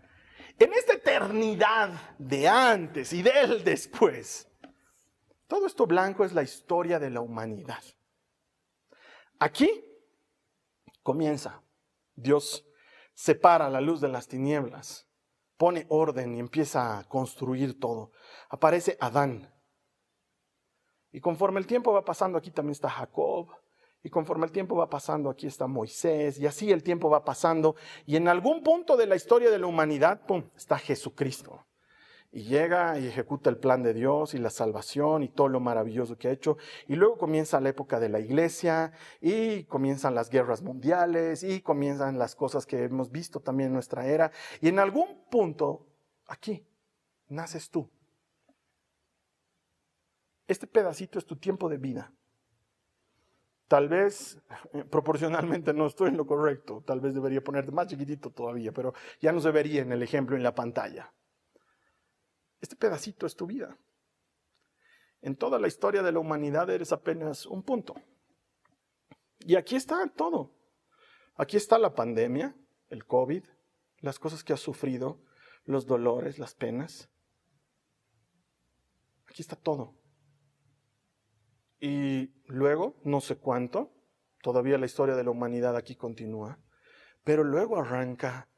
En 0.59 0.73
esta 0.73 0.95
eternidad 0.95 1.91
de 2.19 2.49
antes 2.49 3.13
y 3.13 3.23
del 3.23 3.63
después, 3.65 4.49
todo 5.47 5.67
esto 5.67 5.87
blanco 5.87 6.25
es 6.25 6.33
la 6.33 6.43
historia 6.43 6.99
de 6.99 7.11
la 7.11 7.21
humanidad. 7.21 7.83
Aquí 9.39 9.85
comienza. 11.03 11.63
Dios 12.15 12.65
separa 13.15 13.69
la 13.69 13.81
luz 13.81 14.01
de 14.01 14.09
las 14.09 14.29
tinieblas 14.29 15.07
pone 15.57 15.87
orden 15.89 16.37
y 16.37 16.41
empieza 16.41 16.99
a 16.99 17.05
construir 17.05 17.79
todo. 17.79 18.13
Aparece 18.49 18.97
Adán. 19.01 19.53
Y 21.13 21.21
conforme 21.21 21.61
el 21.61 21.67
tiempo 21.67 21.93
va 21.93 22.05
pasando, 22.05 22.39
aquí 22.39 22.51
también 22.51 22.73
está 22.73 22.91
Jacob. 22.91 23.49
Y 24.03 24.11
conforme 24.11 24.47
el 24.47 24.53
tiempo 24.53 24.77
va 24.77 24.89
pasando, 24.89 25.31
aquí 25.31 25.47
está 25.47 25.67
Moisés. 25.67 26.39
Y 26.39 26.47
así 26.47 26.71
el 26.71 26.83
tiempo 26.83 27.11
va 27.11 27.25
pasando. 27.25 27.77
Y 28.05 28.17
en 28.17 28.29
algún 28.29 28.63
punto 28.63 28.97
de 28.97 29.07
la 29.07 29.17
historia 29.17 29.51
de 29.51 29.59
la 29.59 29.67
humanidad, 29.67 30.27
¡pum!, 30.27 30.45
está 30.57 30.79
Jesucristo 30.79 31.67
y 32.37 32.43
llega 32.43 32.99
y 32.99 33.07
ejecuta 33.07 33.49
el 33.49 33.57
plan 33.57 33.83
de 33.83 33.95
Dios 33.95 34.35
y 34.35 34.39
la 34.39 34.51
salvación 34.51 35.23
y 35.23 35.31
todo 35.31 35.49
lo 35.49 35.59
maravilloso 35.59 36.19
que 36.19 36.29
ha 36.29 36.33
hecho. 36.33 36.59
Y 36.87 36.95
luego 36.95 37.17
comienza 37.17 37.63
la 37.63 37.71
época 37.71 37.99
de 37.99 38.11
la 38.11 38.21
iglesia 38.21 38.93
y 39.23 39.65
comienzan 39.65 40.15
las 40.15 40.29
guerras 40.29 40.61
mundiales 40.61 41.43
y 41.43 41.63
comienzan 41.63 42.19
las 42.19 42.37
cosas 42.37 42.67
que 42.67 42.85
hemos 42.85 43.11
visto 43.11 43.41
también 43.41 43.69
en 43.69 43.73
nuestra 43.73 44.07
era. 44.07 44.33
Y 44.61 44.69
en 44.69 44.79
algún 44.79 45.25
punto, 45.31 45.87
aquí, 46.27 46.63
naces 47.29 47.71
tú. 47.71 47.91
Este 50.47 50.67
pedacito 50.67 51.19
es 51.19 51.25
tu 51.25 51.37
tiempo 51.37 51.71
de 51.71 51.79
vida. 51.79 52.13
Tal 53.67 53.89
vez 53.89 54.39
eh, 54.75 54.85
proporcionalmente 54.85 55.73
no 55.73 55.87
estoy 55.87 56.11
en 56.11 56.19
lo 56.19 56.27
correcto, 56.27 56.83
tal 56.87 57.01
vez 57.01 57.15
debería 57.15 57.43
ponerte 57.43 57.73
más 57.73 57.87
chiquitito 57.87 58.29
todavía, 58.29 58.73
pero 58.73 58.93
ya 59.23 59.33
no 59.33 59.41
se 59.41 59.51
vería 59.51 59.81
en 59.81 59.91
el 59.91 60.03
ejemplo 60.03 60.37
en 60.37 60.43
la 60.43 60.55
pantalla. 60.55 61.15
Este 62.61 62.77
pedacito 62.77 63.27
es 63.27 63.37
tu 63.37 63.47
vida. 63.47 63.77
En 65.23 65.37
toda 65.37 65.59
la 65.59 65.69
historia 65.69 66.03
de 66.03 66.13
la 66.13 66.19
humanidad 66.19 66.71
eres 66.71 66.93
apenas 66.93 67.47
un 67.47 67.63
punto. 67.63 67.95
Y 69.41 69.57
aquí 69.57 69.77
está 69.77 70.07
todo. 70.15 70.53
Aquí 71.37 71.57
está 71.57 71.79
la 71.79 71.95
pandemia, 71.95 72.57
el 72.89 73.05
COVID, 73.07 73.45
las 74.01 74.19
cosas 74.19 74.43
que 74.43 74.53
has 74.53 74.61
sufrido, 74.61 75.21
los 75.65 75.87
dolores, 75.87 76.39
las 76.39 76.55
penas. 76.55 77.11
Aquí 79.29 79.43
está 79.43 79.57
todo. 79.57 79.95
Y 81.79 82.33
luego, 82.47 82.97
no 83.05 83.21
sé 83.21 83.37
cuánto, 83.37 83.93
todavía 84.43 84.79
la 84.79 84.87
historia 84.87 85.15
de 85.15 85.25
la 85.25 85.31
humanidad 85.31 85.77
aquí 85.77 85.95
continúa, 85.95 86.59
pero 87.23 87.45
luego 87.45 87.79
arranca 87.79 88.49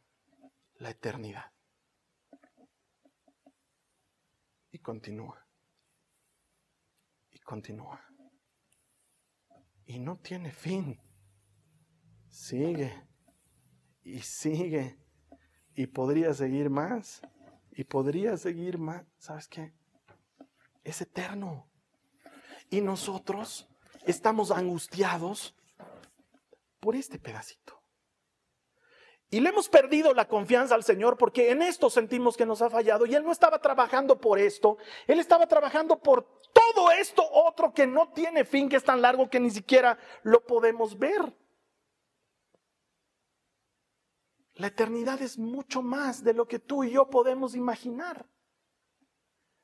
la 0.77 0.91
eternidad. 0.91 1.51
Y 4.71 4.79
continúa. 4.79 5.47
Y 7.31 7.39
continúa. 7.41 8.05
Y 9.87 9.99
no 9.99 10.19
tiene 10.19 10.51
fin. 10.53 11.01
Sigue. 12.29 13.07
Y 14.03 14.21
sigue. 14.21 14.99
Y 15.75 15.87
podría 15.87 16.35
seguir 16.35 16.69
más. 16.69 17.23
Y 17.71 17.85
podría 17.85 18.37
seguir 18.37 18.79
más. 18.79 19.07
¿Sabes 19.19 19.49
qué? 19.49 19.73
Es 20.85 21.01
eterno. 21.01 21.71
Y 22.71 22.81
nosotros 22.81 23.69
estamos 24.05 24.51
angustiados 24.51 25.57
por 26.81 26.97
este 26.97 27.19
pedacito. 27.19 27.78
Y 29.31 29.41
le 29.41 29.51
hemos 29.51 29.69
perdido 29.69 30.15
la 30.15 30.27
confianza 30.27 30.75
al 30.75 30.85
Señor 30.85 31.19
porque 31.19 31.51
en 31.51 31.61
esto 31.61 31.91
sentimos 31.91 32.37
que 32.37 32.47
nos 32.47 32.63
ha 32.63 32.71
fallado. 32.71 33.05
Y 33.05 33.15
Él 33.15 33.25
no 33.25 33.33
estaba 33.33 33.61
trabajando 33.61 34.19
por 34.19 34.39
esto, 34.39 34.79
Él 35.07 35.21
estaba 35.21 35.47
trabajando 35.47 35.99
por 35.99 36.27
todo 36.53 36.91
esto 36.91 37.23
otro 37.31 37.73
que 37.75 37.87
no 37.87 38.11
tiene 38.13 38.45
fin, 38.45 38.69
que 38.69 38.77
es 38.77 38.85
tan 38.85 39.03
largo 39.03 39.29
que 39.29 39.41
ni 39.41 39.51
siquiera 39.51 39.99
lo 40.23 40.45
podemos 40.45 40.99
ver. 40.99 41.35
La 44.55 44.69
eternidad 44.69 45.21
es 45.23 45.39
mucho 45.39 45.83
más 45.83 46.25
de 46.25 46.35
lo 46.35 46.49
que 46.49 46.59
tú 46.59 46.83
y 46.83 46.91
yo 46.91 47.09
podemos 47.09 47.55
imaginar. 47.55 48.27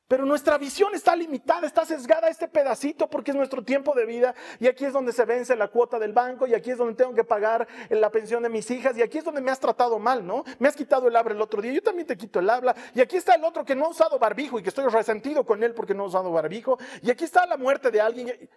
Pero 0.07 0.26
nuestra 0.26 0.59
visión 0.59 0.94
está 0.94 1.16
limitada, 1.16 1.66
está 1.66 1.86
sesgada 1.86 2.26
a 2.26 2.30
este 2.30 2.46
pedacito 2.46 3.09
porque 3.09 3.30
es 3.30 3.36
nuestro 3.36 3.64
tiempo 3.64 3.94
de 3.94 4.05
vida 4.05 4.34
y 4.61 4.66
aquí 4.66 4.84
es 4.84 4.92
donde 4.92 5.12
se 5.12 5.24
vence 5.24 5.57
la 5.57 5.68
cuota 5.68 5.98
del 5.98 6.12
banco 6.12 6.46
y 6.46 6.52
aquí 6.52 6.70
es 6.70 6.78
donde 6.78 6.94
tengo 6.94 7.14
que 7.14 7.24
pagar 7.24 7.66
la 7.88 8.11
pensión 8.11 8.42
de 8.42 8.50
mis 8.50 8.70
hijas 8.70 8.98
y 8.98 9.02
aquí 9.02 9.18
es 9.18 9.24
donde 9.24 9.40
me 9.40 9.50
has 9.50 9.61
tratado 9.61 9.98
mal, 9.98 10.26
¿no? 10.26 10.44
Me 10.59 10.68
has 10.68 10.76
quitado 10.76 11.09
el 11.09 11.16
habla 11.16 11.32
el 11.32 11.40
otro 11.40 11.62
día, 11.62 11.72
yo 11.72 11.82
también 11.82 12.07
te 12.07 12.18
quito 12.18 12.38
el 12.38 12.50
habla 12.50 12.76
y 12.94 13.00
aquí 13.00 13.16
está 13.16 13.34
el 13.34 13.44
otro 13.44 13.64
que 13.64 13.74
no 13.74 13.86
ha 13.86 13.88
usado 13.88 14.18
barbijo 14.18 14.59
y 14.59 14.62
que 14.62 14.68
estoy 14.68 14.86
resentido 14.88 15.46
con 15.46 15.62
él 15.62 15.72
porque 15.72 15.94
no 15.94 16.02
ha 16.02 16.07
usado 16.09 16.30
barbijo 16.30 16.78
y 17.00 17.11
aquí 17.11 17.24
está 17.24 17.46
la 17.46 17.57
muerte 17.57 17.90
de 17.90 18.00
alguien. 18.02 18.50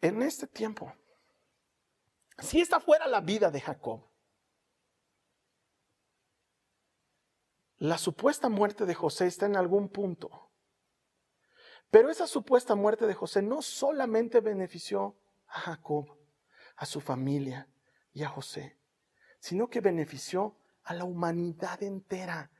En 0.00 0.22
este 0.22 0.46
tiempo, 0.46 0.92
si 2.38 2.60
esta 2.60 2.78
fuera 2.78 3.08
la 3.08 3.20
vida 3.20 3.50
de 3.50 3.60
Jacob, 3.60 4.04
la 7.78 7.98
supuesta 7.98 8.48
muerte 8.48 8.86
de 8.86 8.94
José 8.94 9.26
está 9.26 9.46
en 9.46 9.56
algún 9.56 9.88
punto 9.88 10.45
pero 11.90 12.10
esa 12.10 12.26
supuesta 12.26 12.74
muerte 12.74 13.06
de 13.06 13.14
José 13.14 13.42
no 13.42 13.62
solamente 13.62 14.40
benefició 14.40 15.16
a 15.48 15.60
Jacob, 15.60 16.16
a 16.76 16.86
su 16.86 17.00
familia 17.00 17.68
y 18.12 18.22
a 18.22 18.28
José, 18.28 18.76
sino 19.38 19.68
que 19.68 19.80
benefició 19.80 20.56
a 20.84 20.94
la 20.94 21.04
humanidad 21.04 21.82
entera. 21.82 22.50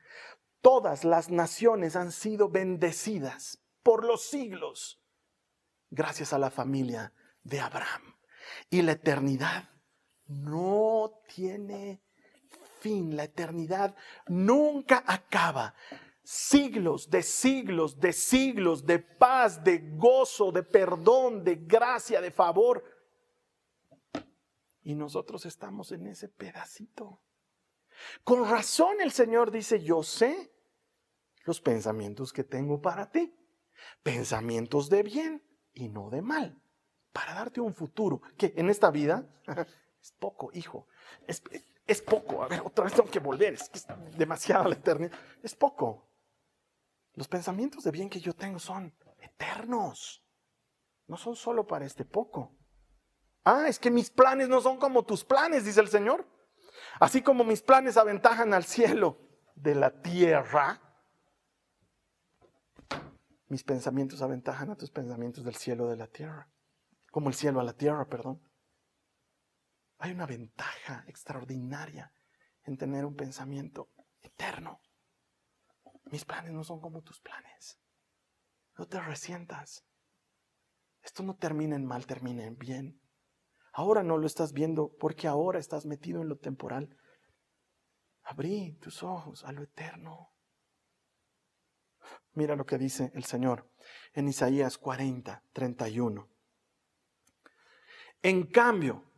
Todas 0.61 1.03
las 1.03 1.29
naciones 1.29 1.95
han 1.95 2.11
sido 2.11 2.49
bendecidas 2.49 3.59
por 3.83 4.03
los 4.03 4.23
siglos 4.29 4.99
gracias 5.89 6.33
a 6.33 6.39
la 6.39 6.49
familia 6.49 7.13
de 7.43 7.59
Abraham. 7.59 8.15
Y 8.69 8.81
la 8.81 8.93
eternidad 8.93 9.69
no 10.27 11.21
tiene 11.33 12.01
fin, 12.79 13.15
la 13.15 13.25
eternidad 13.25 13.95
nunca 14.27 15.03
acaba 15.05 15.73
siglos 16.29 17.09
de 17.09 17.23
siglos 17.23 17.97
de 18.01 18.11
siglos 18.11 18.85
de 18.85 18.99
paz, 18.99 19.63
de 19.63 19.77
gozo, 19.95 20.51
de 20.51 20.61
perdón, 20.61 21.41
de 21.41 21.55
gracia, 21.55 22.19
de 22.19 22.31
favor. 22.31 22.83
Y 24.83 24.93
nosotros 24.93 25.45
estamos 25.45 25.93
en 25.93 26.05
ese 26.07 26.27
pedacito. 26.27 27.21
Con 28.25 28.43
razón 28.43 28.99
el 28.99 29.13
Señor 29.13 29.51
dice, 29.51 29.81
yo 29.81 30.03
sé 30.03 30.51
los 31.45 31.61
pensamientos 31.61 32.33
que 32.33 32.43
tengo 32.43 32.81
para 32.81 33.09
ti. 33.09 33.33
Pensamientos 34.03 34.89
de 34.89 35.03
bien 35.03 35.41
y 35.73 35.87
no 35.87 36.09
de 36.09 36.21
mal. 36.21 36.61
Para 37.13 37.35
darte 37.35 37.61
un 37.61 37.73
futuro 37.73 38.21
que 38.37 38.53
en 38.57 38.69
esta 38.69 38.91
vida 38.91 39.25
es 40.01 40.11
poco, 40.11 40.49
hijo. 40.53 40.87
Es, 41.25 41.41
es 41.85 42.01
poco. 42.01 42.43
A 42.43 42.49
ver, 42.49 42.59
otra 42.65 42.83
vez 42.83 42.93
tengo 42.93 43.09
que 43.09 43.19
volver. 43.19 43.53
Es, 43.53 43.71
es 43.73 43.87
demasiada 44.17 44.67
la 44.67 44.75
eternidad. 44.75 45.17
Es 45.41 45.55
poco. 45.55 46.06
Los 47.17 47.27
pensamientos 47.27 47.83
de 47.83 47.89
bien 47.89 48.11
que 48.11 48.19
yo 48.19 48.35
tengo 48.35 48.59
son 48.59 48.93
eternos. 49.19 50.23
No 51.07 51.17
son 51.17 51.35
solo 51.35 51.65
para 51.65 51.83
este 51.83 52.05
poco. 52.05 52.55
Ah, 53.43 53.65
es 53.67 53.79
que 53.79 53.89
mis 53.89 54.11
planes 54.11 54.49
no 54.49 54.61
son 54.61 54.77
como 54.77 55.03
tus 55.03 55.25
planes, 55.25 55.65
dice 55.65 55.81
el 55.81 55.87
Señor. 55.87 56.27
Así 56.99 57.23
como 57.23 57.43
mis 57.43 57.63
planes 57.63 57.97
aventajan 57.97 58.53
al 58.53 58.65
cielo 58.65 59.17
de 59.55 59.73
la 59.73 59.99
tierra, 60.03 60.79
mis 63.47 63.63
pensamientos 63.63 64.21
aventajan 64.21 64.69
a 64.69 64.75
tus 64.75 64.91
pensamientos 64.91 65.43
del 65.43 65.55
cielo 65.55 65.87
de 65.87 65.97
la 65.97 66.05
tierra. 66.05 66.47
Como 67.09 67.29
el 67.29 67.35
cielo 67.35 67.59
a 67.59 67.63
la 67.63 67.73
tierra, 67.73 68.07
perdón. 68.07 68.47
Hay 69.97 70.11
una 70.11 70.27
ventaja 70.27 71.03
extraordinaria 71.07 72.13
en 72.65 72.77
tener 72.77 73.05
un 73.05 73.15
pensamiento 73.15 73.89
eterno. 74.21 74.81
Mis 76.11 76.25
planes 76.25 76.53
no 76.53 76.63
son 76.63 76.79
como 76.79 77.01
tus 77.01 77.19
planes. 77.19 77.79
No 78.77 78.87
te 78.87 78.99
resientas. 78.99 79.85
Esto 81.01 81.23
no 81.23 81.35
termina 81.35 81.75
en 81.75 81.85
mal, 81.85 82.05
termina 82.05 82.45
en 82.45 82.57
bien. 82.57 83.01
Ahora 83.73 84.03
no 84.03 84.17
lo 84.17 84.27
estás 84.27 84.53
viendo 84.53 84.95
porque 84.99 85.27
ahora 85.27 85.59
estás 85.59 85.85
metido 85.85 86.21
en 86.21 86.29
lo 86.29 86.37
temporal. 86.37 86.97
Abrí 88.23 88.73
tus 88.81 89.03
ojos 89.03 89.43
a 89.43 89.51
lo 89.51 89.63
eterno. 89.63 90.33
Mira 92.33 92.55
lo 92.55 92.65
que 92.65 92.77
dice 92.77 93.11
el 93.13 93.23
Señor 93.23 93.71
en 94.13 94.27
Isaías 94.27 94.77
40, 94.77 95.43
31. 95.53 96.29
En 98.21 98.47
cambio, 98.47 99.11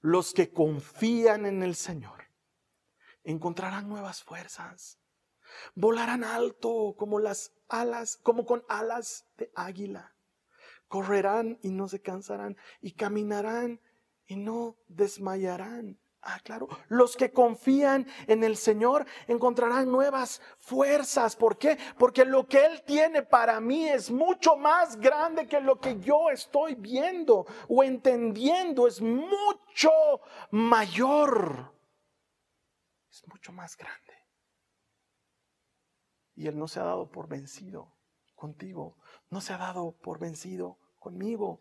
los 0.00 0.32
que 0.32 0.52
confían 0.52 1.46
en 1.46 1.62
el 1.62 1.74
Señor 1.74 2.24
encontrarán 3.24 3.88
nuevas 3.88 4.22
fuerzas. 4.22 5.01
Volarán 5.74 6.24
alto 6.24 6.94
como 6.98 7.18
las 7.18 7.52
alas, 7.68 8.18
como 8.22 8.44
con 8.46 8.64
alas 8.68 9.26
de 9.36 9.50
águila. 9.54 10.14
Correrán 10.88 11.58
y 11.62 11.70
no 11.70 11.88
se 11.88 12.00
cansarán 12.00 12.56
y 12.80 12.92
caminarán 12.92 13.80
y 14.26 14.36
no 14.36 14.76
desmayarán. 14.88 15.98
Ah, 16.24 16.38
claro. 16.44 16.68
Los 16.88 17.16
que 17.16 17.32
confían 17.32 18.06
en 18.28 18.44
el 18.44 18.56
Señor 18.56 19.04
encontrarán 19.26 19.90
nuevas 19.90 20.40
fuerzas. 20.56 21.34
¿Por 21.34 21.58
qué? 21.58 21.76
Porque 21.98 22.24
lo 22.24 22.46
que 22.46 22.64
Él 22.64 22.82
tiene 22.82 23.22
para 23.22 23.60
mí 23.60 23.88
es 23.88 24.08
mucho 24.08 24.56
más 24.56 24.96
grande 25.00 25.48
que 25.48 25.60
lo 25.60 25.80
que 25.80 25.98
yo 25.98 26.30
estoy 26.30 26.76
viendo 26.76 27.44
o 27.68 27.82
entendiendo. 27.82 28.86
Es 28.86 29.00
mucho 29.00 29.90
mayor. 30.52 31.74
Es 33.10 33.26
mucho 33.26 33.50
más 33.50 33.76
grande. 33.76 34.11
Y 36.34 36.46
Él 36.46 36.58
no 36.58 36.68
se 36.68 36.80
ha 36.80 36.84
dado 36.84 37.10
por 37.10 37.28
vencido 37.28 37.92
contigo, 38.34 38.96
no 39.30 39.40
se 39.40 39.52
ha 39.52 39.58
dado 39.58 39.92
por 39.92 40.18
vencido 40.18 40.78
conmigo. 40.98 41.60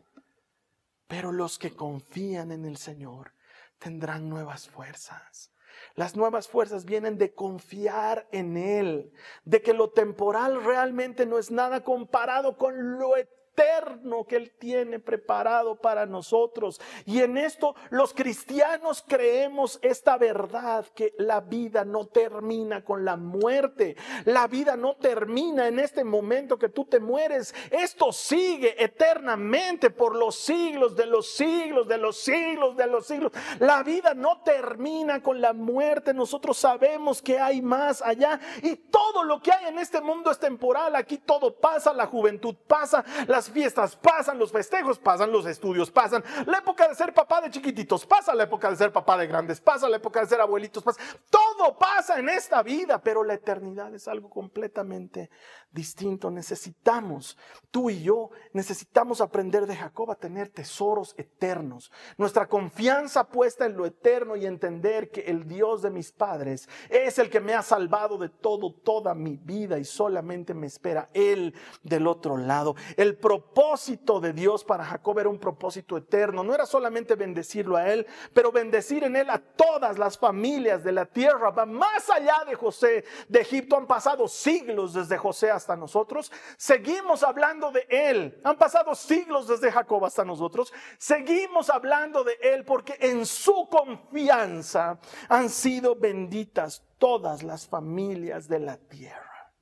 Pero 1.08 1.32
los 1.32 1.60
que 1.60 1.76
confían 1.76 2.52
en 2.52 2.66
el 2.66 2.78
Señor 2.78 3.34
tendrán 3.80 4.30
nuevas 4.30 4.68
fuerzas. 4.68 5.52
Las 5.96 6.16
nuevas 6.16 6.48
fuerzas 6.48 6.86
vienen 6.86 7.18
de 7.18 7.34
confiar 7.34 8.28
en 8.32 8.56
Él, 8.58 9.12
de 9.44 9.62
que 9.62 9.74
lo 9.74 9.92
temporal 9.92 10.64
realmente 10.64 11.26
no 11.26 11.38
es 11.38 11.52
nada 11.52 11.84
comparado 11.84 12.58
con 12.58 12.98
lo 12.98 13.18
eterno 13.18 13.41
eterno 13.54 14.26
que 14.26 14.38
Él 14.38 14.52
tiene 14.58 15.00
preparado 15.00 15.76
para 15.76 16.06
nosotros. 16.06 16.80
Y 17.06 17.22
en 17.22 17.38
esto 17.38 17.76
los 17.90 18.14
cristianos 18.14 19.04
creemos 19.08 19.80
esta 19.82 20.18
verdad, 20.18 20.86
que 20.96 21.14
la 21.18 21.42
vida 21.42 21.86
no 21.86 22.08
termina 22.08 22.84
con 22.84 23.06
la 23.06 23.18
muerte. 23.18 23.96
La 24.26 24.48
vida 24.48 24.76
no 24.76 24.96
termina 24.96 25.68
en 25.68 25.80
este 25.80 26.04
momento 26.04 26.58
que 26.58 26.70
tú 26.70 26.86
te 26.86 27.00
mueres. 27.00 27.54
Esto 27.70 28.12
sigue 28.12 28.82
eternamente 28.84 29.90
por 29.90 30.16
los 30.16 30.36
siglos 30.36 30.96
de 30.96 31.06
los 31.06 31.32
siglos, 31.32 31.88
de 31.88 31.98
los 31.98 32.18
siglos, 32.18 32.76
de 32.78 32.88
los 32.88 33.06
siglos. 33.06 33.32
La 33.60 33.84
vida 33.84 34.14
no 34.14 34.42
termina 34.44 35.22
con 35.22 35.42
la 35.42 35.54
muerte. 35.54 36.14
Nosotros 36.14 36.58
sabemos 36.58 37.22
que 37.22 37.40
hay 37.40 37.62
más 37.62 38.02
allá. 38.02 38.40
Y 38.62 38.76
todo 38.76 39.24
lo 39.24 39.42
que 39.42 39.52
hay 39.52 39.68
en 39.68 39.80
este 39.80 40.02
mundo 40.02 40.32
es 40.32 40.40
temporal. 40.40 40.96
Aquí 40.96 41.18
todo 41.18 41.56
pasa, 41.56 41.94
la 41.94 42.06
juventud 42.06 42.56
pasa, 42.68 43.04
la 43.28 43.41
las 43.42 43.50
fiestas 43.50 43.96
pasan, 43.96 44.38
los 44.38 44.52
festejos 44.52 45.00
pasan, 45.00 45.32
los 45.32 45.48
estudios 45.48 45.90
pasan, 45.90 46.24
la 46.46 46.60
época 46.60 46.88
de 46.88 46.94
ser 46.94 47.12
papá 47.12 47.42
de 47.42 47.50
chiquititos 47.50 48.06
pasa, 48.06 48.36
la 48.36 48.44
época 48.44 48.70
de 48.70 48.76
ser 48.76 48.92
papá 48.92 49.18
de 49.18 49.26
grandes 49.26 49.60
pasa, 49.60 49.90
la 49.90 49.98
época 49.98 50.20
de 50.20 50.28
ser 50.28 50.40
abuelitos 50.40 50.84
pasa. 50.84 51.02
Todo 51.28 51.76
pasa 51.76 52.20
en 52.20 52.30
esta 52.30 52.62
vida, 52.62 53.02
pero 53.02 53.24
la 53.24 53.34
eternidad 53.34 53.92
es 53.96 54.08
algo 54.08 54.30
completamente 54.30 55.32
distinto. 55.72 56.30
Necesitamos, 56.32 57.38
tú 57.70 57.90
y 57.90 58.04
yo, 58.04 58.30
necesitamos 58.54 59.22
aprender 59.22 59.66
de 59.66 59.76
Jacob 59.76 60.12
a 60.12 60.16
tener 60.16 60.50
tesoros 60.50 61.14
eternos. 61.18 61.92
Nuestra 62.18 62.48
confianza 62.48 63.28
puesta 63.28 63.66
en 63.66 63.78
lo 63.78 63.86
eterno 63.86 64.36
y 64.36 64.46
entender 64.46 65.10
que 65.12 65.22
el 65.22 65.48
Dios 65.48 65.82
de 65.82 65.90
mis 65.90 66.12
padres 66.12 66.68
es 66.90 67.20
el 67.20 67.30
que 67.30 67.40
me 67.40 67.54
ha 67.54 67.62
salvado 67.62 68.18
de 68.18 68.30
todo, 68.30 68.74
toda 68.74 69.14
mi 69.14 69.38
vida 69.38 69.80
y 69.80 69.86
solamente 69.86 70.54
me 70.54 70.68
espera 70.68 71.10
Él 71.14 71.54
del 71.84 72.08
otro 72.08 72.38
lado. 72.38 72.76
El 72.98 73.18
propósito 73.18 74.20
de 74.20 74.34
Dios 74.34 74.64
para 74.64 74.84
Jacob 74.84 75.20
era 75.20 75.30
un 75.30 75.40
propósito 75.40 75.98
eterno. 75.98 76.44
No 76.44 76.54
era 76.54 76.66
solamente 76.66 77.16
bendecirlo 77.16 77.78
a 77.78 77.92
él, 77.92 78.06
pero 78.34 78.52
bendecir 78.52 79.04
en 79.04 79.16
él 79.16 79.30
a 79.30 79.40
todas 79.40 79.98
las 79.98 80.18
familias 80.18 80.84
de 80.84 80.92
la 80.92 81.06
tierra. 81.06 81.52
Va 81.52 81.66
más 81.66 82.10
allá 82.10 82.44
de 82.48 82.56
José 82.56 83.04
de 83.28 83.42
Egipto. 83.42 83.78
Han 83.78 83.88
pasado 83.88 84.28
siglos 84.28 84.94
desde 84.94 85.18
José 85.18 85.52
nosotros. 85.70 86.32
Seguimos 86.58 87.24
hablando 87.24 87.72
de 87.72 87.86
él. 87.90 88.42
Han 88.44 88.58
pasado 88.58 88.96
siglos 88.96 89.48
desde 89.48 89.72
Jacob 89.72 90.04
hasta 90.06 90.26
nosotros. 90.26 90.74
Seguimos 90.98 91.70
hablando 91.70 92.24
de 92.24 92.38
él 92.42 92.66
porque 92.66 92.98
en 93.00 93.26
su 93.26 93.68
confianza 93.70 95.00
han 95.30 95.50
sido 95.50 95.96
benditas 95.96 96.86
todas 96.98 97.44
las 97.44 97.68
familias 97.68 98.48
de 98.48 98.60
la 98.60 98.78
tierra. 98.78 99.54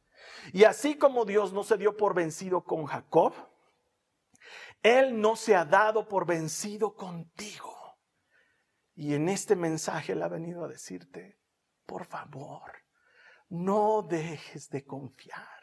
Y 0.54 0.64
así 0.64 0.98
como 0.98 1.26
Dios 1.26 1.54
no 1.54 1.64
se 1.64 1.78
dio 1.78 1.96
por 1.96 2.14
vencido 2.14 2.64
con 2.64 2.86
Jacob, 2.86 3.34
Él 4.82 5.20
no 5.20 5.36
se 5.36 5.56
ha 5.56 5.66
dado 5.66 6.08
por 6.08 6.26
vencido 6.26 6.96
contigo. 6.96 7.76
Y 8.96 9.14
en 9.14 9.30
este 9.30 9.56
mensaje 9.56 10.14
Él 10.14 10.24
ha 10.24 10.28
venido 10.28 10.66
a 10.66 10.68
decirte, 10.68 11.40
por 11.86 12.06
favor, 12.06 12.72
no 13.50 14.02
dejes 14.02 14.70
de 14.70 14.86
confiar. 14.86 15.59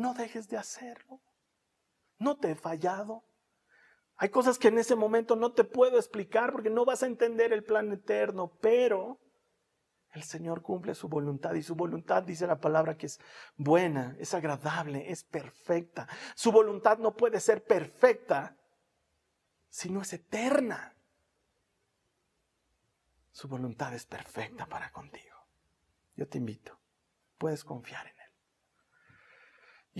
No 0.00 0.14
dejes 0.14 0.48
de 0.48 0.56
hacerlo. 0.56 1.20
No 2.18 2.38
te 2.38 2.52
he 2.52 2.54
fallado. 2.54 3.22
Hay 4.16 4.30
cosas 4.30 4.58
que 4.58 4.68
en 4.68 4.78
ese 4.78 4.96
momento 4.96 5.36
no 5.36 5.52
te 5.52 5.62
puedo 5.62 5.98
explicar 5.98 6.52
porque 6.52 6.70
no 6.70 6.86
vas 6.86 7.02
a 7.02 7.06
entender 7.06 7.52
el 7.52 7.64
plan 7.64 7.92
eterno, 7.92 8.50
pero 8.62 9.20
el 10.12 10.22
Señor 10.22 10.62
cumple 10.62 10.94
su 10.94 11.10
voluntad 11.10 11.52
y 11.52 11.62
su 11.62 11.74
voluntad 11.74 12.22
dice 12.22 12.46
la 12.46 12.58
palabra 12.58 12.96
que 12.96 13.04
es 13.04 13.20
buena, 13.58 14.16
es 14.18 14.32
agradable, 14.32 15.10
es 15.10 15.22
perfecta. 15.22 16.08
Su 16.34 16.50
voluntad 16.50 16.96
no 16.96 17.14
puede 17.14 17.38
ser 17.38 17.62
perfecta 17.62 18.56
si 19.68 19.90
no 19.90 20.00
es 20.00 20.14
eterna. 20.14 20.96
Su 23.32 23.48
voluntad 23.48 23.92
es 23.92 24.06
perfecta 24.06 24.64
para 24.64 24.90
contigo. 24.92 25.36
Yo 26.16 26.26
te 26.26 26.38
invito, 26.38 26.80
puedes 27.36 27.64
confiar 27.64 28.06
en. 28.06 28.19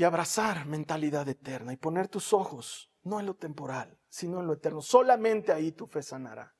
Y 0.00 0.04
abrazar 0.04 0.64
mentalidad 0.64 1.28
eterna 1.28 1.74
y 1.74 1.76
poner 1.76 2.08
tus 2.08 2.32
ojos 2.32 2.90
no 3.02 3.20
en 3.20 3.26
lo 3.26 3.34
temporal, 3.34 3.98
sino 4.08 4.40
en 4.40 4.46
lo 4.46 4.54
eterno. 4.54 4.80
Solamente 4.80 5.52
ahí 5.52 5.72
tu 5.72 5.86
fe 5.86 6.00
sanará. 6.00 6.54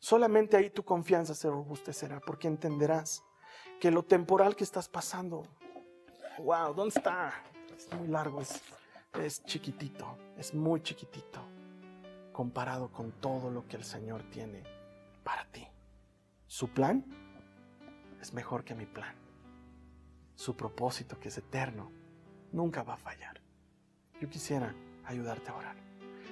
Solamente 0.00 0.56
ahí 0.56 0.70
tu 0.70 0.84
confianza 0.84 1.36
se 1.36 1.48
robustecerá 1.48 2.18
porque 2.18 2.48
entenderás 2.48 3.22
que 3.78 3.92
lo 3.92 4.02
temporal 4.02 4.56
que 4.56 4.64
estás 4.64 4.88
pasando, 4.88 5.44
wow, 6.38 6.74
¿dónde 6.74 6.98
está? 6.98 7.32
Es 7.76 7.88
muy 7.92 8.08
largo, 8.08 8.40
es, 8.40 8.60
es 9.22 9.44
chiquitito, 9.44 10.18
es 10.36 10.52
muy 10.52 10.82
chiquitito 10.82 11.40
comparado 12.32 12.90
con 12.90 13.12
todo 13.20 13.52
lo 13.52 13.68
que 13.68 13.76
el 13.76 13.84
Señor 13.84 14.24
tiene 14.32 14.64
para 15.22 15.48
ti. 15.52 15.64
Su 16.48 16.66
plan 16.70 17.04
es 18.20 18.32
mejor 18.32 18.64
que 18.64 18.74
mi 18.74 18.86
plan. 18.86 19.14
Su 20.34 20.56
propósito, 20.56 21.20
que 21.20 21.28
es 21.28 21.38
eterno, 21.38 21.99
nunca 22.52 22.82
va 22.82 22.94
a 22.94 22.98
fallar. 22.98 23.40
Yo 24.20 24.28
quisiera 24.28 24.74
ayudarte 25.04 25.50
a 25.50 25.54
orar. 25.54 25.76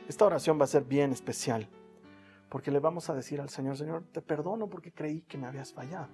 Esta 0.08 0.24
oración 0.24 0.58
va 0.58 0.64
a 0.64 0.68
ser 0.68 0.84
bien 0.84 1.12
especial 1.12 1.68
porque 2.48 2.70
le 2.70 2.80
vamos 2.80 3.10
a 3.10 3.14
decir 3.14 3.40
al 3.40 3.50
Señor, 3.50 3.76
Señor, 3.76 4.04
te 4.12 4.22
perdono 4.22 4.68
porque 4.68 4.92
creí 4.92 5.20
que 5.22 5.36
me 5.36 5.46
habías 5.46 5.72
fallado. 5.72 6.08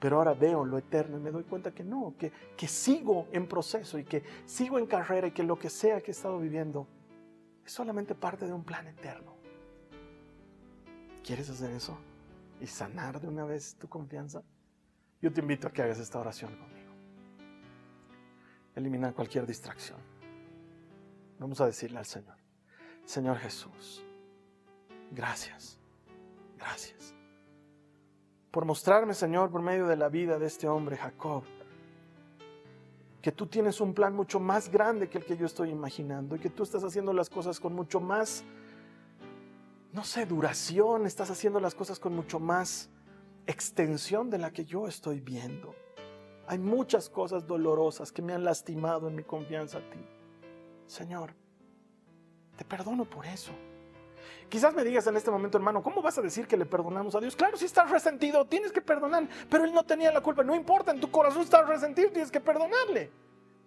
Pero 0.00 0.16
ahora 0.16 0.34
veo 0.34 0.64
lo 0.64 0.78
eterno 0.78 1.18
y 1.18 1.20
me 1.20 1.30
doy 1.30 1.44
cuenta 1.44 1.72
que 1.72 1.84
no, 1.84 2.14
que, 2.18 2.32
que 2.56 2.68
sigo 2.68 3.28
en 3.32 3.46
proceso 3.46 3.98
y 3.98 4.04
que 4.04 4.22
sigo 4.44 4.78
en 4.78 4.86
carrera 4.86 5.26
y 5.26 5.32
que 5.32 5.42
lo 5.42 5.58
que 5.58 5.70
sea 5.70 6.00
que 6.00 6.10
he 6.10 6.12
estado 6.12 6.38
viviendo 6.38 6.86
es 7.64 7.72
solamente 7.72 8.14
parte 8.14 8.46
de 8.46 8.52
un 8.52 8.64
plan 8.64 8.86
eterno. 8.86 9.34
¿Quieres 11.24 11.50
hacer 11.50 11.70
eso? 11.70 11.98
¿Y 12.60 12.66
sanar 12.66 13.20
de 13.20 13.28
una 13.28 13.44
vez 13.44 13.74
tu 13.76 13.88
confianza? 13.88 14.42
Yo 15.20 15.32
te 15.32 15.40
invito 15.40 15.66
a 15.66 15.72
que 15.72 15.82
hagas 15.82 15.98
esta 15.98 16.18
oración. 16.18 16.50
Eliminar 18.76 19.14
cualquier 19.14 19.46
distracción. 19.46 19.98
Vamos 21.38 21.60
a 21.60 21.66
decirle 21.66 21.98
al 21.98 22.06
Señor, 22.06 22.36
Señor 23.04 23.38
Jesús, 23.38 24.06
Gracias, 25.10 25.78
gracias. 26.58 27.14
Por 28.50 28.64
mostrarme, 28.64 29.14
Señor, 29.14 29.50
por 29.50 29.62
medio 29.62 29.86
de 29.86 29.96
la 29.96 30.08
vida 30.08 30.38
de 30.38 30.46
este 30.46 30.66
hombre, 30.68 30.96
Jacob, 30.96 31.44
que 33.22 33.32
tú 33.32 33.46
tienes 33.46 33.80
un 33.80 33.92
plan 33.92 34.14
mucho 34.14 34.40
más 34.40 34.70
grande 34.70 35.08
que 35.08 35.18
el 35.18 35.24
que 35.24 35.36
yo 35.36 35.46
estoy 35.46 35.70
imaginando 35.70 36.36
y 36.36 36.38
que 36.38 36.50
tú 36.50 36.62
estás 36.62 36.84
haciendo 36.84 37.12
las 37.12 37.28
cosas 37.28 37.60
con 37.60 37.74
mucho 37.74 38.00
más, 38.00 38.44
no 39.92 40.04
sé, 40.04 40.26
duración, 40.26 41.06
estás 41.06 41.30
haciendo 41.30 41.60
las 41.60 41.74
cosas 41.74 41.98
con 41.98 42.14
mucho 42.14 42.38
más 42.38 42.88
extensión 43.46 44.30
de 44.30 44.38
la 44.38 44.52
que 44.52 44.64
yo 44.64 44.86
estoy 44.86 45.20
viendo. 45.20 45.74
Hay 46.46 46.58
muchas 46.58 47.08
cosas 47.08 47.46
dolorosas 47.46 48.12
que 48.12 48.22
me 48.22 48.32
han 48.32 48.44
lastimado 48.44 49.08
en 49.08 49.16
mi 49.16 49.24
confianza 49.24 49.78
a 49.78 49.90
ti. 49.90 49.98
Señor, 50.86 51.34
te 52.56 52.64
perdono 52.64 53.04
por 53.04 53.26
eso. 53.26 53.52
Quizás 54.48 54.74
me 54.74 54.84
digas 54.84 55.06
en 55.08 55.16
este 55.16 55.30
momento, 55.30 55.58
hermano, 55.58 55.82
¿cómo 55.82 56.00
vas 56.00 56.18
a 56.18 56.22
decir 56.22 56.46
que 56.46 56.56
le 56.56 56.66
perdonamos 56.66 57.14
a 57.16 57.20
Dios? 57.20 57.34
Claro, 57.34 57.56
si 57.56 57.64
estás 57.64 57.90
resentido, 57.90 58.44
tienes 58.44 58.70
que 58.70 58.80
perdonar, 58.80 59.28
pero 59.50 59.64
Él 59.64 59.74
no 59.74 59.84
tenía 59.84 60.12
la 60.12 60.20
culpa. 60.20 60.44
No 60.44 60.54
importa, 60.54 60.92
en 60.92 61.00
tu 61.00 61.10
corazón 61.10 61.42
estás 61.42 61.66
resentido, 61.66 62.10
tienes 62.10 62.30
que 62.30 62.40
perdonarle. 62.40 63.10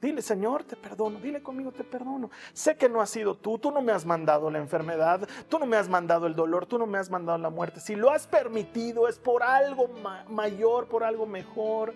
Dile, 0.02 0.22
Señor, 0.22 0.64
te 0.64 0.78
perdono. 0.78 1.20
Dile 1.20 1.44
conmigo, 1.44 1.74
te 1.74 1.84
perdono. 1.84 2.30
Sé 2.54 2.78
que 2.78 2.88
no 2.88 3.02
has 3.02 3.10
sido 3.10 3.36
tú. 3.36 3.58
Tú 3.58 3.70
no 3.72 3.82
me 3.82 3.92
has 3.92 4.06
mandado 4.06 4.50
la 4.50 4.58
enfermedad. 4.58 5.28
Tú 5.50 5.60
no 5.60 5.66
me 5.66 5.76
has 5.76 5.90
mandado 5.90 6.26
el 6.26 6.36
dolor. 6.36 6.66
Tú 6.66 6.80
no 6.80 6.86
me 6.86 6.98
has 6.98 7.10
mandado 7.10 7.38
la 7.38 7.50
muerte. 7.50 7.82
Si 7.82 7.96
lo 7.96 8.10
has 8.10 8.26
permitido 8.26 9.10
es 9.10 9.20
por 9.20 9.44
algo 9.44 9.90
mayor, 10.30 10.88
por 10.88 11.04
algo 11.04 11.26
mejor. 11.26 11.94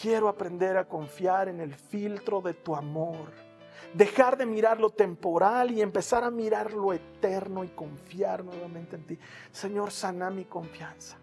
Quiero 0.00 0.28
aprender 0.28 0.76
a 0.76 0.86
confiar 0.86 1.48
en 1.48 1.60
el 1.60 1.74
filtro 1.74 2.40
de 2.40 2.54
tu 2.54 2.76
amor 2.76 3.48
dejar 3.94 4.36
de 4.36 4.46
mirar 4.46 4.80
lo 4.80 4.90
temporal 4.90 5.70
y 5.70 5.80
empezar 5.80 6.24
a 6.24 6.30
mirar 6.30 6.72
lo 6.72 6.92
eterno 6.92 7.64
y 7.64 7.68
confiar 7.68 8.44
nuevamente 8.44 8.96
en 8.96 9.04
ti. 9.04 9.18
Señor, 9.50 9.90
sana 9.90 10.30
mi 10.30 10.44
confianza. 10.44 11.16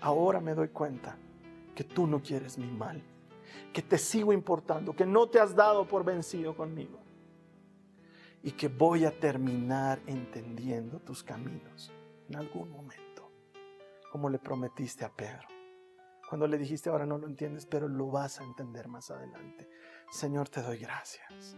Ahora 0.00 0.40
me 0.40 0.54
doy 0.54 0.68
cuenta 0.68 1.16
que 1.74 1.84
tú 1.84 2.06
no 2.06 2.22
quieres 2.22 2.58
mi 2.58 2.70
mal, 2.70 3.02
que 3.72 3.82
te 3.82 3.98
sigo 3.98 4.32
importando, 4.32 4.94
que 4.94 5.06
no 5.06 5.28
te 5.28 5.40
has 5.40 5.54
dado 5.54 5.86
por 5.86 6.04
vencido 6.04 6.56
conmigo 6.56 6.98
y 8.42 8.52
que 8.52 8.68
voy 8.68 9.04
a 9.04 9.18
terminar 9.18 10.00
entendiendo 10.06 10.98
tus 11.00 11.22
caminos 11.22 11.92
en 12.28 12.36
algún 12.36 12.70
momento, 12.70 13.30
como 14.10 14.30
le 14.30 14.38
prometiste 14.38 15.04
a 15.04 15.10
Pedro. 15.10 15.59
Cuando 16.30 16.46
le 16.46 16.58
dijiste 16.58 16.88
ahora 16.88 17.06
no 17.06 17.18
lo 17.18 17.26
entiendes, 17.26 17.66
pero 17.66 17.88
lo 17.88 18.06
vas 18.06 18.40
a 18.40 18.44
entender 18.44 18.86
más 18.86 19.10
adelante. 19.10 19.68
Señor, 20.12 20.48
te 20.48 20.62
doy 20.62 20.78
gracias. 20.78 21.56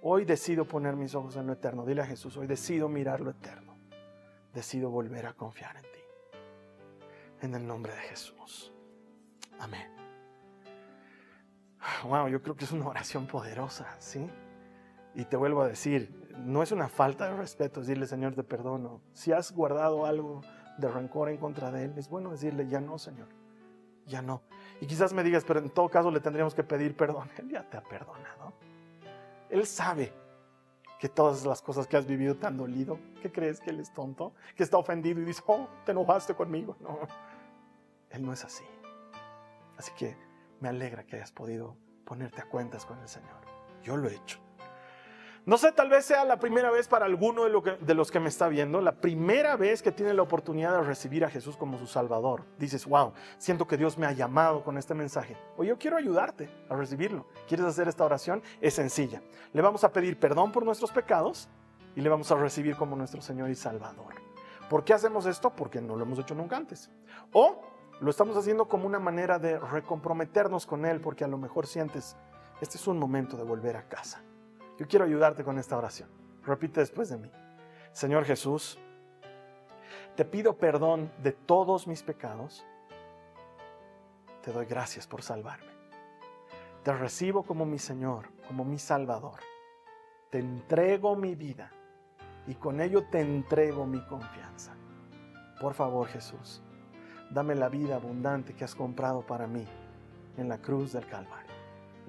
Hoy 0.00 0.24
decido 0.24 0.64
poner 0.64 0.94
mis 0.94 1.12
ojos 1.16 1.34
en 1.34 1.48
lo 1.48 1.54
eterno. 1.54 1.84
Dile 1.84 2.02
a 2.02 2.06
Jesús, 2.06 2.36
hoy 2.36 2.46
decido 2.46 2.88
mirar 2.88 3.20
lo 3.20 3.32
eterno. 3.32 3.76
Decido 4.52 4.90
volver 4.90 5.26
a 5.26 5.32
confiar 5.32 5.74
en 5.74 5.82
ti. 5.82 5.98
En 7.40 7.54
el 7.56 7.66
nombre 7.66 7.92
de 7.92 7.98
Jesús. 8.02 8.72
Amén. 9.58 9.92
Wow, 12.04 12.28
yo 12.28 12.40
creo 12.42 12.54
que 12.54 12.66
es 12.66 12.70
una 12.70 12.86
oración 12.86 13.26
poderosa, 13.26 13.96
¿sí? 13.98 14.30
Y 15.16 15.24
te 15.24 15.36
vuelvo 15.36 15.62
a 15.62 15.66
decir, 15.66 16.32
no 16.38 16.62
es 16.62 16.70
una 16.70 16.88
falta 16.88 17.28
de 17.28 17.36
respeto 17.36 17.80
decirle, 17.80 18.06
Señor, 18.06 18.36
te 18.36 18.44
perdono. 18.44 19.00
Si 19.14 19.32
has 19.32 19.50
guardado 19.50 20.06
algo 20.06 20.42
de 20.78 20.88
rencor 20.88 21.28
en 21.28 21.38
contra 21.38 21.72
de 21.72 21.86
Él, 21.86 21.94
es 21.96 22.08
bueno 22.08 22.30
decirle, 22.30 22.68
ya 22.68 22.80
no, 22.80 22.98
Señor, 22.98 23.26
ya 24.06 24.22
no. 24.22 24.42
Y 24.80 24.86
quizás 24.86 25.12
me 25.12 25.22
digas, 25.22 25.44
pero 25.46 25.60
en 25.60 25.70
todo 25.70 25.88
caso 25.88 26.10
le 26.10 26.20
tendríamos 26.20 26.54
que 26.54 26.64
pedir 26.64 26.96
perdón. 26.96 27.30
Él 27.38 27.50
ya 27.50 27.68
te 27.68 27.76
ha 27.76 27.82
perdonado. 27.82 28.52
Él 29.50 29.66
sabe 29.66 30.12
que 30.98 31.08
todas 31.08 31.44
las 31.44 31.60
cosas 31.60 31.86
que 31.86 31.96
has 31.96 32.06
vivido 32.06 32.34
te 32.36 32.46
han 32.46 32.56
dolido. 32.56 32.98
¿Qué 33.20 33.30
crees 33.30 33.60
que 33.60 33.70
él 33.70 33.80
es 33.80 33.92
tonto? 33.92 34.32
Que 34.56 34.62
está 34.62 34.78
ofendido 34.78 35.20
y 35.20 35.24
dice, 35.24 35.42
oh, 35.46 35.68
te 35.84 35.92
enojaste 35.92 36.34
conmigo. 36.34 36.76
No, 36.84 36.98
él 38.10 38.24
no 38.24 38.32
es 38.32 38.44
así. 38.44 38.64
Así 39.76 39.90
que 39.96 40.16
me 40.60 40.68
alegra 40.68 41.04
que 41.04 41.16
hayas 41.16 41.32
podido 41.32 41.76
ponerte 42.04 42.40
a 42.40 42.48
cuentas 42.48 42.86
con 42.86 42.98
el 43.00 43.08
Señor. 43.08 43.40
Yo 43.82 43.96
lo 43.96 44.08
he 44.08 44.14
hecho. 44.14 44.38
No 45.46 45.58
sé, 45.58 45.72
tal 45.72 45.90
vez 45.90 46.06
sea 46.06 46.24
la 46.24 46.38
primera 46.38 46.70
vez 46.70 46.88
para 46.88 47.04
alguno 47.04 47.44
de, 47.44 47.94
los 47.94 48.10
que 48.10 48.18
me 48.18 48.30
está 48.30 48.48
viendo, 48.48 48.80
la 48.80 48.92
primera 48.92 49.56
vez 49.56 49.82
que 49.82 49.92
tiene 49.92 50.14
la 50.14 50.22
oportunidad 50.22 50.72
de 50.72 50.82
recibir 50.82 51.22
a 51.22 51.28
Jesús 51.28 51.54
como 51.58 51.76
su 51.76 51.86
Salvador. 51.86 52.44
Dices, 52.58 52.86
wow, 52.86 53.12
siento 53.36 53.66
que 53.66 53.76
Dios 53.76 53.98
me 53.98 54.06
ha 54.06 54.12
llamado 54.12 54.64
con 54.64 54.78
este 54.78 54.94
mensaje. 54.94 55.36
O 55.58 55.64
yo 55.64 55.76
quiero 55.76 55.98
ayudarte 55.98 56.48
a 56.70 56.76
recibirlo. 56.76 57.26
¿Quieres 57.46 57.66
hacer 57.66 57.88
esta 57.88 58.06
oración? 58.06 58.42
Es 58.62 58.72
sencilla. 58.72 59.20
Le 59.52 59.60
vamos 59.60 59.84
a 59.84 59.92
pedir 59.92 60.18
perdón 60.18 60.50
por 60.50 60.64
nuestros 60.64 60.90
pecados 60.90 61.50
y 61.94 62.00
le 62.00 62.08
vamos 62.08 62.32
a 62.32 62.36
recibir 62.36 62.74
como 62.76 62.96
nuestro 62.96 63.20
Señor 63.20 63.50
y 63.50 63.54
Salvador. 63.54 64.14
¿Por 64.70 64.82
qué 64.82 64.94
hacemos 64.94 65.26
esto? 65.26 65.50
Porque 65.50 65.82
no 65.82 65.94
lo 65.94 66.04
hemos 66.04 66.18
hecho 66.18 66.34
nunca 66.34 66.56
antes. 66.56 66.90
O 67.34 67.60
lo 68.00 68.10
estamos 68.10 68.34
haciendo 68.38 68.66
como 68.66 68.86
una 68.86 68.98
manera 68.98 69.38
de 69.38 69.58
recomprometernos 69.58 70.64
con 70.64 70.86
Él 70.86 71.02
porque 71.02 71.24
a 71.24 71.28
lo 71.28 71.36
mejor 71.36 71.66
sientes, 71.66 72.16
este 72.62 72.78
es 72.78 72.86
un 72.86 72.98
momento 72.98 73.36
de 73.36 73.44
volver 73.44 73.76
a 73.76 73.86
casa 73.86 74.22
Yo 74.78 74.88
quiero 74.88 75.04
ayudarte 75.04 75.44
con 75.44 75.58
esta 75.58 75.76
oración. 75.76 76.08
Repite 76.44 76.80
después 76.80 77.08
de 77.08 77.18
mí. 77.18 77.30
Señor 77.92 78.24
Jesús, 78.24 78.78
te 80.16 80.24
pido 80.24 80.56
perdón 80.56 81.12
de 81.22 81.32
todos 81.32 81.86
mis 81.86 82.02
pecados. 82.02 82.66
Te 84.42 84.52
doy 84.52 84.66
gracias 84.66 85.06
por 85.06 85.22
salvarme. 85.22 85.72
Te 86.82 86.92
recibo 86.92 87.44
como 87.44 87.64
mi 87.64 87.78
Señor, 87.78 88.28
como 88.46 88.64
mi 88.64 88.78
Salvador. 88.78 89.40
Te 90.30 90.38
entrego 90.38 91.16
mi 91.16 91.34
vida 91.34 91.70
y 92.46 92.54
con 92.56 92.80
ello 92.80 93.04
te 93.10 93.20
entrego 93.20 93.86
mi 93.86 94.04
confianza. 94.04 94.74
Por 95.60 95.74
favor, 95.74 96.08
Jesús, 96.08 96.62
dame 97.30 97.54
la 97.54 97.68
vida 97.68 97.94
abundante 97.94 98.54
que 98.54 98.64
has 98.64 98.74
comprado 98.74 99.24
para 99.24 99.46
mí 99.46 99.66
en 100.36 100.48
la 100.48 100.58
cruz 100.58 100.92
del 100.92 101.06
Calvario. 101.06 101.52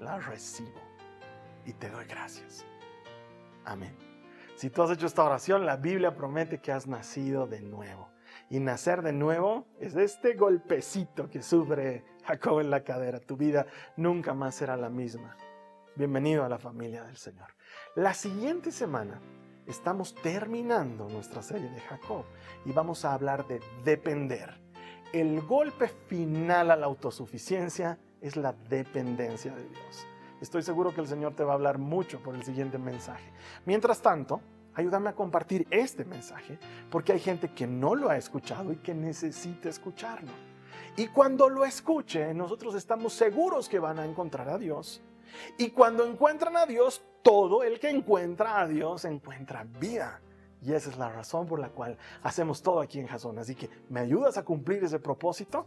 La 0.00 0.18
recibo 0.18 0.85
y 1.66 1.72
te 1.72 1.90
doy 1.90 2.06
gracias. 2.06 2.64
Amén. 3.64 3.94
Si 4.54 4.70
tú 4.70 4.82
has 4.82 4.90
hecho 4.90 5.06
esta 5.06 5.24
oración, 5.24 5.66
la 5.66 5.76
Biblia 5.76 6.14
promete 6.14 6.60
que 6.60 6.72
has 6.72 6.86
nacido 6.86 7.46
de 7.46 7.60
nuevo. 7.60 8.08
Y 8.48 8.60
nacer 8.60 9.02
de 9.02 9.12
nuevo 9.12 9.66
es 9.80 9.96
este 9.96 10.34
golpecito 10.34 11.28
que 11.28 11.42
sufre 11.42 12.04
Jacob 12.24 12.60
en 12.60 12.70
la 12.70 12.84
cadera. 12.84 13.20
Tu 13.20 13.36
vida 13.36 13.66
nunca 13.96 14.32
más 14.32 14.54
será 14.54 14.76
la 14.76 14.88
misma. 14.88 15.36
Bienvenido 15.96 16.44
a 16.44 16.48
la 16.48 16.58
familia 16.58 17.02
del 17.02 17.16
Señor. 17.16 17.48
La 17.96 18.14
siguiente 18.14 18.70
semana 18.70 19.20
estamos 19.66 20.14
terminando 20.14 21.08
nuestra 21.08 21.42
serie 21.42 21.68
de 21.68 21.80
Jacob 21.80 22.24
y 22.64 22.72
vamos 22.72 23.04
a 23.04 23.12
hablar 23.12 23.46
de 23.48 23.60
depender. 23.84 24.60
El 25.12 25.42
golpe 25.42 25.88
final 25.88 26.70
a 26.70 26.76
la 26.76 26.86
autosuficiencia 26.86 27.98
es 28.20 28.36
la 28.36 28.52
dependencia 28.52 29.54
de 29.54 29.68
Dios. 29.68 30.06
Estoy 30.40 30.62
seguro 30.62 30.92
que 30.92 31.00
el 31.00 31.06
Señor 31.06 31.34
te 31.34 31.44
va 31.44 31.52
a 31.52 31.54
hablar 31.54 31.78
mucho 31.78 32.22
por 32.22 32.34
el 32.34 32.42
siguiente 32.42 32.76
mensaje. 32.76 33.32
Mientras 33.64 34.02
tanto, 34.02 34.42
ayúdame 34.74 35.08
a 35.08 35.14
compartir 35.14 35.66
este 35.70 36.04
mensaje 36.04 36.58
porque 36.90 37.12
hay 37.12 37.20
gente 37.20 37.52
que 37.54 37.66
no 37.66 37.94
lo 37.94 38.10
ha 38.10 38.18
escuchado 38.18 38.72
y 38.72 38.76
que 38.76 38.94
necesita 38.94 39.70
escucharlo. 39.70 40.30
Y 40.96 41.08
cuando 41.08 41.48
lo 41.48 41.64
escuche, 41.64 42.34
nosotros 42.34 42.74
estamos 42.74 43.14
seguros 43.14 43.68
que 43.68 43.78
van 43.78 43.98
a 43.98 44.04
encontrar 44.04 44.48
a 44.48 44.58
Dios. 44.58 45.02
Y 45.58 45.70
cuando 45.70 46.04
encuentran 46.06 46.56
a 46.56 46.66
Dios, 46.66 47.02
todo 47.22 47.62
el 47.62 47.80
que 47.80 47.90
encuentra 47.90 48.60
a 48.60 48.66
Dios 48.66 49.04
encuentra 49.04 49.64
vida. 49.80 50.20
Y 50.62 50.72
esa 50.72 50.90
es 50.90 50.98
la 50.98 51.10
razón 51.10 51.46
por 51.46 51.60
la 51.60 51.68
cual 51.70 51.96
hacemos 52.22 52.62
todo 52.62 52.80
aquí 52.80 52.98
en 52.98 53.06
Jason. 53.06 53.38
Así 53.38 53.54
que, 53.54 53.68
¿me 53.88 54.00
ayudas 54.00 54.36
a 54.36 54.44
cumplir 54.44 54.84
ese 54.84 54.98
propósito? 54.98 55.66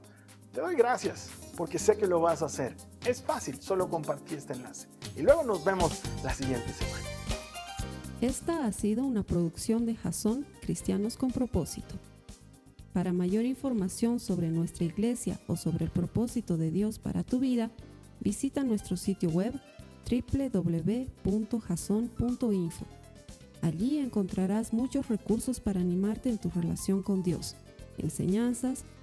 Te 0.54 0.62
doy 0.62 0.76
gracias 0.76 1.30
porque 1.56 1.78
sé 1.78 1.96
que 1.96 2.08
lo 2.08 2.20
vas 2.20 2.42
a 2.42 2.46
hacer. 2.46 2.76
Es 3.06 3.22
fácil, 3.22 3.62
solo 3.62 3.88
compartí 3.88 4.36
este 4.36 4.54
enlace. 4.54 4.88
Y 5.16 5.22
luego 5.22 5.44
nos 5.44 5.64
vemos 5.64 6.02
la 6.24 6.34
siguiente 6.34 6.74
semana. 6.74 7.06
Esta 8.22 8.66
ha 8.66 8.72
sido 8.72 9.06
una 9.06 9.24
producción 9.24 9.86
de 9.86 9.96
Jason 9.96 10.46
Cristianos 10.62 11.18
con 11.18 11.32
Propósito. 11.32 11.96
Para 12.94 13.14
mayor 13.14 13.46
información 13.46 14.20
sobre 14.20 14.50
nuestra 14.50 14.86
iglesia 14.86 15.40
o 15.48 15.56
sobre 15.56 15.86
el 15.86 15.92
propósito 15.92 16.58
de 16.58 16.72
Dios 16.72 16.98
para 16.98 17.24
tu 17.24 17.40
vida, 17.40 17.70
visita 18.20 18.64
nuestro 18.64 18.98
sitio 18.98 19.30
web 19.30 19.54
www.jason.info. 20.10 22.86
Allí 23.62 24.00
encontrarás 24.00 24.74
muchos 24.74 25.08
recursos 25.08 25.60
para 25.60 25.80
animarte 25.80 26.30
en 26.30 26.40
tu 26.40 26.50
relación 26.50 27.04
con 27.04 27.22
Dios, 27.22 27.56
enseñanzas, 27.98 28.86